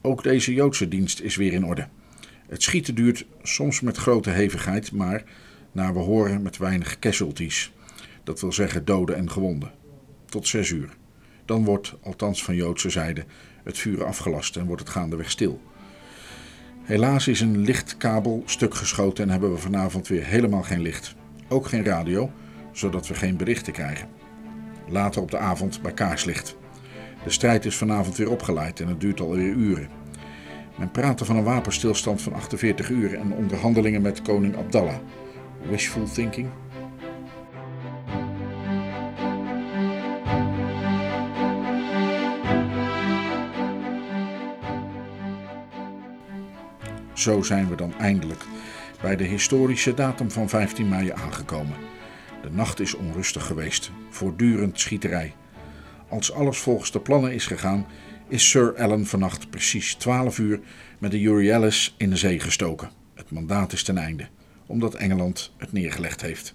Ook 0.00 0.22
deze 0.22 0.54
Joodse 0.54 0.88
dienst 0.88 1.20
is 1.20 1.36
weer 1.36 1.52
in 1.52 1.64
orde. 1.64 1.88
Het 2.48 2.62
schieten 2.62 2.94
duurt 2.94 3.26
soms 3.42 3.80
met 3.80 3.96
grote 3.96 4.30
hevigheid, 4.30 4.92
maar 4.92 5.24
naar 5.72 5.92
we 5.92 5.98
horen 5.98 6.42
met 6.42 6.56
weinig 6.56 6.98
casualties. 6.98 7.72
Dat 8.24 8.40
wil 8.40 8.52
zeggen 8.52 8.84
doden 8.84 9.16
en 9.16 9.30
gewonden. 9.30 9.72
Tot 10.24 10.46
zes 10.46 10.70
uur. 10.70 10.96
Dan 11.44 11.64
wordt, 11.64 11.94
althans 12.00 12.44
van 12.44 12.54
Joodse 12.54 12.90
zijde, 12.90 13.24
het 13.66 13.78
vuur 13.78 14.04
afgelast 14.04 14.56
en 14.56 14.66
wordt 14.66 14.82
het 14.82 14.90
gaandeweg 14.90 15.30
stil. 15.30 15.60
Helaas 16.82 17.28
is 17.28 17.40
een 17.40 17.58
lichtkabel 17.58 18.42
stuk 18.44 18.74
geschoten 18.74 19.24
en 19.24 19.30
hebben 19.30 19.52
we 19.52 19.58
vanavond 19.58 20.08
weer 20.08 20.24
helemaal 20.24 20.62
geen 20.62 20.80
licht. 20.80 21.14
Ook 21.48 21.66
geen 21.66 21.84
radio, 21.84 22.30
zodat 22.72 23.06
we 23.06 23.14
geen 23.14 23.36
berichten 23.36 23.72
krijgen. 23.72 24.08
Later 24.88 25.22
op 25.22 25.30
de 25.30 25.38
avond 25.38 25.82
bij 25.82 25.92
kaarslicht. 25.92 26.56
De 27.24 27.30
strijd 27.30 27.64
is 27.64 27.76
vanavond 27.76 28.16
weer 28.16 28.30
opgeleid 28.30 28.80
en 28.80 28.88
het 28.88 29.00
duurt 29.00 29.20
alweer 29.20 29.52
uren. 29.52 29.88
Men 30.78 30.90
praatte 30.90 31.24
van 31.24 31.36
een 31.36 31.44
wapenstilstand 31.44 32.22
van 32.22 32.32
48 32.32 32.90
uur 32.90 33.14
en 33.14 33.32
onderhandelingen 33.32 34.02
met 34.02 34.22
koning 34.22 34.56
Abdallah. 34.56 34.98
Wishful 35.68 36.06
thinking? 36.12 36.48
Zo 47.26 47.42
zijn 47.42 47.68
we 47.68 47.76
dan 47.76 47.94
eindelijk 47.98 48.44
bij 49.02 49.16
de 49.16 49.24
historische 49.24 49.94
datum 49.94 50.30
van 50.30 50.48
15 50.48 50.88
mei 50.88 51.10
aangekomen. 51.10 51.76
De 52.42 52.50
nacht 52.50 52.80
is 52.80 52.94
onrustig 52.94 53.46
geweest, 53.46 53.90
voortdurend 54.10 54.80
schieterij. 54.80 55.34
Als 56.08 56.32
alles 56.32 56.58
volgens 56.58 56.90
de 56.90 57.00
plannen 57.00 57.32
is 57.32 57.46
gegaan, 57.46 57.86
is 58.28 58.50
Sir 58.50 58.74
Allen 58.76 59.06
vannacht 59.06 59.50
precies 59.50 59.94
12 59.94 60.38
uur 60.38 60.60
met 60.98 61.10
de 61.10 61.22
Euryalus 61.22 61.94
in 61.98 62.10
de 62.10 62.16
zee 62.16 62.40
gestoken. 62.40 62.90
Het 63.14 63.30
mandaat 63.30 63.72
is 63.72 63.82
ten 63.82 63.98
einde, 63.98 64.28
omdat 64.66 64.94
Engeland 64.94 65.52
het 65.56 65.72
neergelegd 65.72 66.20
heeft. 66.20 66.54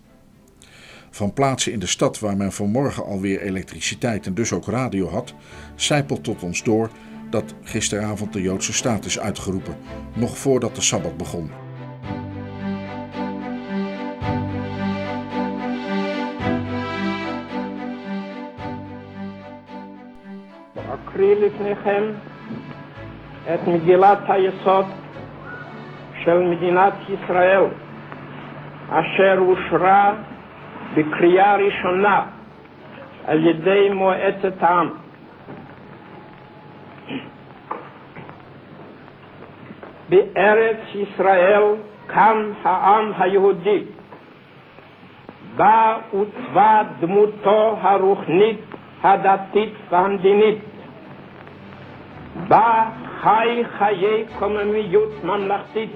Van 1.09 1.33
plaatsen 1.33 1.71
in 1.71 1.79
de 1.79 1.87
stad 1.87 2.19
waar 2.19 2.37
men 2.37 2.51
vanmorgen 2.51 3.05
alweer 3.05 3.41
elektriciteit 3.41 4.25
en 4.25 4.33
dus 4.33 4.51
ook 4.51 4.65
radio 4.65 5.09
had, 5.09 5.33
zijpelt 5.75 6.23
tot 6.23 6.43
ons 6.43 6.63
door 6.63 6.91
dat 7.30 7.54
gisteravond 7.62 8.32
de 8.32 8.42
Joodse 8.42 8.72
staat 8.72 9.04
is 9.04 9.20
uitgeroepen, 9.20 9.76
nog 10.14 10.38
voordat 10.38 10.74
de 10.74 10.80
sabbat 10.80 11.16
begon. 11.16 11.50
אקריא 20.94 21.34
לפניכם 21.34 22.02
את 23.54 23.66
מגילת 23.66 24.18
היסוד 24.28 24.86
של 26.24 26.38
מדינת 26.38 26.92
ישראל, 27.08 27.64
אשר 28.90 29.38
אושרה 29.38 30.14
בקריאה 30.94 31.56
ראשונה 31.56 32.22
על 33.26 33.46
ידי 33.46 33.88
מועצת 33.94 34.62
העם. 34.62 34.99
בארץ 40.09 40.77
ישראל 40.95 41.63
קם 42.07 42.51
העם 42.63 43.11
היהודי, 43.17 43.83
בה 45.55 45.97
עוצבה 46.11 46.81
דמותו 46.99 47.77
הרוחנית, 47.81 48.59
הדתית 49.03 49.73
והמדינית, 49.89 50.59
בה 52.47 52.89
חי 53.21 53.63
חיי 53.77 54.25
קוממיות 54.39 55.23
ממלכתית, 55.23 55.89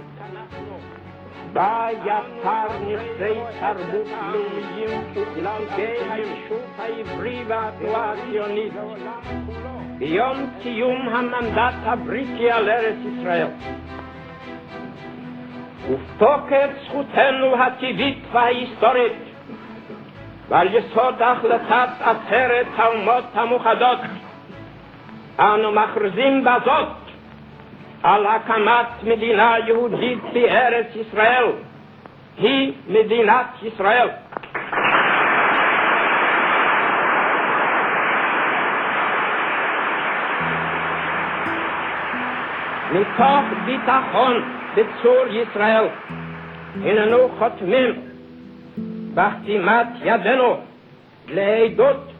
בה 1.53 1.87
יצר 2.05 2.67
נכסי 2.87 3.39
תרבות 3.59 4.07
לאומיים 4.31 5.01
וכללגי 5.13 6.11
היישוב 6.11 6.61
העברי 6.77 7.43
והתנועה 7.47 8.13
הציונית. 8.13 8.73
ביום 9.97 10.49
קיום 10.61 11.09
המנדט 11.09 11.73
הבריטי 11.83 12.51
על 12.51 12.69
ארץ 12.69 12.95
ישראל. 13.05 13.47
ובתוקף 15.89 16.69
זכותנו 16.85 17.63
הטבעית 17.63 18.23
וההיסטורית 18.31 19.13
ועל 20.49 20.75
יסוד 20.75 21.21
החלטת 21.21 21.89
עצרת 22.01 22.67
האומות 22.75 23.23
המאוחדות 23.33 23.99
אנו 25.39 25.71
מכריזים 25.71 26.43
בזאת 26.43 26.87
על 28.03 28.27
הקמת 28.27 29.03
מדינה 29.03 29.55
יהודית 29.67 30.19
בארץ 30.33 30.87
ישראל. 30.95 31.45
היא 32.37 32.73
מדינת 32.87 33.47
ישראל. 33.63 34.09
מתוך 42.91 43.65
ביטחון 43.65 44.33
בצור 44.75 45.25
ישראל 45.29 45.85
הננו 46.83 47.29
חותמים 47.39 48.01
בחתימת 49.13 49.87
ידינו 50.03 50.57
לעדות 51.27 52.11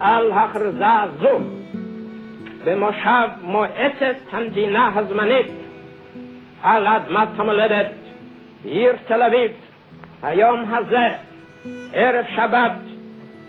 על 0.00 0.32
הכרזה 0.32 0.84
זו 1.20 1.38
במושב 2.64 3.28
מועצת 3.42 4.16
המדינה 4.32 4.90
הזמנית 4.94 5.46
על 6.62 6.86
אדמת 6.86 7.28
המולדת 7.36 7.90
בעיר 8.64 8.92
תל 9.06 9.22
אביב 9.22 9.50
היום 10.22 10.74
הזה 10.74 11.08
ערב 11.92 12.24
שבת 12.36 12.72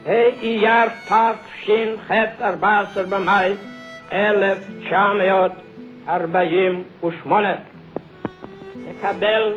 ה' 0.06 0.12
אייר 0.42 0.88
תש"ח 1.08 2.12
14 2.42 3.04
במאי 3.04 3.54
1948 6.09 7.49
נקבל 8.89 9.53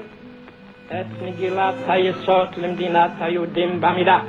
את 0.88 1.06
מגילת 1.26 1.74
היסוד 1.88 2.48
למדינת 2.58 3.12
היהודים 3.20 3.82
בעמידה 3.82 4.20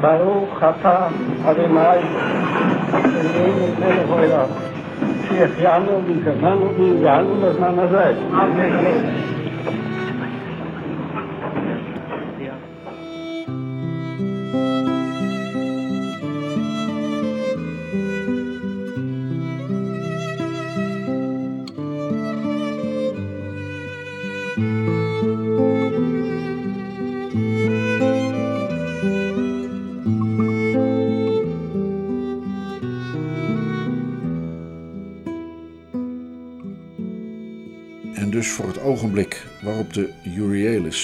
ברוך 0.00 0.58
אתה 0.58 1.08
אדוני 1.44 1.80
אלוהינו 2.94 3.66
מלך 3.78 4.10
העולם 4.10 4.46
שהחיינו 5.28 6.00
והגענו 6.06 6.74
והגענו 6.78 7.46
לזמן 7.46 7.78
הזה. 7.78 8.10
En 8.32 9.37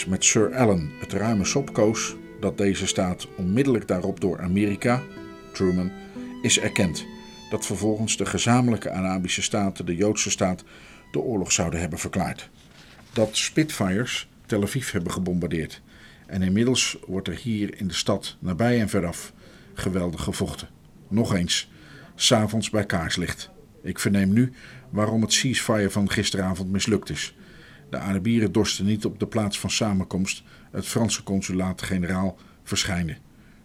Met 0.07 0.23
Sir 0.23 0.55
Allen 0.55 0.91
het 0.99 1.13
ruime 1.13 1.45
sop 1.45 1.73
koos, 1.73 2.15
dat 2.39 2.57
deze 2.57 2.87
staat 2.87 3.27
onmiddellijk 3.37 3.87
daarop 3.87 4.19
door 4.19 4.41
Amerika, 4.41 5.03
Truman, 5.53 5.91
is 6.41 6.59
erkend. 6.59 7.05
Dat 7.49 7.65
vervolgens 7.65 8.17
de 8.17 8.25
gezamenlijke 8.25 8.91
Arabische 8.91 9.41
staten, 9.41 9.85
de 9.85 9.95
Joodse 9.95 10.29
staat, 10.29 10.63
de 11.11 11.19
oorlog 11.19 11.51
zouden 11.51 11.79
hebben 11.79 11.99
verklaard. 11.99 12.49
Dat 13.13 13.37
Spitfires 13.37 14.29
Tel 14.45 14.63
Aviv 14.63 14.91
hebben 14.91 15.11
gebombardeerd. 15.11 15.81
En 16.25 16.41
inmiddels 16.41 16.97
wordt 17.07 17.27
er 17.27 17.35
hier 17.35 17.79
in 17.79 17.87
de 17.87 17.93
stad, 17.93 18.37
nabij 18.39 18.79
en 18.79 18.89
veraf, 18.89 19.33
geweldig 19.73 20.23
gevochten. 20.23 20.69
Nog 21.07 21.35
eens, 21.35 21.71
s'avonds 22.15 22.69
bij 22.69 22.85
kaarslicht. 22.85 23.49
Ik 23.83 23.99
verneem 23.99 24.33
nu 24.33 24.53
waarom 24.89 25.21
het 25.21 25.33
ceasefire 25.33 25.89
van 25.89 26.09
gisteravond 26.09 26.71
mislukt 26.71 27.09
is. 27.09 27.35
De 27.95 28.01
Arabieren 28.01 28.51
dorsten 28.51 28.85
niet 28.85 29.05
op 29.05 29.19
de 29.19 29.27
plaats 29.27 29.59
van 29.59 29.69
samenkomst, 29.69 30.43
het 30.71 30.85
Franse 30.85 31.23
consulaat-generaal, 31.23 32.37
verschijnen. 32.63 33.17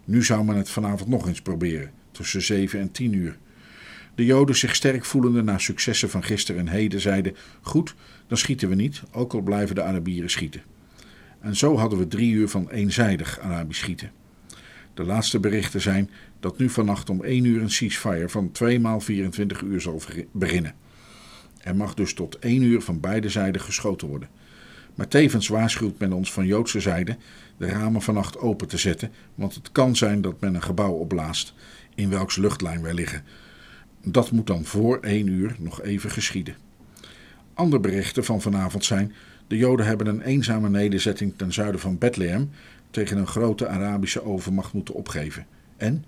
Nu 0.05 0.25
zou 0.25 0.45
men 0.45 0.57
het 0.57 0.71
vanavond 0.71 1.09
nog 1.09 1.29
eens 1.29 1.43
proberen, 1.43 1.91
tussen 2.11 2.43
7 2.43 2.81
en 2.81 2.91
10 2.91 3.13
uur. 3.13 3.39
De 4.15 4.25
Joden, 4.25 4.57
zich 4.57 4.75
sterk 4.75 5.05
voelende 5.05 5.43
na 5.43 5.59
successen 5.59 6.11
van 6.11 6.23
gisteren 6.23 6.61
en 6.61 6.69
heden, 6.69 7.01
zeiden: 7.01 7.37
Goed, 7.61 7.95
dan 8.27 8.39
schieten 8.39 8.69
we 8.69 8.75
niet, 8.75 9.03
ook 9.13 9.33
al 9.33 9.41
blijven 9.41 9.75
de 9.75 9.83
Arabieren 9.83 10.31
schieten. 10.31 10.63
En 11.41 11.57
zo 11.57 11.77
hadden 11.77 11.99
we 11.99 12.09
drie 12.09 12.33
uur 12.33 12.49
van 12.49 12.71
eenzijdig 12.71 13.39
Arabisch 13.39 13.81
schieten. 13.81 14.11
De 14.95 15.05
laatste 15.05 15.41
berichten 15.41 15.81
zijn 15.81 16.11
dat 16.41 16.59
nu 16.59 16.69
vannacht 16.69 17.11
om 17.11 17.25
1 17.25 17.45
uur 17.45 17.63
een 17.63 17.71
ceasefire 17.71 18.29
van 18.29 18.53
2 18.53 18.81
maal 18.81 19.01
24 19.01 19.61
uur 19.61 19.81
zal 19.81 20.03
beginnen. 20.33 20.75
Er 21.61 21.77
mag 21.77 21.95
dus 21.95 22.15
tot 22.15 22.39
1 22.39 22.63
uur 22.63 22.81
van 22.81 23.01
beide 23.01 23.29
zijden 23.29 23.61
geschoten 23.61 24.09
worden. 24.09 24.29
Maar 24.95 25.09
tevens 25.09 25.49
waarschuwt 25.49 25.99
men 25.99 26.13
ons 26.13 26.33
van 26.33 26.47
Joodse 26.47 26.81
zijde 26.81 27.17
de 27.57 27.67
ramen 27.67 28.03
vannacht 28.03 28.39
open 28.39 28.69
te 28.69 28.77
zetten, 28.77 29.11
want 29.35 29.55
het 29.55 29.73
kan 29.73 29.97
zijn 29.97 30.21
dat 30.21 30.41
men 30.41 30.55
een 30.55 30.63
gebouw 30.63 30.93
opblaast 30.93 31.55
in 31.95 32.11
welks 32.11 32.37
luchtlijn 32.37 32.83
wij 32.83 32.95
liggen. 32.95 33.25
Dat 34.03 34.31
moet 34.31 34.47
dan 34.47 34.65
voor 34.65 34.99
1 35.01 35.27
uur 35.27 35.57
nog 35.59 35.83
even 35.83 36.11
geschieden. 36.11 36.55
Andere 37.55 37.83
berichten 37.83 38.25
van 38.25 38.41
vanavond 38.41 38.85
zijn: 38.85 39.13
de 39.47 39.57
Joden 39.57 39.87
hebben 39.87 40.07
een 40.07 40.23
eenzame 40.23 40.69
nederzetting 40.69 41.33
ten 41.37 41.53
zuiden 41.53 41.81
van 41.81 41.99
Bethlehem 41.99 42.51
tegen 42.91 43.19
een 43.19 43.27
grote 43.27 43.69
Arabische 43.69 44.25
overmacht 44.25 44.73
moeten 44.73 44.95
opgeven. 44.95 45.47
En 45.77 46.05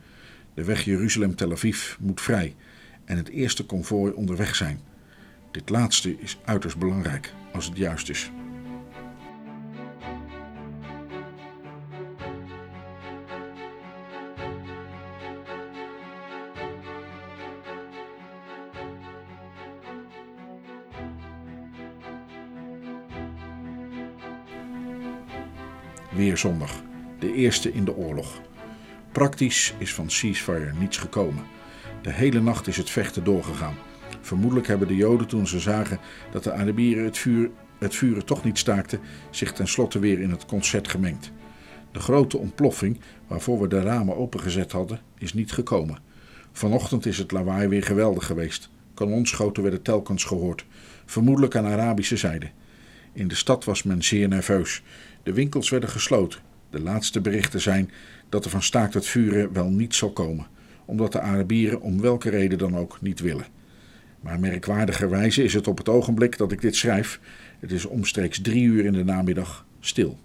de 0.55 0.65
weg 0.65 0.85
Jeruzalem-Tel 0.85 1.53
Aviv 1.53 1.97
moet 2.01 2.21
vrij 2.21 2.55
en 3.05 3.17
het 3.17 3.29
eerste 3.29 3.65
konvooi 3.65 4.13
onderweg 4.13 4.55
zijn. 4.55 4.81
Dit 5.53 5.71
laatste 5.71 6.19
is 6.19 6.39
uiterst 6.45 6.79
belangrijk 6.79 7.33
als 7.53 7.67
het 7.67 7.77
juist 7.77 8.09
is. 8.09 8.31
Weer 26.11 26.37
zondag, 26.37 26.83
de 27.19 27.35
eerste 27.35 27.73
in 27.73 27.85
de 27.85 27.97
oorlog. 27.97 28.41
Praktisch 29.13 29.75
is 29.79 29.95
van 29.95 30.11
ceasefire 30.11 30.73
niets 30.79 30.97
gekomen. 30.97 31.45
De 32.03 32.13
hele 32.13 32.41
nacht 32.41 32.67
is 32.67 32.77
het 32.77 32.91
vechten 32.91 33.25
doorgegaan. 33.25 33.75
Vermoedelijk 34.23 34.67
hebben 34.67 34.89
de 34.89 34.97
Joden 34.97 35.27
toen 35.27 35.47
ze 35.47 35.61
zagen 35.61 35.99
dat 36.31 36.45
de 36.45 36.53
Arabieren 36.53 37.05
het 37.05 37.19
vuur 37.19 37.51
het 37.83 37.95
vuren 37.95 38.25
toch 38.25 38.45
niet 38.45 38.59
staakte, 38.59 38.99
zich 39.31 39.53
tenslotte 39.53 39.99
weer 39.99 40.21
in 40.21 40.31
het 40.31 40.47
concert 40.47 40.89
gemengd. 40.89 41.33
De 41.93 42.01
grote 42.01 42.39
ontploffing, 42.39 43.01
waarvoor 43.27 43.61
we 43.61 43.69
de 43.69 43.81
ramen 43.81 44.17
opengezet 44.17 44.73
hadden, 44.73 45.01
is 45.19 45.35
niet 45.35 45.53
gekomen. 45.53 45.99
Vanochtend 46.53 47.07
is 47.07 47.19
het 47.19 47.33
lawaai 47.33 47.69
weer 47.69 47.83
geweldig 47.83 48.27
geweest. 48.27 48.71
Kanonschoten 48.95 49.63
werden 49.63 49.83
telkens 49.83 50.25
gehoord, 50.25 50.67
vermoedelijk 51.05 51.57
aan 51.57 51.67
Arabische 51.67 52.17
zijde. 52.17 52.51
In 53.13 53.29
de 53.29 53.35
stad 53.35 53.65
was 53.65 53.83
men 53.83 54.03
zeer 54.03 54.29
nerveus. 54.29 54.83
De 55.23 55.33
winkels 55.33 55.71
werden 55.71 55.89
gesloten. 55.89 56.41
De 56.71 56.81
laatste 56.81 57.21
berichten 57.21 57.61
zijn 57.61 57.91
dat 58.29 58.45
er 58.45 58.51
van 58.51 58.63
staakt 58.63 58.95
het 58.95 59.07
vuren 59.07 59.53
wel 59.53 59.69
niet 59.69 59.95
zal 59.95 60.13
komen, 60.13 60.47
omdat 60.85 61.13
de 61.13 61.21
Arabieren 61.21 61.81
om 61.81 62.01
welke 62.01 62.31
reden 62.31 62.59
dan 62.59 62.77
ook 62.77 63.01
niet 63.01 63.21
willen. 63.21 63.47
Maar 64.23 64.41
merkwaardigerwijze 64.41 65.43
is 65.43 65.55
het 65.55 65.67
op 65.67 65.79
het 65.79 65.89
ogenblik 65.89 66.39
dat 66.39 66.53
ik 66.53 66.61
dit 66.61 66.77
schrijf, 66.77 67.21
het 67.61 67.73
is 67.73 67.85
omstreeks 67.85 68.41
drie 68.41 68.65
uur 68.65 68.85
in 68.85 68.93
de 68.93 69.05
namiddag, 69.05 69.67
stil. 69.81 70.19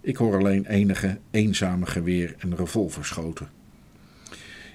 Ik 0.00 0.16
hoor 0.16 0.36
alleen 0.38 0.66
enige 0.66 1.18
eenzame 1.30 1.86
geweer- 1.86 2.34
en 2.38 2.56
revolverschoten. 2.56 3.48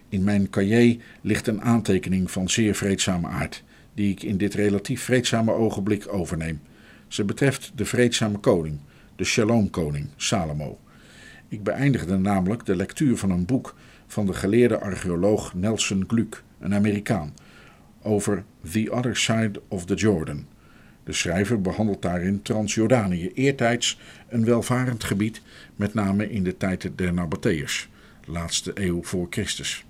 In 0.09 0.23
mijn 0.23 0.49
cahier 0.49 0.97
ligt 1.21 1.47
een 1.47 1.61
aantekening 1.61 2.31
van 2.31 2.49
zeer 2.49 2.75
vreedzame 2.75 3.27
aard, 3.27 3.63
die 3.93 4.11
ik 4.11 4.23
in 4.23 4.37
dit 4.37 4.53
relatief 4.53 5.01
vreedzame 5.01 5.51
ogenblik 5.51 6.13
overneem. 6.13 6.59
Ze 7.07 7.23
betreft 7.23 7.71
de 7.75 7.85
vreedzame 7.85 8.37
koning, 8.37 8.79
de 9.15 9.23
Shalom-koning, 9.23 10.07
Salomo. 10.15 10.79
Ik 11.47 11.63
beëindigde 11.63 12.17
namelijk 12.17 12.65
de 12.65 12.75
lectuur 12.75 13.17
van 13.17 13.29
een 13.29 13.45
boek 13.45 13.75
van 14.07 14.25
de 14.25 14.33
geleerde 14.33 14.79
archeoloog 14.79 15.53
Nelson 15.53 16.03
Gluck, 16.07 16.43
een 16.59 16.73
Amerikaan, 16.73 17.33
over 18.05 18.43
The 18.71 18.91
Other 18.91 19.15
Side 19.15 19.61
of 19.67 19.85
the 19.85 19.93
Jordan. 19.93 20.45
De 21.03 21.13
schrijver 21.13 21.61
behandelt 21.61 22.01
daarin 22.01 22.41
Transjordanië, 22.41 23.31
eertijds 23.33 23.99
een 24.29 24.45
welvarend 24.45 25.03
gebied, 25.03 25.41
met 25.75 25.93
name 25.93 26.31
in 26.31 26.43
de 26.43 26.57
tijd 26.57 26.91
der 26.95 27.13
Nabateërs, 27.13 27.89
laatste 28.25 28.71
eeuw 28.73 29.03
voor 29.03 29.27
Christus. 29.29 29.85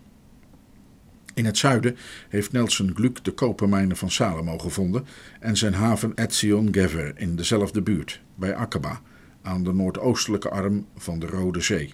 In 1.34 1.46
het 1.46 1.58
zuiden 1.58 1.98
heeft 2.30 2.52
Nelson 2.52 2.92
Gluck 2.96 3.24
de 3.24 3.32
kopermijnen 3.32 3.98
van 3.98 4.12
Salomo 4.12 4.58
gevonden 4.58 5.06
en 5.40 5.58
zijn 5.58 5.74
haven 5.74 6.16
Etzion 6.16 6.68
Gever 6.72 7.14
in 7.18 7.36
dezelfde 7.36 7.82
buurt, 7.82 8.22
bij 8.36 8.56
Aqaba, 8.56 9.02
aan 9.42 9.64
de 9.64 9.74
noordoostelijke 9.74 10.50
arm 10.50 10.86
van 10.98 11.20
de 11.20 11.26
Rode 11.26 11.62
Zee. 11.62 11.94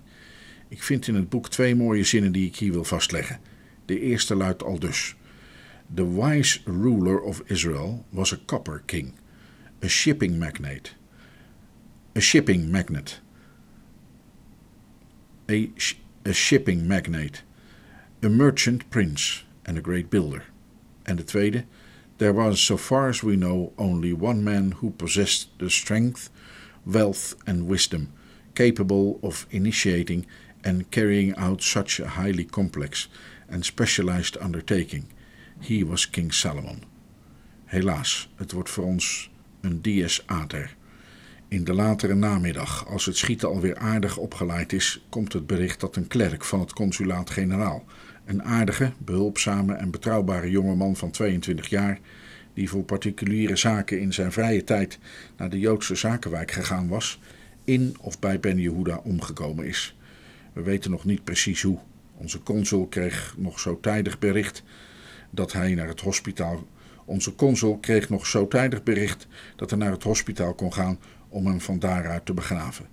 Ik 0.67 0.83
vind 0.83 1.07
in 1.07 1.15
het 1.15 1.29
boek 1.29 1.49
twee 1.49 1.75
mooie 1.75 2.03
zinnen 2.03 2.31
die 2.31 2.47
ik 2.47 2.55
hier 2.55 2.71
wil 2.71 2.83
vastleggen. 2.83 3.39
De 3.85 3.99
eerste 3.99 4.35
luidt 4.35 4.63
al 4.63 4.79
dus. 4.79 5.15
The 5.93 6.05
wise 6.05 6.59
ruler 6.65 7.21
of 7.21 7.43
Israel 7.51 8.05
was 8.13 8.31
a 8.31 8.37
copper 8.37 8.79
king, 8.87 9.13
a 9.81 9.89
shipping 9.89 10.39
magnate. 10.39 10.93
A 12.15 12.21
shipping 12.21 12.71
magnate. 12.71 13.19
A, 15.49 15.71
sh- 15.75 15.95
a 16.23 16.31
shipping 16.31 16.87
magnate. 16.87 17.41
A 18.23 18.29
merchant 18.29 18.89
prince 18.89 19.43
and 19.65 19.77
a 19.77 19.81
great 19.81 20.09
builder. 20.09 20.43
En 21.05 21.17
de 21.17 21.23
tweede. 21.23 21.65
There 22.19 22.33
was, 22.33 22.61
so 22.61 22.77
far 22.77 23.09
as 23.09 23.21
we 23.21 23.35
know, 23.35 23.73
only 23.77 24.13
one 24.13 24.43
man 24.43 24.71
who 24.73 24.91
possessed 24.91 25.49
the 25.59 25.69
strength, 25.69 26.29
wealth, 26.85 27.35
and 27.45 27.67
wisdom 27.67 28.13
capable 28.55 29.19
of 29.23 29.47
initiating 29.51 30.25
and 30.63 30.89
carrying 30.91 31.35
out 31.35 31.61
such 31.61 31.99
a 31.99 32.09
highly 32.09 32.45
complex 32.45 33.07
and 33.49 33.65
specialized 33.65 34.37
undertaking. 34.39 35.07
He 35.61 35.85
was 35.85 36.09
King 36.09 36.33
Solomon. 36.33 36.83
Helaas, 37.65 38.29
het 38.35 38.51
wordt 38.51 38.69
voor 38.69 38.83
ons 38.83 39.31
een 39.61 39.81
dies 39.81 40.27
ater. 40.27 40.75
In 41.47 41.63
de 41.63 41.73
latere 41.73 42.15
namiddag, 42.15 42.87
als 42.87 43.05
het 43.05 43.17
schieten 43.17 43.49
alweer 43.49 43.77
aardig 43.77 44.17
opgeleid 44.17 44.73
is, 44.73 45.05
komt 45.09 45.33
het 45.33 45.47
bericht 45.47 45.79
dat 45.79 45.95
een 45.95 46.07
klerk 46.07 46.43
van 46.43 46.59
het 46.59 46.73
consulaat-generaal, 46.73 47.85
een 48.25 48.43
aardige, 48.43 48.91
behulpzame 48.97 49.73
en 49.73 49.91
betrouwbare 49.91 50.49
jongeman 50.49 50.95
van 50.95 51.11
22 51.11 51.67
jaar, 51.67 51.99
die 52.53 52.69
voor 52.69 52.83
particuliere 52.83 53.55
zaken 53.55 53.99
in 53.99 54.13
zijn 54.13 54.31
vrije 54.31 54.63
tijd 54.63 54.99
naar 55.37 55.49
de 55.49 55.59
Joodse 55.59 55.95
zakenwijk 55.95 56.51
gegaan 56.51 56.87
was, 56.87 57.19
in 57.63 57.95
of 57.99 58.19
bij 58.19 58.39
Ben 58.39 58.57
Yehuda 58.57 59.01
omgekomen 59.03 59.65
is. 59.65 59.97
We 60.53 60.61
weten 60.61 60.91
nog 60.91 61.05
niet 61.05 61.23
precies 61.23 61.61
hoe. 61.61 61.79
Onze 62.17 62.43
consul 62.43 62.87
kreeg 62.87 63.35
nog 63.37 63.59
zo 63.59 63.79
tijdig 63.79 64.19
bericht 64.19 64.63
dat 65.31 65.53
hij 65.53 65.75
naar 65.75 65.87
het 65.87 66.01
hospitaal. 66.01 66.63
Onze 67.05 67.35
consul 67.35 67.77
kreeg 67.77 68.09
nog 68.09 68.27
zo 68.27 68.47
tijdig 68.47 68.83
bericht 68.83 69.27
dat 69.55 69.69
hij 69.69 69.79
naar 69.79 69.91
het 69.91 70.03
hospitaal 70.03 70.53
kon 70.53 70.73
gaan 70.73 70.99
om 71.29 71.45
hem 71.45 71.61
van 71.61 71.79
daaruit 71.79 72.25
te 72.25 72.33
begraven. 72.33 72.85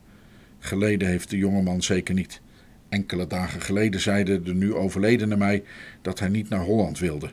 Geleden 0.59 1.09
heeft 1.09 1.30
de 1.30 1.36
jongeman 1.36 1.82
zeker 1.82 2.14
niet. 2.14 2.41
Enkele 2.89 3.26
dagen 3.26 3.61
geleden 3.61 4.01
zeide 4.01 4.43
de 4.43 4.55
nu 4.55 4.74
overledene 4.74 5.36
mij 5.36 5.64
dat 6.03 6.18
hij 6.18 6.28
niet 6.28 6.49
naar 6.49 6.64
Holland 6.64 6.99
wilde, 6.99 7.30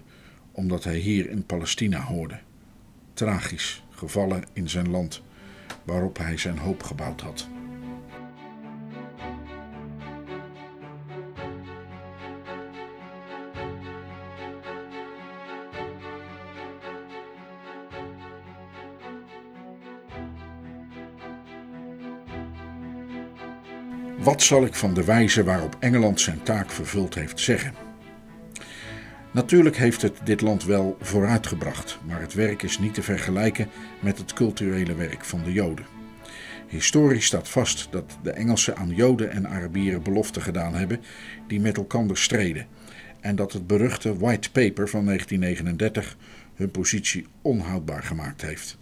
omdat 0.52 0.84
hij 0.84 0.98
hier 0.98 1.30
in 1.30 1.46
Palestina 1.46 2.02
hoorde. 2.02 2.40
Tragisch, 3.14 3.84
gevallen 3.90 4.44
in 4.54 4.70
zijn 4.70 4.90
land, 4.90 5.22
waarop 5.84 6.18
hij 6.18 6.38
zijn 6.38 6.58
hoop 6.58 6.84
gebouwd 6.84 7.22
had. 7.22 7.48
Wat 24.26 24.42
zal 24.42 24.66
ik 24.66 24.76
van 24.76 24.94
de 24.94 25.04
wijze 25.04 25.44
waarop 25.44 25.78
Engeland 25.80 26.22
zijn 26.22 26.44
taak 26.44 26.72
vervuld 26.72 27.16
heeft 27.16 27.40
zeggen? 27.40 27.74
Natuurlijk 29.32 29.78
heeft 29.78 30.02
het 30.02 30.20
dit 30.24 30.42
land 30.42 30.64
wel 30.64 30.98
vooruitgebracht, 31.02 32.00
maar 32.06 32.22
het 32.22 32.34
werk 32.34 32.64
is 32.64 32.80
niet 32.80 32.94
te 32.94 33.04
vergelijken 33.04 33.68
met 34.00 34.18
het 34.18 34.34
culturele 34.34 34.96
werk 34.96 35.26
van 35.26 35.44
de 35.44 35.52
Joden. 35.54 35.86
Historisch 36.68 37.26
staat 37.26 37.50
vast 37.50 37.88
dat 37.92 38.18
de 38.24 38.32
Engelsen 38.32 38.76
aan 38.76 38.90
Joden 38.90 39.32
en 39.32 39.48
Arabieren 39.48 40.04
beloften 40.04 40.42
gedaan 40.42 40.74
hebben 40.74 41.02
die 41.48 41.60
met 41.60 41.78
elkaar 41.78 42.18
streden, 42.18 42.68
en 43.20 43.36
dat 43.36 43.54
het 43.54 43.68
beruchte 43.68 44.18
White 44.18 44.52
Paper 44.52 44.90
van 44.90 45.06
1939 45.06 46.18
hun 46.56 46.72
positie 46.72 47.26
onhoudbaar 47.42 48.04
gemaakt 48.04 48.42
heeft. 48.42 48.78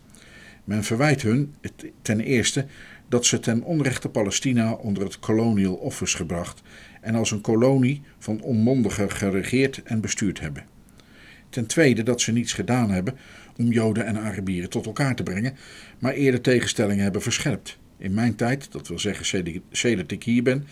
Men 0.64 0.84
verwijt 0.84 1.22
hun 1.22 1.56
ten 2.02 2.20
eerste 2.20 2.66
dat 3.14 3.26
ze 3.26 3.40
ten 3.40 3.64
onrechte 3.64 4.10
Palestina 4.10 4.72
onder 4.72 5.04
het 5.04 5.20
Colonial 5.20 5.74
Office 5.74 6.18
gebracht 6.18 6.62
en 7.02 7.16
als 7.16 7.32
een 7.32 7.42
kolonie 7.42 8.02
van 8.20 8.42
onmondigen 8.42 9.12
geregeerd 9.12 9.84
en 9.84 10.02
bestuurd 10.02 10.40
hebben. 10.40 10.66
Ten 11.50 11.66
tweede 11.66 12.04
dat 12.04 12.22
ze 12.22 12.32
niets 12.32 12.54
gedaan 12.54 12.92
hebben 12.92 13.18
om 13.58 13.72
Joden 13.72 14.06
en 14.06 14.18
Arabieren 14.18 14.70
tot 14.70 14.86
elkaar 14.86 15.16
te 15.16 15.24
brengen, 15.24 15.56
maar 16.00 16.14
eerder 16.14 16.42
tegenstellingen 16.42 17.04
hebben 17.04 17.22
verscherpt. 17.22 17.78
In 17.98 18.14
mijn 18.14 18.36
tijd, 18.36 18.72
dat 18.72 18.88
wil 18.88 19.00
zeggen 19.00 19.26
sedert 19.72 20.12
ik 20.12 20.24
hier 20.24 20.44
ben, 20.44 20.68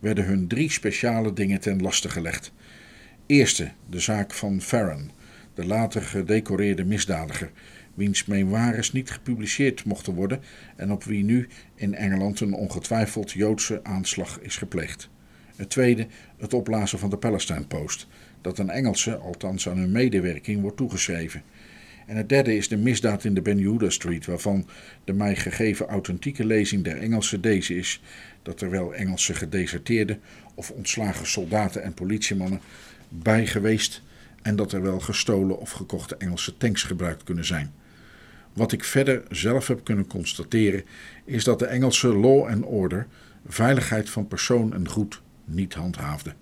werden 0.00 0.24
hun 0.24 0.48
drie 0.48 0.70
speciale 0.70 1.32
dingen 1.32 1.60
ten 1.60 1.82
laste 1.82 2.08
gelegd. 2.08 2.52
Eerste, 3.26 3.70
de 3.90 4.00
zaak 4.00 4.32
van 4.34 4.60
Farron, 4.60 5.10
de 5.54 5.66
later 5.66 6.02
gedecoreerde 6.02 6.84
misdadiger, 6.84 7.50
wiens 7.96 8.24
memoires 8.24 8.92
niet 8.92 9.10
gepubliceerd 9.10 9.84
mochten 9.84 10.14
worden 10.14 10.40
en 10.76 10.92
op 10.92 11.04
wie 11.04 11.24
nu 11.24 11.48
in 11.74 11.94
Engeland 11.94 12.40
een 12.40 12.54
ongetwijfeld 12.54 13.32
Joodse 13.32 13.80
aanslag 13.84 14.40
is 14.40 14.56
gepleegd. 14.56 15.08
Het 15.56 15.70
tweede, 15.70 16.06
het 16.36 16.54
opblazen 16.54 16.98
van 16.98 17.10
de 17.10 17.16
Palestine 17.16 17.66
Post, 17.66 18.06
dat 18.40 18.58
een 18.58 18.70
Engelse, 18.70 19.16
althans 19.16 19.68
aan 19.68 19.78
hun 19.78 19.92
medewerking, 19.92 20.60
wordt 20.60 20.76
toegeschreven. 20.76 21.42
En 22.06 22.16
het 22.16 22.28
derde 22.28 22.56
is 22.56 22.68
de 22.68 22.76
misdaad 22.76 23.24
in 23.24 23.34
de 23.34 23.42
Ben 23.42 23.58
Yehuda 23.58 23.90
Street, 23.90 24.26
waarvan 24.26 24.68
de 25.04 25.12
mij 25.12 25.36
gegeven 25.36 25.86
authentieke 25.86 26.44
lezing 26.44 26.84
der 26.84 26.96
Engelse 26.96 27.40
deze 27.40 27.76
is, 27.76 28.02
dat 28.42 28.60
er 28.60 28.70
wel 28.70 28.94
Engelse 28.94 29.34
gedeserteerde 29.34 30.18
of 30.54 30.70
ontslagen 30.70 31.26
soldaten 31.26 31.82
en 31.82 31.94
politiemannen 31.94 32.60
bij 33.08 33.46
geweest 33.46 34.02
en 34.42 34.56
dat 34.56 34.72
er 34.72 34.82
wel 34.82 35.00
gestolen 35.00 35.58
of 35.58 35.70
gekochte 35.70 36.16
Engelse 36.16 36.56
tanks 36.56 36.82
gebruikt 36.82 37.22
kunnen 37.22 37.44
zijn. 37.44 37.72
Wat 38.56 38.72
ik 38.72 38.84
verder 38.84 39.22
zelf 39.30 39.66
heb 39.66 39.84
kunnen 39.84 40.06
constateren, 40.06 40.84
is 41.24 41.44
dat 41.44 41.58
de 41.58 41.66
Engelse 41.66 42.08
law 42.08 42.46
and 42.46 42.64
order 42.64 43.06
veiligheid 43.46 44.10
van 44.10 44.26
persoon 44.26 44.72
en 44.72 44.88
goed 44.88 45.22
niet 45.44 45.74
handhaafde. 45.74 46.34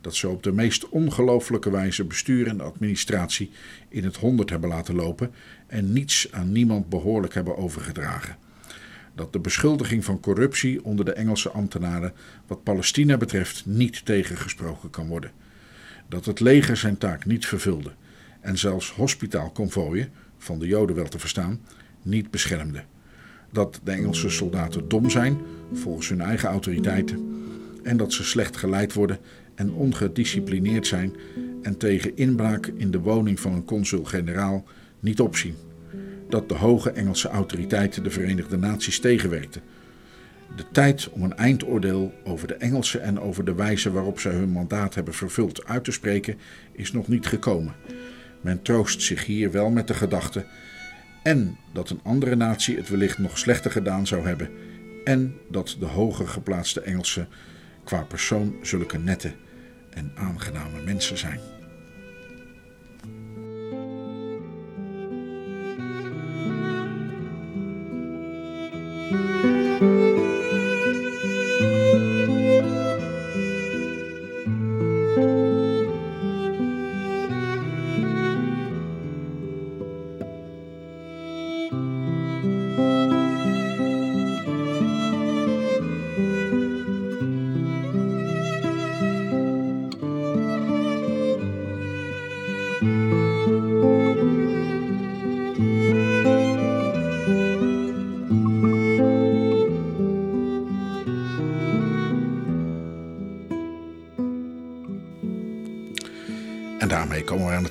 Dat 0.00 0.14
ze 0.14 0.28
op 0.28 0.42
de 0.42 0.52
meest 0.52 0.88
ongelooflijke 0.88 1.70
wijze 1.70 2.04
bestuur 2.04 2.46
en 2.46 2.60
administratie 2.60 3.50
in 3.88 4.04
het 4.04 4.16
honderd 4.16 4.50
hebben 4.50 4.68
laten 4.68 4.94
lopen 4.94 5.30
en 5.66 5.92
niets 5.92 6.32
aan 6.32 6.52
niemand 6.52 6.88
behoorlijk 6.88 7.34
hebben 7.34 7.56
overgedragen. 7.56 8.36
Dat 9.14 9.32
de 9.32 9.38
beschuldiging 9.38 10.04
van 10.04 10.20
corruptie 10.20 10.84
onder 10.84 11.04
de 11.04 11.12
Engelse 11.12 11.50
ambtenaren 11.50 12.12
wat 12.46 12.62
Palestina 12.62 13.16
betreft 13.16 13.66
niet 13.66 14.04
tegengesproken 14.04 14.90
kan 14.90 15.06
worden. 15.06 15.30
Dat 16.08 16.24
het 16.24 16.40
leger 16.40 16.76
zijn 16.76 16.98
taak 16.98 17.24
niet 17.24 17.46
vervulde 17.46 17.92
en 18.40 18.58
zelfs 18.58 18.90
hospitaalconvooien, 18.90 20.12
van 20.42 20.58
de 20.58 20.66
Joden 20.66 20.96
wel 20.96 21.08
te 21.08 21.18
verstaan, 21.18 21.60
niet 22.02 22.30
beschermde. 22.30 22.82
dat 23.50 23.80
de 23.84 23.90
Engelse 23.90 24.30
soldaten 24.30 24.88
dom 24.88 25.10
zijn, 25.10 25.38
volgens 25.72 26.08
hun 26.08 26.20
eigen 26.20 26.48
autoriteiten, 26.48 27.44
en 27.82 27.96
dat 27.96 28.12
ze 28.12 28.24
slecht 28.24 28.56
geleid 28.56 28.92
worden 28.92 29.18
en 29.54 29.72
ongedisciplineerd 29.72 30.86
zijn 30.86 31.16
en 31.62 31.76
tegen 31.76 32.16
inbraak 32.16 32.66
in 32.66 32.90
de 32.90 33.00
woning 33.00 33.40
van 33.40 33.52
een 33.52 33.64
consul-generaal 33.64 34.64
niet 35.00 35.20
opzien. 35.20 35.54
Dat 36.28 36.48
de 36.48 36.54
hoge 36.54 36.90
Engelse 36.90 37.28
autoriteiten 37.28 38.02
de 38.02 38.10
Verenigde 38.10 38.56
Naties 38.56 39.00
tegenwerkten. 39.00 39.62
De 40.56 40.64
tijd 40.72 41.08
om 41.10 41.22
een 41.22 41.36
eindoordeel 41.36 42.12
over 42.24 42.48
de 42.48 42.54
Engelsen 42.54 43.02
en 43.02 43.20
over 43.20 43.44
de 43.44 43.54
wijze 43.54 43.92
waarop 43.92 44.20
zij 44.20 44.32
hun 44.32 44.50
mandaat 44.50 44.94
hebben 44.94 45.14
vervuld 45.14 45.64
uit 45.64 45.84
te 45.84 45.92
spreken 45.92 46.36
is 46.72 46.92
nog 46.92 47.08
niet 47.08 47.26
gekomen. 47.26 47.74
Men 48.42 48.62
troost 48.62 49.02
zich 49.02 49.24
hier 49.26 49.50
wel 49.50 49.70
met 49.70 49.86
de 49.86 49.94
gedachte 49.94 50.44
en 51.22 51.58
dat 51.72 51.90
een 51.90 52.00
andere 52.02 52.36
natie 52.36 52.76
het 52.76 52.88
wellicht 52.88 53.18
nog 53.18 53.38
slechter 53.38 53.70
gedaan 53.70 54.06
zou 54.06 54.26
hebben 54.26 54.50
en 55.04 55.34
dat 55.48 55.76
de 55.78 55.86
hoger 55.86 56.28
geplaatste 56.28 56.80
Engelsen 56.80 57.28
qua 57.84 58.02
persoon 58.02 58.56
zulke 58.62 58.98
nette 58.98 59.32
en 59.90 60.12
aangename 60.14 60.82
mensen 60.84 61.18
zijn. 61.18 61.40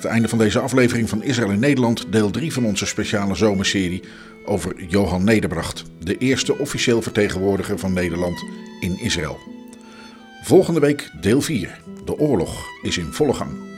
Het 0.02 0.10
einde 0.10 0.28
van 0.28 0.38
deze 0.38 0.58
aflevering 0.58 1.08
van 1.08 1.22
Israël 1.22 1.50
in 1.50 1.58
Nederland, 1.58 2.12
deel 2.12 2.30
3 2.30 2.52
van 2.52 2.64
onze 2.64 2.86
speciale 2.86 3.34
zomerserie 3.34 4.02
over 4.44 4.84
Johan 4.84 5.24
Nederbracht, 5.24 5.84
de 5.98 6.18
eerste 6.18 6.58
officieel 6.58 7.02
vertegenwoordiger 7.02 7.78
van 7.78 7.92
Nederland 7.92 8.44
in 8.80 8.98
Israël. 9.00 9.38
Volgende 10.42 10.80
week 10.80 11.10
deel 11.20 11.40
4. 11.40 11.80
De 12.04 12.18
oorlog 12.18 12.66
is 12.82 12.98
in 12.98 13.12
volle 13.12 13.34
gang. 13.34 13.71